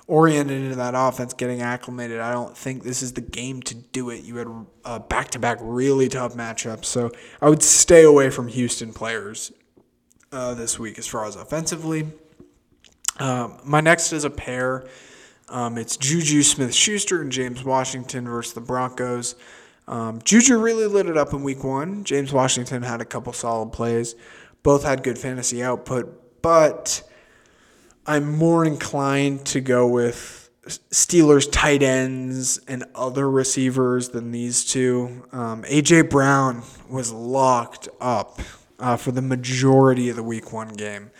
oriented 0.07 0.63
into 0.63 0.77
that 0.77 0.95
offense, 0.97 1.33
getting 1.33 1.63
acclimated. 1.63 2.21
I 2.21 2.33
don't 2.33 2.57
think 2.57 2.83
this 2.83 3.03
is 3.03 3.15
the 3.15 3.21
game 3.21 3.63
to 3.63 3.75
do 3.75 4.11
it. 4.11 4.25
You 4.25 4.37
had 4.37 4.49
a 4.85 5.01
back 5.01 5.31
to 5.31 5.39
back 5.39 5.59
really 5.61 6.09
tough 6.09 6.35
matchups. 6.35 6.85
So 6.85 7.13
I 7.41 7.49
would 7.49 7.63
stay 7.63 8.05
away 8.05 8.29
from 8.31 8.49
Houston 8.49 8.93
players 8.93 9.53
uh, 10.33 10.53
this 10.55 10.79
week 10.79 10.99
as 10.99 11.07
far 11.07 11.25
as 11.25 11.37
offensively. 11.37 12.09
Um, 13.19 13.59
my 13.65 13.81
next 13.81 14.13
is 14.13 14.25
a 14.25 14.31
pair. 14.31 14.87
Um, 15.49 15.79
it's 15.79 15.97
Juju 15.97 16.43
Smith 16.43 16.75
Schuster 16.75 17.23
and 17.23 17.33
James 17.33 17.65
Washington 17.65 18.29
versus 18.29 18.53
the 18.53 18.61
Broncos. 18.61 19.35
Um, 19.87 20.21
Juju 20.23 20.59
really 20.59 20.87
lit 20.87 21.07
it 21.07 21.17
up 21.17 21.33
in 21.33 21.43
week 21.43 21.65
one. 21.65 22.05
James 22.05 22.33
Washington 22.33 22.83
had 22.83 23.01
a 23.01 23.07
couple 23.07 23.33
solid 23.33 23.73
plays. 23.73 24.15
Both 24.63 24.85
had 24.85 25.03
good 25.03 25.19
fantasy 25.19 25.63
output, 25.63 26.43
but 26.43 27.03
I'm 28.07 28.37
more 28.37 28.65
inclined 28.65 29.47
to 29.47 29.61
go 29.61 29.87
with 29.87 30.51
Steelers 30.67 31.51
tight 31.51 31.83
ends 31.83 32.61
and 32.69 32.85
other 32.95 33.31
receivers 33.31 34.11
than 34.11 34.31
these 34.31 34.67
two. 34.67 35.25
Um, 35.33 35.63
AJ 35.63 36.11
Brown 36.11 36.63
was 36.91 37.11
locked 37.11 37.89
up 38.01 38.41
uh, 38.79 38.97
for 38.97 39.13
the 39.13 39.23
majority 39.23 40.11
of 40.11 40.17
the 40.17 40.23
week 40.23 40.53
one 40.53 40.69
game 40.69 41.11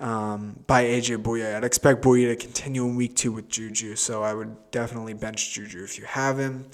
um, 0.00 0.60
by 0.66 0.84
AJ 0.84 1.22
Bouye. 1.22 1.54
I'd 1.54 1.64
expect 1.64 2.02
Bouye 2.02 2.26
to 2.26 2.36
continue 2.36 2.84
in 2.84 2.96
week 2.96 3.16
two 3.16 3.32
with 3.32 3.48
Juju, 3.48 3.96
so 3.96 4.22
I 4.22 4.34
would 4.34 4.70
definitely 4.70 5.14
bench 5.14 5.52
Juju 5.52 5.82
if 5.84 5.98
you 5.98 6.04
have 6.04 6.38
him. 6.38 6.66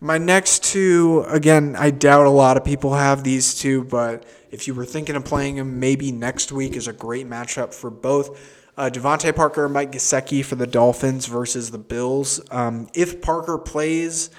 My 0.00 0.16
next 0.16 0.62
two, 0.62 1.24
again, 1.28 1.74
I 1.76 1.90
doubt 1.90 2.26
a 2.26 2.30
lot 2.30 2.56
of 2.56 2.64
people 2.64 2.94
have 2.94 3.24
these 3.24 3.54
two, 3.54 3.84
but 3.84 4.24
if 4.50 4.68
you 4.68 4.74
were 4.74 4.84
thinking 4.84 5.16
of 5.16 5.24
playing 5.24 5.56
them, 5.56 5.80
maybe 5.80 6.12
next 6.12 6.52
week 6.52 6.76
is 6.76 6.86
a 6.86 6.92
great 6.92 7.28
matchup 7.28 7.74
for 7.74 7.90
both. 7.90 8.56
Uh, 8.76 8.88
DeVante 8.88 9.34
Parker 9.34 9.68
Mike 9.68 9.90
Gesicki 9.90 10.44
for 10.44 10.54
the 10.54 10.68
Dolphins 10.68 11.26
versus 11.26 11.72
the 11.72 11.78
Bills. 11.78 12.40
Um, 12.52 12.88
if 12.94 13.20
Parker 13.20 13.58
plays, 13.58 14.30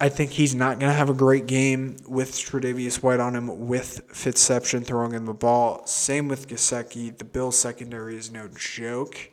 I 0.00 0.08
think 0.08 0.32
he's 0.32 0.54
not 0.54 0.80
going 0.80 0.90
to 0.90 0.96
have 0.96 1.08
a 1.08 1.14
great 1.14 1.46
game 1.46 1.96
with 2.06 2.32
Tre'Davious 2.32 3.02
White 3.02 3.20
on 3.20 3.36
him, 3.36 3.68
with 3.68 4.06
Fitzception 4.08 4.84
throwing 4.84 5.12
him 5.12 5.24
the 5.24 5.32
ball. 5.32 5.86
Same 5.86 6.28
with 6.28 6.48
Gesicki. 6.48 7.16
The 7.16 7.24
Bills 7.24 7.56
secondary 7.56 8.16
is 8.16 8.30
no 8.30 8.48
joke. 8.48 9.30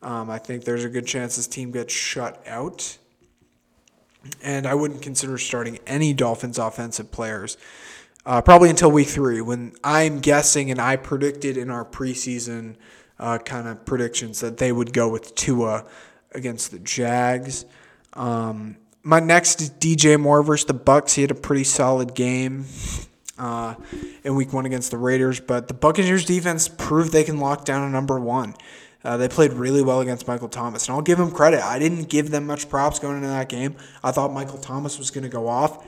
Um, 0.00 0.30
I 0.30 0.38
think 0.38 0.64
there's 0.64 0.84
a 0.84 0.88
good 0.88 1.06
chance 1.06 1.36
this 1.36 1.46
team 1.46 1.72
gets 1.72 1.92
shut 1.92 2.42
out. 2.46 2.96
And 4.40 4.66
I 4.66 4.74
wouldn't 4.74 5.02
consider 5.02 5.36
starting 5.36 5.80
any 5.86 6.12
Dolphins 6.14 6.58
offensive 6.58 7.10
players 7.10 7.56
uh, 8.24 8.40
probably 8.40 8.70
until 8.70 8.90
week 8.90 9.08
three, 9.08 9.40
when 9.40 9.72
I'm 9.82 10.20
guessing 10.20 10.70
and 10.70 10.80
I 10.80 10.96
predicted 10.96 11.56
in 11.56 11.70
our 11.70 11.84
preseason 11.84 12.76
uh, 13.18 13.38
kind 13.38 13.66
of 13.66 13.84
predictions 13.84 14.40
that 14.40 14.58
they 14.58 14.70
would 14.70 14.92
go 14.92 15.08
with 15.08 15.34
Tua 15.34 15.84
against 16.32 16.70
the 16.70 16.78
Jags. 16.78 17.64
Um, 18.12 18.76
my 19.02 19.20
next 19.20 19.60
is 19.60 19.70
DJ 19.70 20.18
Moore 20.18 20.42
versus 20.42 20.66
the 20.66 20.74
Bucks. 20.74 21.14
He 21.14 21.22
had 21.22 21.30
a 21.30 21.36
pretty 21.36 21.64
solid 21.64 22.14
game 22.14 22.66
uh, 23.38 23.74
in 24.24 24.34
Week 24.34 24.52
One 24.52 24.66
against 24.66 24.90
the 24.90 24.98
Raiders, 24.98 25.40
but 25.40 25.68
the 25.68 25.74
Buccaneers 25.74 26.24
defense 26.24 26.68
proved 26.68 27.12
they 27.12 27.24
can 27.24 27.38
lock 27.38 27.64
down 27.64 27.88
a 27.88 27.90
number 27.90 28.18
one. 28.18 28.54
Uh, 29.04 29.16
they 29.16 29.28
played 29.28 29.52
really 29.52 29.82
well 29.82 30.00
against 30.00 30.28
Michael 30.28 30.48
Thomas, 30.48 30.86
and 30.86 30.94
I'll 30.94 31.02
give 31.02 31.18
them 31.18 31.32
credit. 31.32 31.60
I 31.60 31.80
didn't 31.80 32.04
give 32.04 32.30
them 32.30 32.46
much 32.46 32.68
props 32.68 33.00
going 33.00 33.16
into 33.16 33.28
that 33.28 33.48
game. 33.48 33.74
I 34.04 34.12
thought 34.12 34.32
Michael 34.32 34.58
Thomas 34.58 34.96
was 34.98 35.10
going 35.10 35.24
to 35.24 35.30
go 35.30 35.48
off. 35.48 35.84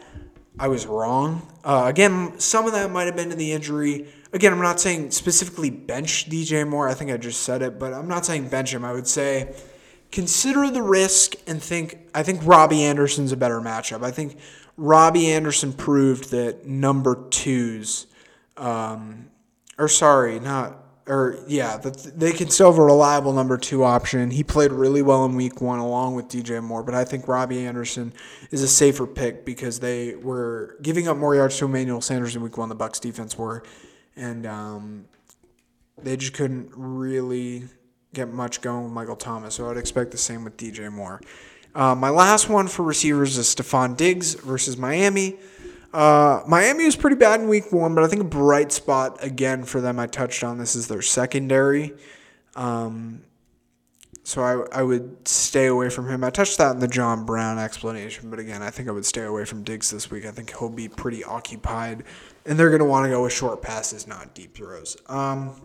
I 0.58 0.66
was 0.66 0.86
wrong. 0.86 1.46
Uh, 1.64 1.84
again, 1.86 2.38
some 2.40 2.66
of 2.66 2.72
that 2.72 2.90
might 2.90 3.04
have 3.04 3.14
been 3.14 3.30
to 3.30 3.36
the 3.36 3.52
injury. 3.52 4.08
Again, 4.32 4.52
I'm 4.52 4.60
not 4.60 4.80
saying 4.80 5.12
specifically 5.12 5.70
bench 5.70 6.28
DJ 6.28 6.66
Moore. 6.66 6.88
I 6.88 6.94
think 6.94 7.12
I 7.12 7.16
just 7.16 7.42
said 7.42 7.62
it, 7.62 7.78
but 7.78 7.92
I'm 7.92 8.08
not 8.08 8.26
saying 8.26 8.48
bench 8.48 8.74
him. 8.74 8.84
I 8.84 8.92
would 8.92 9.06
say 9.06 9.54
consider 10.14 10.70
the 10.70 10.80
risk 10.80 11.34
and 11.44 11.60
think 11.60 11.98
I 12.14 12.22
think 12.22 12.40
Robbie 12.44 12.84
Anderson's 12.84 13.32
a 13.32 13.36
better 13.36 13.60
matchup. 13.60 14.04
I 14.04 14.12
think 14.12 14.38
Robbie 14.76 15.32
Anderson 15.32 15.72
proved 15.72 16.30
that 16.30 16.64
number 16.64 17.26
twos, 17.30 18.06
um, 18.56 19.28
or 19.76 19.88
sorry, 19.88 20.38
not 20.38 20.78
or 21.08 21.44
yeah, 21.48 21.78
that 21.78 22.16
they 22.16 22.30
can 22.30 22.48
still 22.48 22.70
have 22.70 22.78
a 22.78 22.84
reliable 22.84 23.32
number 23.32 23.58
two 23.58 23.82
option. 23.82 24.30
He 24.30 24.44
played 24.44 24.70
really 24.70 25.02
well 25.02 25.24
in 25.24 25.34
week 25.34 25.60
one 25.60 25.80
along 25.80 26.14
with 26.14 26.28
DJ 26.28 26.62
Moore, 26.62 26.84
but 26.84 26.94
I 26.94 27.04
think 27.04 27.26
Robbie 27.26 27.66
Anderson 27.66 28.12
is 28.52 28.62
a 28.62 28.68
safer 28.68 29.08
pick 29.08 29.44
because 29.44 29.80
they 29.80 30.14
were 30.14 30.76
giving 30.80 31.08
up 31.08 31.16
more 31.16 31.34
yards 31.34 31.58
to 31.58 31.64
Emmanuel 31.64 32.00
Sanders 32.00 32.36
in 32.36 32.42
week 32.42 32.56
one. 32.56 32.68
The 32.68 32.76
Bucks 32.76 33.00
defense 33.00 33.36
were, 33.36 33.64
and 34.14 34.46
um, 34.46 35.06
they 36.00 36.16
just 36.16 36.34
couldn't 36.34 36.70
really 36.76 37.64
get 38.14 38.32
much 38.32 38.60
going 38.60 38.84
with 38.84 38.92
Michael 38.92 39.16
Thomas. 39.16 39.54
So 39.54 39.70
I'd 39.70 39.76
expect 39.76 40.10
the 40.10 40.18
same 40.18 40.44
with 40.44 40.56
DJ 40.56 40.90
Moore. 40.90 41.20
Uh, 41.74 41.94
my 41.94 42.10
last 42.10 42.48
one 42.48 42.68
for 42.68 42.82
receivers 42.84 43.36
is 43.36 43.52
Stefon 43.52 43.96
Diggs 43.96 44.34
versus 44.34 44.76
Miami. 44.76 45.36
Uh, 45.92 46.42
Miami 46.46 46.84
was 46.84 46.96
pretty 46.96 47.16
bad 47.16 47.40
in 47.40 47.48
week 47.48 47.72
one, 47.72 47.94
but 47.94 48.02
I 48.02 48.08
think 48.08 48.22
a 48.22 48.26
bright 48.26 48.72
spot 48.72 49.22
again 49.22 49.64
for 49.64 49.80
them, 49.80 49.98
I 49.98 50.06
touched 50.06 50.42
on 50.42 50.58
this, 50.58 50.74
is 50.74 50.88
their 50.88 51.02
secondary. 51.02 51.92
Um, 52.56 53.22
so 54.24 54.42
I, 54.42 54.80
I 54.80 54.82
would 54.82 55.28
stay 55.28 55.66
away 55.66 55.90
from 55.90 56.08
him. 56.08 56.24
I 56.24 56.30
touched 56.30 56.58
that 56.58 56.72
in 56.72 56.80
the 56.80 56.88
John 56.88 57.26
Brown 57.26 57.58
explanation, 57.58 58.30
but 58.30 58.38
again, 58.38 58.62
I 58.62 58.70
think 58.70 58.88
I 58.88 58.92
would 58.92 59.04
stay 59.04 59.22
away 59.22 59.44
from 59.44 59.62
Diggs 59.62 59.90
this 59.90 60.10
week. 60.10 60.24
I 60.24 60.30
think 60.30 60.56
he'll 60.56 60.70
be 60.70 60.88
pretty 60.88 61.22
occupied, 61.22 62.04
and 62.46 62.58
they're 62.58 62.70
going 62.70 62.80
to 62.80 62.86
want 62.86 63.04
to 63.04 63.10
go 63.10 63.22
with 63.22 63.32
short 63.32 63.62
passes, 63.62 64.06
not 64.06 64.34
deep 64.34 64.54
throws. 64.54 64.96
Um, 65.08 65.60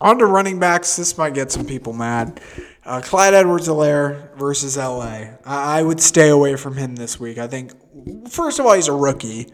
on 0.00 0.18
to 0.18 0.26
running 0.26 0.58
backs. 0.58 0.96
This 0.96 1.16
might 1.16 1.34
get 1.34 1.50
some 1.50 1.66
people 1.66 1.92
mad. 1.92 2.40
Uh, 2.84 3.00
Clyde 3.00 3.34
Edwards-Helaire 3.34 4.36
versus 4.36 4.76
LA. 4.76 5.04
I, 5.44 5.78
I, 5.78 5.82
would 5.82 6.00
stay 6.00 6.28
away 6.28 6.56
from 6.56 6.76
him 6.76 6.96
this 6.96 7.18
week. 7.18 7.38
I 7.38 7.46
think, 7.46 7.72
first 8.28 8.58
of 8.58 8.66
all, 8.66 8.74
he's 8.74 8.88
a 8.88 8.92
rookie. 8.92 9.50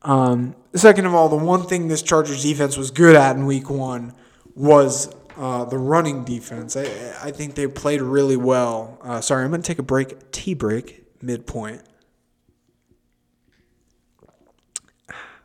Um, 0.00 0.56
second 0.74 1.04
of 1.04 1.14
all, 1.14 1.28
the 1.28 1.36
one 1.36 1.66
thing 1.66 1.88
this 1.88 2.00
Chargers 2.00 2.42
defense 2.42 2.78
was 2.78 2.90
good 2.90 3.14
at 3.14 3.36
in 3.36 3.44
week 3.44 3.68
one 3.68 4.14
was 4.54 5.14
uh, 5.36 5.64
the 5.66 5.78
running 5.78 6.24
defense. 6.24 6.76
I, 6.76 6.82
I 7.22 7.30
think 7.30 7.54
they 7.54 7.66
played 7.66 8.00
really 8.00 8.36
well. 8.36 8.98
Uh, 9.02 9.20
sorry, 9.20 9.44
I'm 9.44 9.50
going 9.50 9.62
to 9.62 9.66
take 9.66 9.78
a 9.78 9.82
break, 9.82 10.30
tea 10.32 10.54
break, 10.54 11.04
midpoint. 11.22 11.82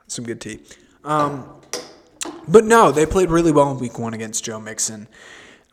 Some 0.08 0.26
good 0.26 0.40
tea. 0.40 0.62
Um, 1.04 1.57
but 2.48 2.64
no, 2.64 2.92
they 2.92 3.06
played 3.06 3.30
really 3.30 3.52
well 3.52 3.72
in 3.72 3.80
week 3.80 4.00
one 4.00 4.14
against 4.14 4.44
Joe 4.44 4.60
Mixon. 4.60 5.08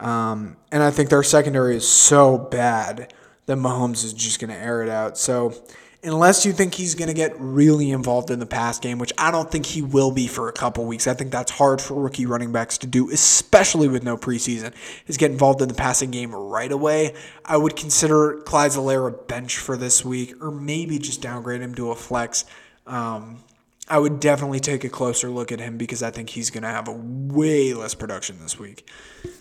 Um, 0.00 0.56
and 0.72 0.82
I 0.82 0.90
think 0.90 1.08
their 1.08 1.22
secondary 1.22 1.76
is 1.76 1.87
so 1.88 2.37
bad 2.38 3.12
that 3.46 3.58
Mahomes 3.58 4.04
is 4.04 4.12
just 4.12 4.40
going 4.40 4.50
to 4.50 4.56
air 4.56 4.82
it 4.82 4.88
out. 4.88 5.16
So, 5.18 5.54
unless 6.02 6.44
you 6.44 6.52
think 6.52 6.74
he's 6.74 6.94
going 6.94 7.08
to 7.08 7.14
get 7.14 7.34
really 7.38 7.90
involved 7.90 8.30
in 8.30 8.38
the 8.38 8.46
pass 8.46 8.78
game, 8.78 8.98
which 8.98 9.12
I 9.16 9.30
don't 9.30 9.50
think 9.50 9.64
he 9.64 9.80
will 9.80 10.10
be 10.10 10.26
for 10.26 10.48
a 10.48 10.52
couple 10.52 10.84
weeks, 10.84 11.06
I 11.06 11.14
think 11.14 11.30
that's 11.30 11.52
hard 11.52 11.80
for 11.80 11.94
rookie 11.94 12.26
running 12.26 12.52
backs 12.52 12.78
to 12.78 12.87
do, 12.87 13.10
especially 13.10 13.88
with 13.88 14.02
no 14.02 14.16
preseason, 14.16 14.74
is 15.06 15.16
get 15.16 15.30
involved 15.30 15.62
in 15.62 15.68
the 15.68 15.74
passing 15.74 16.10
game 16.10 16.34
right 16.34 16.70
away. 16.70 17.14
I 17.44 17.56
would 17.56 17.76
consider 17.76 18.42
Clyde 18.44 18.72
Zalera 18.72 19.08
a 19.08 19.12
bench 19.12 19.58
for 19.58 19.76
this 19.76 20.04
week, 20.04 20.34
or 20.42 20.50
maybe 20.50 20.98
just 20.98 21.22
downgrade 21.22 21.62
him 21.62 21.74
to 21.76 21.90
a 21.90 21.94
flex. 21.94 22.44
Um, 22.87 23.38
I 23.87 23.99
would 23.99 24.18
definitely 24.18 24.61
take 24.61 24.83
a 24.85 24.88
closer 24.88 25.29
look 25.29 25.53
at 25.53 25.61
him 25.61 25.77
because 25.77 26.03
I 26.03 26.11
think 26.11 26.31
he's 26.31 26.49
going 26.49 26.62
to 26.62 26.70
have 26.70 26.88
a 26.88 26.92
way 26.92 27.75
less 27.75 27.94
production 27.94 28.38
this 28.40 28.59
week. 28.59 28.88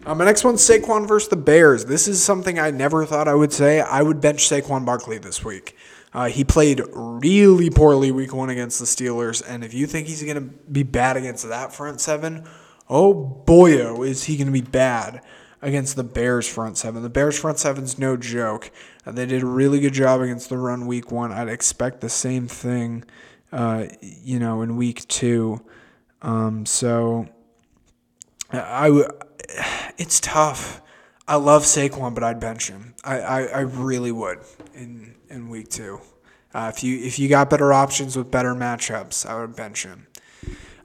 Um, 0.06 0.17
my 0.17 0.25
next 0.25 0.43
one's 0.43 0.67
Saquon 0.67 1.08
versus 1.08 1.29
the 1.29 1.38
Bears. 1.38 1.86
This 1.86 2.10
is 2.10 2.21
something 2.21 2.60
I 2.60 2.69
never 2.71 3.06
thought 3.06 3.29
I 3.29 3.36
would 3.36 3.53
say. 3.53 3.79
I 3.79 4.01
would 4.01 4.19
bench 4.19 4.49
Saquon 4.49 4.86
Barkley 4.86 5.17
this 5.17 5.45
week. 5.45 5.78
Uh, 6.13 6.28
he 6.28 6.43
played 6.43 6.82
really 6.91 7.70
poorly 7.70 8.11
week 8.11 8.34
one 8.34 8.49
against 8.49 8.80
the 8.80 8.86
Steelers, 8.86 9.41
and 9.47 9.63
if 9.63 9.74
you 9.74 9.88
think 9.88 10.07
he's 10.07 10.22
going 10.22 10.36
to 10.36 10.41
be 10.72 10.84
bad 10.84 11.17
against 11.17 11.47
that 11.47 11.74
front 11.74 11.99
seven, 12.01 12.45
oh 12.88 13.43
boyo, 13.47 14.07
is 14.07 14.26
he 14.26 14.38
going 14.38 14.47
to 14.47 14.53
be 14.53 14.61
bad 14.61 15.22
against 15.63 15.95
the 15.95 16.03
Bears 16.03 16.47
front 16.47 16.78
seven. 16.78 17.01
The 17.01 17.09
Bears 17.09 17.39
front 17.39 17.57
seven's 17.57 17.97
no 17.97 18.17
joke. 18.17 18.70
They 19.07 19.26
did 19.26 19.41
a 19.41 19.47
really 19.47 19.80
good 19.80 19.93
job 19.93 20.22
against 20.22 20.49
the 20.49 20.57
run 20.57 20.86
week 20.86 21.11
one. 21.11 21.32
I'd 21.32 21.47
expect 21.47 22.01
the 22.01 22.09
same 22.09 22.47
thing 22.47 23.05
uh, 23.54 23.86
you 24.01 24.39
know, 24.39 24.64
in 24.64 24.76
week 24.76 25.08
two. 25.08 25.64
Um, 26.24 26.66
so 26.66 27.28
I, 28.51 28.89
I, 28.89 29.08
it's 29.97 30.20
tough. 30.20 30.82
I 31.28 31.36
love 31.36 31.64
Saquon, 31.64 32.16
but 32.16 32.24
I'd 32.24 32.39
bench 32.39 32.70
him. 32.70 32.95
I, 33.04 33.20
I, 33.20 33.41
I 33.43 33.60
really 33.60 34.12
would 34.12 34.39
in 34.74 35.16
in 35.30 35.49
week 35.49 35.70
two. 35.70 36.01
Uh, 36.54 36.72
if 36.74 36.84
you 36.84 36.97
if 36.99 37.20
you 37.20 37.30
got 37.30 37.49
better 37.49 37.72
options 37.72 38.18
with 38.18 38.32
better 38.32 38.56
matchups, 38.56 39.26
I 39.26 39.39
would 39.39 39.56
bench 39.56 39.86
him. 39.86 40.08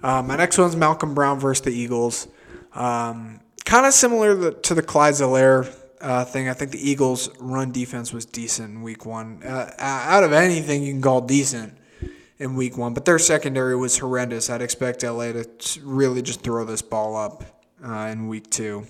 Uh, 0.03 0.23
my 0.23 0.37
next 0.37 0.59
one's 0.59 0.77
Malcolm 0.77 1.15
Brown 1.15 1.41
versus 1.41 1.65
the 1.65 1.73
Eagles. 1.73 2.29
Um, 2.75 3.41
kind 3.65 3.87
of 3.87 3.95
similar 3.95 4.53
to 4.53 4.75
the 4.75 4.83
Clyde 4.83 5.15
Zelaire 5.15 5.75
uh, 6.01 6.25
thing. 6.25 6.49
I 6.49 6.53
think 6.53 6.71
the 6.71 6.91
Eagles' 6.91 7.31
run 7.41 7.73
defense 7.73 8.13
was 8.13 8.25
decent 8.25 8.75
in 8.75 8.83
week 8.83 9.05
one. 9.05 9.43
Uh, 9.43 9.73
out 9.79 10.23
of 10.23 10.33
anything 10.33 10.83
you 10.83 10.93
can 10.93 11.03
call 11.03 11.23
decent 11.23 11.77
in 12.39 12.55
week 12.55 12.79
one, 12.79 12.95
but 12.95 13.05
their 13.05 13.19
secondary 13.19 13.77
was 13.77 13.99
horrendous. 13.99 14.49
I'd 14.49 14.63
expect 14.63 15.03
LA 15.03 15.33
to 15.33 15.47
really 15.83 16.23
just 16.23 16.43
throw 16.43 16.65
this 16.65 16.83
ball 16.83 17.17
up 17.17 17.45
uh, 17.85 18.09
in 18.13 18.29
week 18.29 18.51
two. 18.51 18.87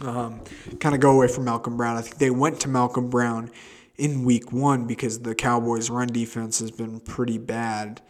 Um, 0.00 0.42
kind 0.78 0.94
of 0.94 1.00
go 1.00 1.10
away 1.10 1.26
from 1.26 1.44
Malcolm 1.44 1.76
Brown. 1.76 1.96
I 1.96 2.02
think 2.02 2.18
they 2.18 2.30
went 2.30 2.60
to 2.60 2.68
Malcolm 2.68 3.10
Brown 3.10 3.50
in 3.96 4.24
week 4.24 4.52
one 4.52 4.86
because 4.86 5.18
the 5.20 5.34
Cowboys' 5.34 5.90
run 5.90 6.06
defense 6.06 6.60
has 6.60 6.70
been 6.70 7.00
pretty 7.00 7.38
bad 7.38 8.00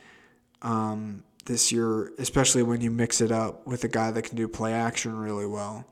um, 0.61 1.25
this 1.47 1.73
year, 1.73 2.13
especially 2.19 2.63
when 2.63 2.83
you 2.83 2.91
mix 2.91 3.23
it 3.23 3.33
up 3.33 3.67
with 3.67 3.85
a 3.85 3.89
guy 3.89 4.11
that 4.11 4.23
can 4.23 4.37
do 4.37 4.47
play 4.47 4.75
action 4.75 5.19
really 5.19 5.47
well. 5.47 5.87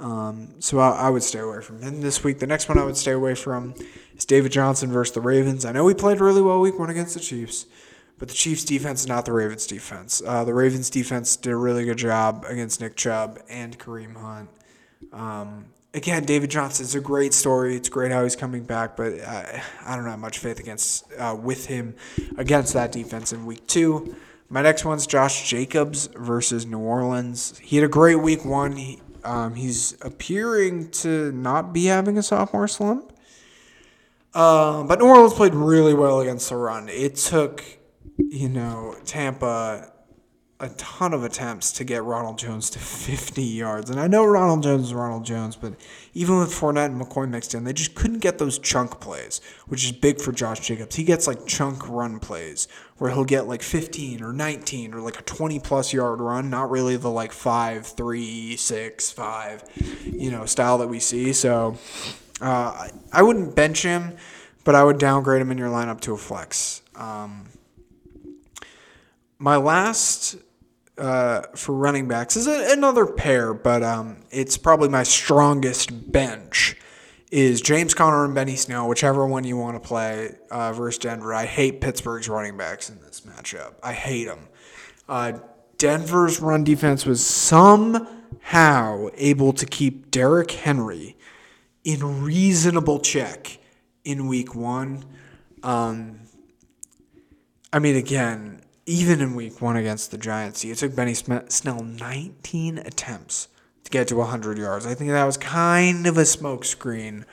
Um, 0.00 0.54
so 0.60 0.78
I, 0.78 0.92
I, 0.92 1.10
would 1.10 1.22
stay 1.22 1.40
away 1.40 1.60
from 1.60 1.82
him 1.82 2.00
this 2.00 2.24
week. 2.24 2.38
The 2.38 2.46
next 2.46 2.70
one 2.70 2.78
I 2.78 2.84
would 2.84 2.96
stay 2.96 3.12
away 3.12 3.34
from 3.34 3.74
is 4.16 4.24
David 4.24 4.50
Johnson 4.50 4.90
versus 4.90 5.14
the 5.14 5.20
Ravens. 5.20 5.66
I 5.66 5.72
know 5.72 5.86
he 5.88 5.94
played 5.94 6.20
really 6.20 6.40
well 6.40 6.58
week 6.58 6.78
one 6.78 6.88
against 6.88 7.12
the 7.12 7.20
Chiefs, 7.20 7.66
but 8.18 8.28
the 8.28 8.34
Chiefs' 8.34 8.64
defense 8.64 9.02
is 9.02 9.08
not 9.08 9.26
the 9.26 9.34
Ravens' 9.34 9.66
defense. 9.66 10.22
Uh, 10.24 10.42
the 10.44 10.54
Ravens' 10.54 10.88
defense 10.88 11.36
did 11.36 11.52
a 11.52 11.56
really 11.56 11.84
good 11.84 11.98
job 11.98 12.46
against 12.48 12.80
Nick 12.80 12.96
Chubb 12.96 13.40
and 13.50 13.78
Kareem 13.78 14.16
Hunt. 14.16 14.48
Um, 15.12 15.66
again, 15.92 16.24
David 16.24 16.50
Johnson 16.50 16.84
is 16.84 16.94
a 16.94 17.00
great 17.00 17.34
story. 17.34 17.76
It's 17.76 17.90
great 17.90 18.10
how 18.10 18.22
he's 18.22 18.36
coming 18.36 18.62
back, 18.62 18.96
but 18.96 19.20
I, 19.20 19.62
I 19.84 19.96
don't 19.96 20.06
have 20.06 20.18
much 20.18 20.38
faith 20.38 20.60
against 20.60 21.12
uh, 21.18 21.36
with 21.38 21.66
him 21.66 21.94
against 22.38 22.72
that 22.72 22.90
defense 22.90 23.34
in 23.34 23.44
week 23.44 23.66
two. 23.66 24.16
My 24.48 24.62
next 24.62 24.86
one's 24.86 25.06
Josh 25.06 25.48
Jacobs 25.48 26.06
versus 26.16 26.64
New 26.64 26.78
Orleans. 26.78 27.58
He 27.58 27.76
had 27.76 27.84
a 27.84 27.88
great 27.88 28.16
week 28.16 28.46
one. 28.46 28.72
He, 28.72 28.98
um, 29.24 29.54
he's 29.54 29.96
appearing 30.02 30.90
to 30.90 31.32
not 31.32 31.72
be 31.72 31.86
having 31.86 32.18
a 32.18 32.22
sophomore 32.22 32.68
slump. 32.68 33.12
Um, 34.32 34.86
but 34.86 35.00
New 35.00 35.06
Orleans 35.06 35.34
played 35.34 35.54
really 35.54 35.94
well 35.94 36.20
against 36.20 36.50
the 36.50 36.56
run. 36.56 36.88
It 36.88 37.16
took, 37.16 37.64
you 38.16 38.48
know, 38.48 38.94
Tampa 39.04 39.92
a 40.60 40.68
ton 40.70 41.14
of 41.14 41.24
attempts 41.24 41.72
to 41.72 41.84
get 41.84 42.04
Ronald 42.04 42.38
Jones 42.38 42.68
to 42.70 42.78
50 42.80 43.42
yards. 43.42 43.88
And 43.90 43.98
I 43.98 44.06
know 44.06 44.24
Ronald 44.24 44.62
Jones 44.62 44.88
is 44.88 44.94
Ronald 44.94 45.24
Jones, 45.24 45.56
but 45.56 45.74
even 46.12 46.38
with 46.38 46.50
Fournette 46.50 46.86
and 46.86 47.00
McCoy 47.00 47.28
mixed 47.28 47.54
in, 47.54 47.64
they 47.64 47.72
just 47.72 47.94
couldn't 47.94 48.18
get 48.18 48.38
those 48.38 48.58
chunk 48.58 49.00
plays, 49.00 49.40
which 49.66 49.84
is 49.84 49.92
big 49.92 50.20
for 50.20 50.32
Josh 50.32 50.60
Jacobs. 50.60 50.96
He 50.96 51.04
gets 51.04 51.26
like 51.26 51.46
chunk 51.46 51.88
run 51.88 52.20
plays 52.20 52.68
where 52.98 53.10
he'll 53.10 53.24
get 53.24 53.48
like 53.48 53.62
15 53.62 54.22
or 54.22 54.32
19 54.32 54.92
or 54.92 55.00
like 55.00 55.18
a 55.18 55.22
20 55.22 55.58
plus 55.60 55.92
yard 55.92 56.20
run, 56.20 56.50
not 56.50 56.70
really 56.70 56.96
the 56.96 57.10
like 57.10 57.32
5, 57.32 57.86
3, 57.86 58.56
6, 58.56 59.10
5, 59.10 59.64
you 60.04 60.30
know, 60.30 60.44
style 60.44 60.76
that 60.78 60.88
we 60.88 61.00
see. 61.00 61.32
So 61.32 61.78
uh, 62.42 62.88
I 63.12 63.22
wouldn't 63.22 63.56
bench 63.56 63.82
him, 63.82 64.16
but 64.64 64.74
I 64.74 64.84
would 64.84 64.98
downgrade 64.98 65.40
him 65.40 65.50
in 65.50 65.56
your 65.56 65.70
lineup 65.70 66.00
to 66.02 66.12
a 66.12 66.18
flex. 66.18 66.82
Um, 66.94 67.46
my 69.38 69.56
last 69.56 70.36
uh, 70.98 71.42
for 71.54 71.74
running 71.74 72.08
backs 72.08 72.36
is 72.36 72.46
a, 72.46 72.72
another 72.72 73.06
pair, 73.06 73.54
but 73.54 73.82
um, 73.82 74.22
it's 74.30 74.56
probably 74.56 74.88
my 74.88 75.02
strongest 75.02 76.12
bench 76.12 76.76
is 77.30 77.60
James 77.60 77.94
Conner 77.94 78.24
and 78.24 78.34
Benny 78.34 78.56
Snell, 78.56 78.88
whichever 78.88 79.26
one 79.26 79.44
you 79.44 79.56
want 79.56 79.80
to 79.80 79.86
play 79.86 80.36
uh, 80.50 80.72
versus 80.72 80.98
Denver. 80.98 81.32
I 81.32 81.46
hate 81.46 81.80
Pittsburgh's 81.80 82.28
running 82.28 82.56
backs 82.56 82.90
in 82.90 83.00
this 83.00 83.20
matchup. 83.20 83.74
I 83.82 83.92
hate 83.92 84.24
them. 84.24 84.48
Uh, 85.08 85.38
Denver's 85.78 86.40
run 86.40 86.64
defense 86.64 87.06
was 87.06 87.24
somehow 87.24 89.08
able 89.16 89.52
to 89.52 89.64
keep 89.64 90.10
Derrick 90.10 90.50
Henry 90.50 91.16
in 91.84 92.22
reasonable 92.22 92.98
check 92.98 93.58
in 94.04 94.26
week 94.26 94.54
one. 94.54 95.04
Um, 95.62 96.20
I 97.72 97.78
mean, 97.78 97.96
again, 97.96 98.62
even 98.86 99.20
in 99.20 99.34
week 99.34 99.60
one 99.60 99.76
against 99.76 100.10
the 100.10 100.18
Giants, 100.18 100.64
it 100.64 100.76
took 100.78 100.94
Benny 100.94 101.14
Snell 101.14 101.82
19 101.82 102.78
attempts 102.78 103.48
to 103.84 103.90
get 103.90 104.08
to 104.08 104.16
100 104.16 104.58
yards. 104.58 104.86
I 104.86 104.94
think 104.94 105.10
that 105.10 105.24
was 105.24 105.36
kind 105.36 106.06
of 106.06 106.18
a 106.18 106.22
smokescreen 106.22 107.24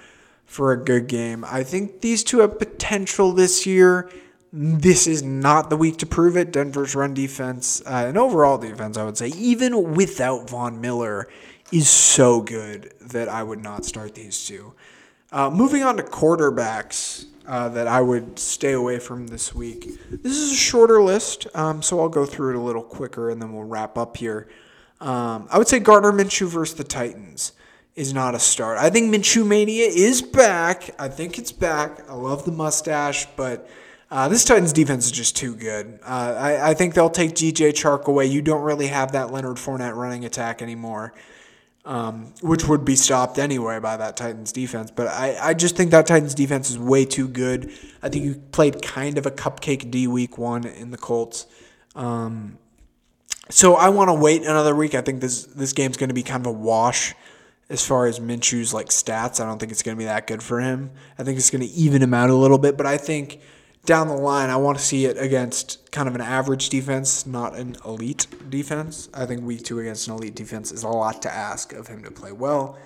for 0.46 0.72
a 0.72 0.84
good 0.84 1.08
game. 1.08 1.46
I 1.46 1.64
think 1.64 2.02
these 2.02 2.24
two 2.24 2.40
have 2.40 2.60
potential 2.60 3.34
this 3.34 3.66
year. 3.66 4.10
This 4.52 5.08
is 5.08 5.22
not 5.22 5.70
the 5.70 5.78
week 5.78 5.98
to 5.98 6.06
prove 6.06 6.38
it. 6.38 6.52
Denver's 6.52 6.96
run 6.96 7.14
defense 7.14 7.82
uh, 7.86 8.06
and 8.08 8.18
overall 8.18 8.58
defense, 8.58 8.98
I 8.98 9.04
would 9.04 9.18
say, 9.18 9.28
even 9.28 9.94
without 9.94 10.50
Von 10.50 10.80
Miller, 10.80 11.28
is 11.72 11.90
so 11.90 12.42
good 12.42 12.94
that 13.02 13.28
I 13.28 13.44
would 13.44 13.62
not 13.62 13.84
start 13.86 14.16
these 14.16 14.46
two. 14.46 14.74
Uh, 15.32 15.50
moving 15.50 15.84
on 15.84 15.98
to 15.98 16.04
quarterbacks 16.04 17.26
uh, 17.48 17.68
that 17.70 17.88
I 17.88 18.02
would 18.02 18.40
stay 18.40 18.74
away 18.74 19.00
from 19.00 19.28
this 19.28 19.54
week. 19.54 20.00
This 20.10 20.38
is 20.38 20.54
a 20.54 20.56
shorter 20.56 21.02
list, 21.02 21.48
um, 21.54 21.82
so 21.82 22.00
I'll 22.00 22.10
go 22.10 22.26
through 22.26 22.52
it 22.52 22.56
a 22.56 22.62
little 22.62 22.84
quicker 22.84 23.30
and 23.30 23.42
then 23.42 23.54
we'll 23.54 23.66
wrap 23.66 23.98
up 23.98 24.18
here. 24.18 24.48
Um, 25.02 25.48
I 25.52 25.58
would 25.58 25.68
say 25.68 25.80
Gardner 25.80 26.12
Minshew 26.12 26.48
versus 26.48 26.78
the 26.78 26.84
Titans 26.84 27.52
is 27.96 28.14
not 28.14 28.36
a 28.36 28.40
start. 28.40 28.78
I 28.78 28.90
think 28.90 29.14
Minshew 29.14 29.46
Mania 29.46 29.86
is 29.86 30.22
back. 30.22 30.90
I 31.00 31.10
think 31.10 31.38
it's 31.38 31.52
back. 31.52 32.10
I 32.10 32.14
love 32.14 32.46
the 32.46 32.52
mustache, 32.52 33.28
but 33.36 33.70
uh, 34.10 34.30
this 34.30 34.46
Titans 34.46 34.72
defense 34.72 35.06
is 35.06 35.12
just 35.12 35.36
too 35.36 35.56
good. 35.56 36.00
Uh, 36.04 36.36
I, 36.38 36.70
I 36.70 36.74
think 36.74 36.94
they'll 36.94 37.10
take 37.10 37.32
DJ 37.32 37.72
Chark 37.72 38.06
away. 38.06 38.28
You 38.28 38.42
don't 38.42 38.62
really 38.62 38.88
have 38.88 39.12
that 39.12 39.32
Leonard 39.34 39.58
Fournette 39.58 39.96
running 39.96 40.24
attack 40.24 40.62
anymore 40.62 41.14
um, 41.88 42.34
which 42.42 42.68
would 42.68 42.84
be 42.84 42.98
stopped 42.98 43.40
anyway 43.40 43.80
by 43.80 43.96
that 43.96 44.18
Titans 44.18 44.52
defense. 44.52 44.92
But 44.92 45.08
I, 45.08 45.38
I 45.42 45.54
just 45.54 45.78
think 45.78 45.92
that 45.92 46.06
Titans 46.06 46.36
defense 46.36 46.70
is 46.70 46.78
way 46.78 47.06
too 47.06 47.30
good. 47.30 47.72
I 48.04 48.10
think 48.10 48.26
you 48.26 48.36
played 48.52 48.82
kind 48.82 49.18
of 49.18 49.26
a 49.26 49.32
cupcake 49.32 49.90
D 49.90 50.06
week 50.06 50.38
one 50.38 50.66
in 50.66 50.92
the 50.92 50.98
Colts. 50.98 51.48
Um, 51.96 52.58
so 53.50 53.76
I 53.76 53.88
want 53.88 54.10
to 54.10 54.14
wait 54.14 54.42
another 54.42 54.76
week. 54.76 54.96
I 54.96 55.02
think 55.02 55.22
this 55.22 55.46
this 55.46 55.72
game's 55.72 55.96
going 55.96 56.10
to 56.10 56.14
be 56.14 56.24
kind 56.24 56.46
of 56.46 56.54
a 56.54 56.58
wash 56.58 57.16
as 57.70 57.86
far 57.86 58.06
as 58.06 58.20
Minshew's 58.20 58.74
like 58.74 58.88
stats. 58.88 59.40
I 59.40 59.46
don't 59.46 59.58
think 59.58 59.72
it's 59.72 59.82
going 59.82 59.96
to 59.96 60.00
be 60.00 60.06
that 60.06 60.28
good 60.28 60.44
for 60.44 60.60
him. 60.60 60.92
I 61.18 61.24
think 61.24 61.38
it's 61.38 61.50
going 61.50 61.66
to 61.66 61.74
even 61.74 62.04
him 62.04 62.14
out 62.14 62.30
a 62.30 62.36
little 62.36 62.58
bit. 62.58 62.76
But 62.76 62.86
I 62.86 62.98
think 62.98 63.40
down 63.88 64.10
the 64.10 64.14
line, 64.14 64.50
I 64.50 64.58
want 64.58 64.78
to 64.78 64.84
see 64.84 65.06
it 65.06 65.18
against 65.18 65.92
kind 65.92 66.10
of 66.10 66.14
an 66.14 66.22
average 66.22 66.70
defense, 66.70 67.26
not 67.26 67.56
an 67.56 67.78
elite 67.86 68.28
defense. 68.50 69.10
I 69.14 69.26
think 69.26 69.42
week 69.42 69.64
two 69.64 69.80
against 69.80 70.08
an 70.08 70.14
elite 70.14 70.36
defense 70.36 70.72
is 70.74 70.84
a 70.84 70.90
lot 70.90 71.22
to 71.24 71.34
ask 71.34 71.74
of 71.74 71.88
him 71.88 72.04
to 72.04 72.12
play 72.12 72.34
well. 72.34 72.78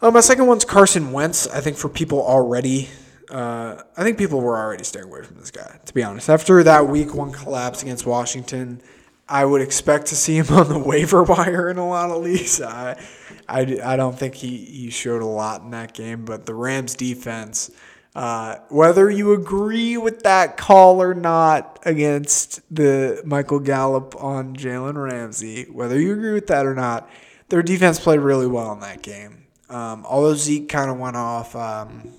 Uh, 0.00 0.10
my 0.10 0.20
second 0.20 0.46
one's 0.46 0.64
Carson 0.64 1.12
Wentz. 1.12 1.46
I 1.46 1.60
think 1.60 1.76
for 1.76 1.90
people 1.90 2.20
already, 2.20 2.88
uh, 3.30 3.82
I 3.96 4.02
think 4.02 4.16
people 4.16 4.40
were 4.40 4.56
already 4.56 4.84
staying 4.84 5.04
away 5.04 5.22
from 5.22 5.36
this 5.36 5.50
guy, 5.50 5.78
to 5.84 5.94
be 5.94 6.02
honest. 6.02 6.30
After 6.30 6.62
that 6.62 6.88
week 6.88 7.14
one 7.14 7.30
collapse 7.30 7.82
against 7.82 8.06
Washington, 8.06 8.80
I 9.28 9.44
would 9.44 9.60
expect 9.60 10.06
to 10.06 10.16
see 10.16 10.38
him 10.38 10.48
on 10.50 10.70
the 10.70 10.78
waiver 10.78 11.24
wire 11.24 11.68
in 11.68 11.76
a 11.76 11.86
lot 11.86 12.10
of 12.10 12.22
leagues. 12.22 12.62
I, 12.62 12.98
I, 13.46 13.78
I 13.84 13.96
don't 13.96 14.18
think 14.18 14.34
he, 14.34 14.56
he 14.56 14.88
showed 14.88 15.20
a 15.20 15.26
lot 15.26 15.60
in 15.60 15.72
that 15.72 15.92
game, 15.92 16.24
but 16.24 16.46
the 16.46 16.54
Rams 16.54 16.94
defense– 16.94 17.70
uh, 18.16 18.56
whether 18.70 19.10
you 19.10 19.34
agree 19.34 19.98
with 19.98 20.22
that 20.22 20.56
call 20.56 21.02
or 21.02 21.12
not 21.12 21.78
against 21.84 22.62
the 22.74 23.20
Michael 23.26 23.60
Gallup 23.60 24.16
on 24.16 24.56
Jalen 24.56 24.94
Ramsey, 24.94 25.64
whether 25.64 26.00
you 26.00 26.14
agree 26.14 26.32
with 26.32 26.46
that 26.46 26.64
or 26.64 26.74
not, 26.74 27.10
their 27.50 27.62
defense 27.62 28.00
played 28.00 28.20
really 28.20 28.46
well 28.46 28.72
in 28.72 28.80
that 28.80 29.02
game. 29.02 29.44
Um, 29.68 30.06
although 30.08 30.34
Zeke 30.34 30.66
kind 30.66 30.90
of 30.90 30.98
went 30.98 31.16
off, 31.16 31.54
um, 31.54 32.10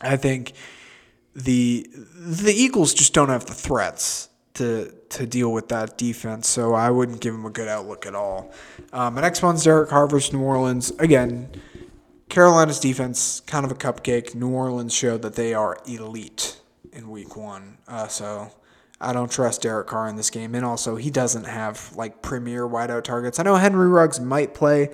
I 0.00 0.16
think 0.16 0.54
the 1.32 1.88
the 2.16 2.52
Eagles 2.52 2.92
just 2.92 3.14
don't 3.14 3.28
have 3.28 3.46
the 3.46 3.54
threats 3.54 4.28
to 4.54 4.92
to 5.10 5.26
deal 5.28 5.52
with 5.52 5.68
that 5.68 5.96
defense. 5.96 6.48
So 6.48 6.74
I 6.74 6.90
wouldn't 6.90 7.20
give 7.20 7.34
them 7.34 7.46
a 7.46 7.50
good 7.50 7.68
outlook 7.68 8.04
at 8.04 8.16
all. 8.16 8.50
Um, 8.92 9.14
my 9.14 9.20
next 9.20 9.42
one's 9.42 9.62
Derek 9.62 9.90
Carr 9.90 10.08
versus, 10.08 10.32
New 10.32 10.42
Orleans. 10.42 10.90
Again, 10.98 11.48
Carolina's 12.28 12.80
defense, 12.80 13.40
kind 13.40 13.64
of 13.64 13.72
a 13.72 13.74
cupcake. 13.74 14.34
New 14.34 14.50
Orleans 14.50 14.94
showed 14.94 15.22
that 15.22 15.34
they 15.34 15.54
are 15.54 15.78
elite 15.86 16.60
in 16.92 17.10
week 17.10 17.36
one. 17.36 17.78
Uh, 17.86 18.08
so 18.08 18.50
I 19.00 19.12
don't 19.12 19.30
trust 19.30 19.62
Derek 19.62 19.86
Carr 19.86 20.08
in 20.08 20.16
this 20.16 20.30
game. 20.30 20.54
And 20.54 20.64
also, 20.64 20.96
he 20.96 21.10
doesn't 21.10 21.44
have 21.44 21.92
like 21.96 22.22
premier 22.22 22.68
wideout 22.68 23.04
targets. 23.04 23.38
I 23.38 23.42
know 23.44 23.56
Henry 23.56 23.88
Ruggs 23.88 24.20
might 24.20 24.54
play, 24.54 24.90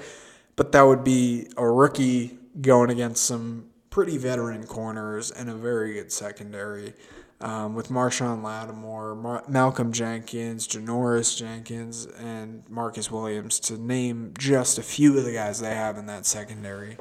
but 0.57 0.73
that 0.73 0.83
would 0.83 1.05
be 1.05 1.49
a 1.57 1.69
rookie 1.69 2.39
going 2.61 2.91
against 2.91 3.25
some 3.25 3.71
pretty 3.91 4.19
veteran 4.19 4.67
corners 4.67 5.31
and 5.31 5.49
a 5.49 5.55
very 5.55 5.95
good 5.95 6.13
secondary 6.13 6.95
um, 7.45 7.75
with 7.75 7.91
Marshon 7.91 8.43
Lattimore, 8.43 9.15
Mar- 9.15 9.45
Malcolm 9.47 9.93
Jenkins, 9.93 10.67
Janoris 10.67 11.37
Jenkins, 11.37 12.07
and 12.07 12.65
Marcus 12.71 13.11
Williams, 13.11 13.61
to 13.61 13.77
name 13.77 14.33
just 14.39 14.79
a 14.79 14.83
few 14.83 15.19
of 15.19 15.25
the 15.27 15.33
guys 15.33 15.61
they 15.61 15.75
have 15.75 15.99
in 15.99 16.07
that 16.07 16.25
secondary. 16.25 16.97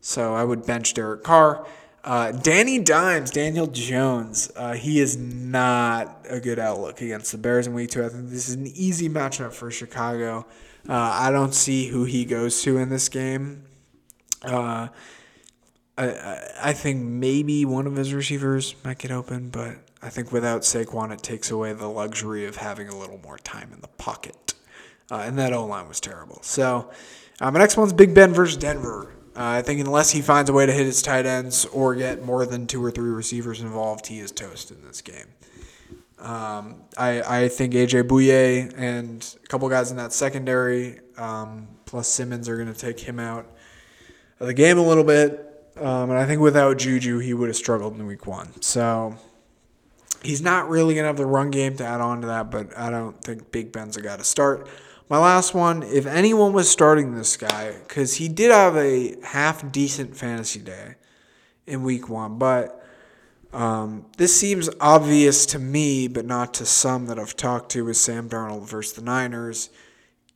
So 0.00 0.36
I 0.36 0.44
would 0.44 0.64
bench 0.64 0.94
Derek 0.94 1.24
Carr. 1.24 1.66
Uh, 2.04 2.30
Danny 2.30 2.78
Dimes, 2.78 3.32
Daniel 3.32 3.66
Jones, 3.66 4.52
uh, 4.54 4.74
he 4.74 5.00
is 5.00 5.16
not 5.16 6.24
a 6.30 6.38
good 6.38 6.60
outlook 6.60 7.00
against 7.00 7.32
the 7.32 7.38
Bears 7.38 7.66
in 7.66 7.74
week 7.74 7.90
two. 7.90 8.04
I 8.04 8.08
think 8.08 8.30
this 8.30 8.48
is 8.48 8.54
an 8.54 8.68
easy 8.68 9.08
matchup 9.08 9.52
for 9.52 9.72
Chicago. 9.72 10.46
Uh, 10.88 10.92
I 10.92 11.32
don't 11.32 11.52
see 11.52 11.88
who 11.88 12.04
he 12.04 12.24
goes 12.24 12.62
to 12.62 12.78
in 12.78 12.88
this 12.88 13.08
game. 13.08 13.64
I, 15.98 16.40
I 16.62 16.72
think 16.72 17.02
maybe 17.02 17.64
one 17.64 17.86
of 17.86 17.96
his 17.96 18.12
receivers 18.12 18.74
might 18.84 18.98
get 18.98 19.10
open, 19.10 19.48
but 19.48 19.76
I 20.02 20.08
think 20.10 20.30
without 20.30 20.62
Saquon, 20.62 21.12
it 21.12 21.22
takes 21.22 21.50
away 21.50 21.72
the 21.72 21.88
luxury 21.88 22.44
of 22.44 22.56
having 22.56 22.88
a 22.88 22.96
little 22.96 23.18
more 23.18 23.38
time 23.38 23.72
in 23.72 23.80
the 23.80 23.88
pocket. 23.88 24.54
Uh, 25.10 25.22
and 25.26 25.38
that 25.38 25.52
O 25.52 25.64
line 25.64 25.88
was 25.88 26.00
terrible. 26.00 26.40
So, 26.42 26.90
uh, 27.40 27.50
my 27.50 27.58
next 27.58 27.76
one's 27.76 27.92
Big 27.92 28.14
Ben 28.14 28.32
versus 28.32 28.56
Denver. 28.56 29.12
Uh, 29.36 29.44
I 29.44 29.62
think 29.62 29.80
unless 29.80 30.10
he 30.10 30.22
finds 30.22 30.48
a 30.48 30.52
way 30.52 30.66
to 30.66 30.72
hit 30.72 30.86
his 30.86 31.02
tight 31.02 31.26
ends 31.26 31.64
or 31.66 31.94
get 31.94 32.24
more 32.24 32.46
than 32.46 32.66
two 32.66 32.82
or 32.82 32.90
three 32.90 33.10
receivers 33.10 33.60
involved, 33.60 34.06
he 34.06 34.18
is 34.18 34.32
toast 34.32 34.70
in 34.70 34.82
this 34.82 35.02
game. 35.02 35.26
Um, 36.18 36.82
I, 36.96 37.42
I 37.42 37.48
think 37.48 37.74
AJ 37.74 38.04
Bouye 38.04 38.72
and 38.76 39.36
a 39.44 39.46
couple 39.48 39.68
guys 39.68 39.90
in 39.90 39.98
that 39.98 40.12
secondary, 40.12 41.00
um, 41.18 41.68
plus 41.84 42.08
Simmons, 42.08 42.48
are 42.48 42.56
going 42.56 42.72
to 42.72 42.78
take 42.78 42.98
him 42.98 43.20
out 43.20 43.46
of 44.40 44.46
the 44.46 44.54
game 44.54 44.78
a 44.78 44.82
little 44.82 45.04
bit. 45.04 45.45
Um, 45.76 46.10
and 46.10 46.18
I 46.18 46.26
think 46.26 46.40
without 46.40 46.78
Juju, 46.78 47.18
he 47.18 47.34
would 47.34 47.48
have 47.48 47.56
struggled 47.56 47.98
in 47.98 48.06
week 48.06 48.26
one. 48.26 48.60
So 48.62 49.16
he's 50.22 50.40
not 50.40 50.68
really 50.68 50.94
going 50.94 51.04
to 51.04 51.08
have 51.08 51.16
the 51.16 51.26
run 51.26 51.50
game 51.50 51.76
to 51.76 51.84
add 51.84 52.00
on 52.00 52.22
to 52.22 52.26
that, 52.28 52.50
but 52.50 52.76
I 52.76 52.90
don't 52.90 53.20
think 53.22 53.52
Big 53.52 53.72
Ben's 53.72 53.96
guy 53.96 54.16
to 54.16 54.24
start. 54.24 54.68
My 55.08 55.18
last 55.18 55.54
one, 55.54 55.82
if 55.84 56.06
anyone 56.06 56.52
was 56.52 56.68
starting 56.68 57.14
this 57.14 57.36
guy, 57.36 57.74
because 57.86 58.14
he 58.14 58.28
did 58.28 58.50
have 58.50 58.76
a 58.76 59.16
half 59.22 59.70
decent 59.70 60.16
fantasy 60.16 60.60
day 60.60 60.96
in 61.66 61.82
week 61.82 62.08
one, 62.08 62.38
but 62.38 62.84
um, 63.52 64.06
this 64.16 64.38
seems 64.38 64.68
obvious 64.80 65.46
to 65.46 65.58
me, 65.58 66.08
but 66.08 66.26
not 66.26 66.54
to 66.54 66.66
some 66.66 67.06
that 67.06 67.18
I've 67.18 67.36
talked 67.36 67.70
to, 67.72 67.84
with 67.84 67.96
Sam 67.96 68.28
Darnold 68.28 68.68
versus 68.68 68.94
the 68.94 69.02
Niners. 69.02 69.70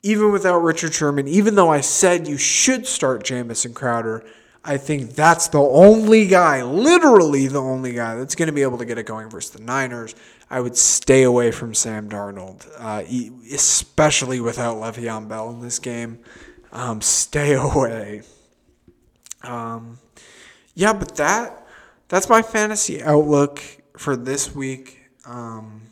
Even 0.03 0.32
without 0.32 0.61
Richard 0.61 0.95
Sherman, 0.95 1.28
even 1.28 1.57
though 1.57 1.70
I 1.70 1.80
said 1.80 2.26
you 2.26 2.38
should 2.38 2.86
start 2.86 3.24
Jamison 3.24 3.74
Crowder, 3.74 4.24
I 4.63 4.77
think 4.77 5.15
that's 5.15 5.49
the 5.49 5.61
only 5.61 6.27
guy, 6.27 6.63
literally 6.63 7.47
the 7.47 7.63
only 7.63 7.93
guy, 7.93 8.17
that's 8.17 8.35
going 8.35 8.49
to 8.49 8.53
be 8.53 8.63
able 8.63 8.77
to 8.79 8.85
get 8.85 8.99
it 8.99 9.07
going 9.07 9.31
versus 9.31 9.53
the 9.53 9.63
Niners. 9.63 10.15
I 10.51 10.61
would 10.61 10.77
stay 10.77 11.23
away 11.23 11.51
from 11.51 11.73
Sam 11.73 12.11
Darnold, 12.11 12.67
uh, 12.79 13.03
especially 13.55 14.41
without 14.41 14.77
Le'Veon 14.77 15.29
Bell 15.29 15.49
in 15.51 15.61
this 15.61 15.79
game. 15.79 16.19
Um, 16.73 17.01
stay 17.01 17.55
away. 17.55 18.23
Um, 19.43 19.99
yeah, 20.75 20.93
but 20.93 21.17
that 21.17 21.67
that's 22.09 22.29
my 22.29 22.43
fantasy 22.43 23.03
outlook 23.03 23.63
for 23.97 24.15
this 24.15 24.55
week. 24.55 24.99
Um, 25.25 25.83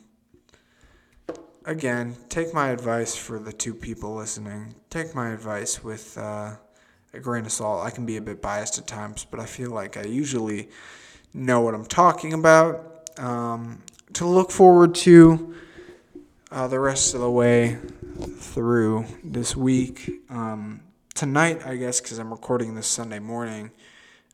again, 1.65 2.17
take 2.29 2.53
my 2.53 2.69
advice 2.69 3.17
for 3.17 3.39
the 3.39 3.53
two 3.53 3.73
people 3.73 4.15
listening. 4.15 4.75
Take 4.91 5.15
my 5.15 5.31
advice 5.31 5.83
with. 5.83 6.19
Uh, 6.19 6.57
a 7.19 7.21
grain 7.21 7.45
of 7.45 7.53
salt. 7.53 7.85
I 7.85 7.91
can 7.91 8.07
be 8.07 8.17
a 8.17 8.21
bit 8.23 8.41
biased 8.41 8.79
at 8.79 8.87
times, 8.87 9.27
but 9.29 9.41
I 9.41 9.45
feel 9.45 9.71
like 9.71 9.97
I 9.97 10.05
usually 10.05 10.69
know 11.35 11.61
what 11.61 11.75
I'm 11.75 11.85
talking 11.85 12.33
about. 12.33 13.11
Um, 13.19 13.83
to 14.15 14.25
look 14.25 14.51
forward 14.51 14.95
to 14.97 15.55
uh, 16.51 16.69
the 16.69 16.81
rest 16.81 17.15
of 17.15 17.21
the 17.21 17.31
way 17.31 17.77
through 18.39 19.05
this 19.23 19.57
week. 19.57 20.11
Um, 20.31 20.81
tonight, 21.15 21.67
I 21.67 21.77
guess, 21.77 22.01
because 22.01 22.19
I'm 22.19 22.31
recording 22.31 22.75
this 22.75 22.87
Sunday 22.87 23.19
morning, 23.19 23.73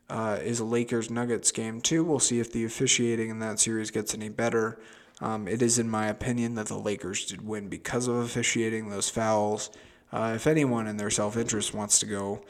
uh, 0.07 0.37
is 0.41 0.59
a 0.59 0.65
Lakers 0.65 1.09
Nuggets 1.09 1.51
game 1.51 1.81
too. 1.81 2.03
We'll 2.03 2.19
see 2.19 2.39
if 2.39 2.51
the 2.51 2.63
officiating 2.63 3.31
in 3.31 3.39
that 3.39 3.59
series 3.59 3.89
gets 3.89 4.13
any 4.13 4.29
better. 4.29 4.79
Um, 5.21 5.47
it 5.47 5.61
is, 5.61 5.79
in 5.79 5.89
my 5.89 6.07
opinion, 6.07 6.55
that 6.55 6.67
the 6.67 6.77
Lakers 6.77 7.25
did 7.25 7.45
win 7.45 7.67
because 7.67 8.07
of 8.07 8.15
officiating 8.17 8.89
those 8.89 9.09
fouls. 9.09 9.71
Uh, 10.11 10.33
if 10.35 10.45
anyone 10.45 10.87
in 10.87 10.97
their 10.97 11.09
self 11.09 11.35
interest 11.35 11.73
wants 11.73 11.97
to 11.99 12.05
go 12.05 12.41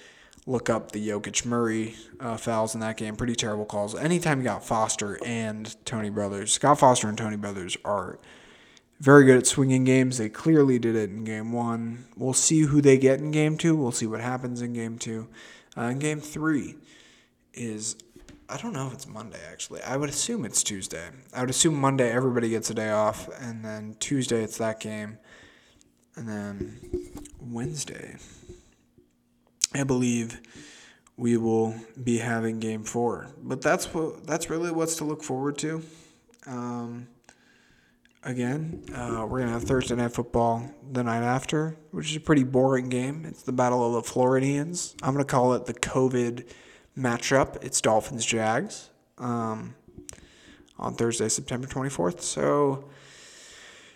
look 0.47 0.69
up 0.69 0.91
the 0.91 1.07
Jokic 1.09 1.45
Murray 1.45 1.95
uh, 2.19 2.37
fouls 2.37 2.75
in 2.75 2.81
that 2.81 2.97
game. 2.97 3.15
Pretty 3.15 3.35
terrible 3.35 3.65
calls. 3.65 3.95
Anytime 3.95 4.39
you 4.39 4.43
got 4.43 4.63
Foster 4.63 5.19
and 5.25 5.75
Tony 5.85 6.09
Brothers, 6.09 6.53
Scott 6.53 6.79
Foster 6.79 7.07
and 7.07 7.17
Tony 7.17 7.37
Brothers 7.37 7.77
are 7.83 8.19
very 8.99 9.25
good 9.25 9.37
at 9.37 9.47
swinging 9.47 9.83
games. 9.83 10.17
They 10.17 10.29
clearly 10.29 10.79
did 10.79 10.95
it 10.95 11.09
in 11.09 11.23
game 11.23 11.51
one. 11.51 12.05
We'll 12.15 12.33
see 12.33 12.61
who 12.61 12.81
they 12.81 12.97
get 12.97 13.19
in 13.19 13.31
game 13.31 13.57
two. 13.57 13.75
We'll 13.75 13.91
see 13.91 14.07
what 14.07 14.21
happens 14.21 14.61
in 14.61 14.73
game 14.73 14.97
two. 14.97 15.27
Uh, 15.77 15.83
in 15.83 15.99
game 15.99 16.21
three 16.21 16.75
is, 17.53 17.97
I 18.47 18.57
don't 18.57 18.73
know 18.73 18.87
if 18.87 18.93
it's 18.93 19.07
Monday 19.07 19.39
actually. 19.51 19.81
I 19.81 19.97
would 19.97 20.09
assume 20.09 20.45
it's 20.45 20.63
Tuesday. 20.63 21.09
I 21.33 21.41
would 21.41 21.49
assume 21.49 21.75
Monday 21.75 22.11
everybody 22.11 22.49
gets 22.49 22.69
a 22.69 22.73
day 22.73 22.91
off, 22.91 23.27
and 23.41 23.65
then 23.65 23.95
Tuesday 23.99 24.43
it's 24.43 24.57
that 24.59 24.79
game. 24.79 25.17
And 26.15 26.29
then 26.29 26.79
Wednesday, 27.41 28.15
I 29.75 29.83
believe 29.83 30.41
we 31.17 31.37
will 31.37 31.75
be 32.01 32.17
having 32.17 32.59
game 32.59 32.83
four. 32.83 33.27
But 33.41 33.61
that's 33.61 33.93
what 33.93 34.25
that's 34.25 34.49
really 34.49 34.71
what's 34.71 34.95
to 34.97 35.03
look 35.03 35.23
forward 35.23 35.57
to. 35.59 35.81
Um, 36.47 37.07
again, 38.23 38.83
uh, 38.93 39.25
we're 39.29 39.39
gonna 39.39 39.51
have 39.51 39.63
Thursday 39.63 39.95
night 39.95 40.13
football 40.13 40.69
the 40.91 41.03
night 41.03 41.23
after, 41.23 41.77
which 41.91 42.11
is 42.11 42.17
a 42.17 42.19
pretty 42.19 42.43
boring 42.43 42.89
game. 42.89 43.25
It's 43.25 43.43
the 43.43 43.51
Battle 43.51 43.85
of 43.85 43.93
the 43.93 44.09
Floridians. 44.09 44.95
I'm 45.01 45.13
gonna 45.13 45.25
call 45.25 45.53
it 45.53 45.65
the 45.65 45.73
COVID 45.73 46.45
matchup. 46.97 47.63
It's 47.63 47.81
Dolphins 47.81 48.25
Jags 48.25 48.89
um, 49.17 49.75
on 50.77 50.95
Thursday, 50.95 51.29
September 51.29 51.67
24th. 51.67 52.21
So. 52.21 52.85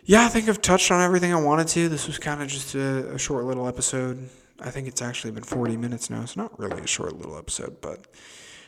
Yeah, 0.05 0.25
I 0.25 0.29
think 0.29 0.49
I've 0.49 0.61
touched 0.61 0.89
on 0.89 1.03
everything 1.03 1.31
I 1.33 1.39
wanted 1.39 1.67
to. 1.67 1.87
This 1.87 2.07
was 2.07 2.17
kind 2.17 2.41
of 2.41 2.47
just 2.47 2.73
a, 2.73 3.13
a 3.13 3.19
short 3.19 3.45
little 3.45 3.67
episode. 3.67 4.27
I 4.61 4.69
think 4.71 4.87
it's 4.87 5.01
actually 5.01 5.31
been 5.31 5.43
40 5.43 5.77
minutes 5.77 6.09
now. 6.09 6.21
It's 6.21 6.37
not 6.37 6.57
really 6.59 6.81
a 6.81 6.87
short 6.87 7.15
little 7.15 7.37
episode, 7.37 7.81
but 7.81 8.05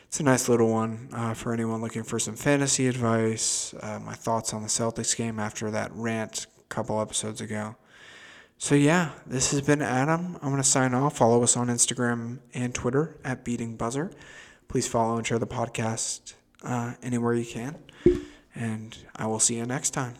it's 0.06 0.20
a 0.20 0.22
nice 0.22 0.48
little 0.48 0.70
one 0.70 1.08
uh, 1.12 1.34
for 1.34 1.52
anyone 1.52 1.80
looking 1.80 2.02
for 2.02 2.18
some 2.18 2.36
fantasy 2.36 2.86
advice. 2.86 3.74
Uh, 3.80 3.98
my 3.98 4.14
thoughts 4.14 4.52
on 4.52 4.62
the 4.62 4.68
Celtics 4.68 5.16
game 5.16 5.38
after 5.38 5.70
that 5.70 5.90
rant 5.94 6.46
a 6.58 6.64
couple 6.68 7.00
episodes 7.00 7.40
ago. 7.40 7.76
So, 8.58 8.74
yeah, 8.74 9.10
this 9.26 9.50
has 9.50 9.60
been 9.60 9.82
Adam. 9.82 10.36
I'm 10.40 10.50
going 10.50 10.62
to 10.62 10.68
sign 10.68 10.94
off. 10.94 11.16
Follow 11.16 11.42
us 11.42 11.56
on 11.56 11.66
Instagram 11.66 12.38
and 12.54 12.74
Twitter 12.74 13.16
at 13.24 13.44
Beating 13.44 13.76
Buzzer. 13.76 14.12
Please 14.68 14.86
follow 14.86 15.16
and 15.16 15.26
share 15.26 15.38
the 15.38 15.46
podcast 15.46 16.34
uh, 16.62 16.94
anywhere 17.02 17.34
you 17.34 17.44
can. 17.44 17.76
And 18.54 18.96
I 19.16 19.26
will 19.26 19.40
see 19.40 19.56
you 19.56 19.66
next 19.66 19.90
time. 19.90 20.14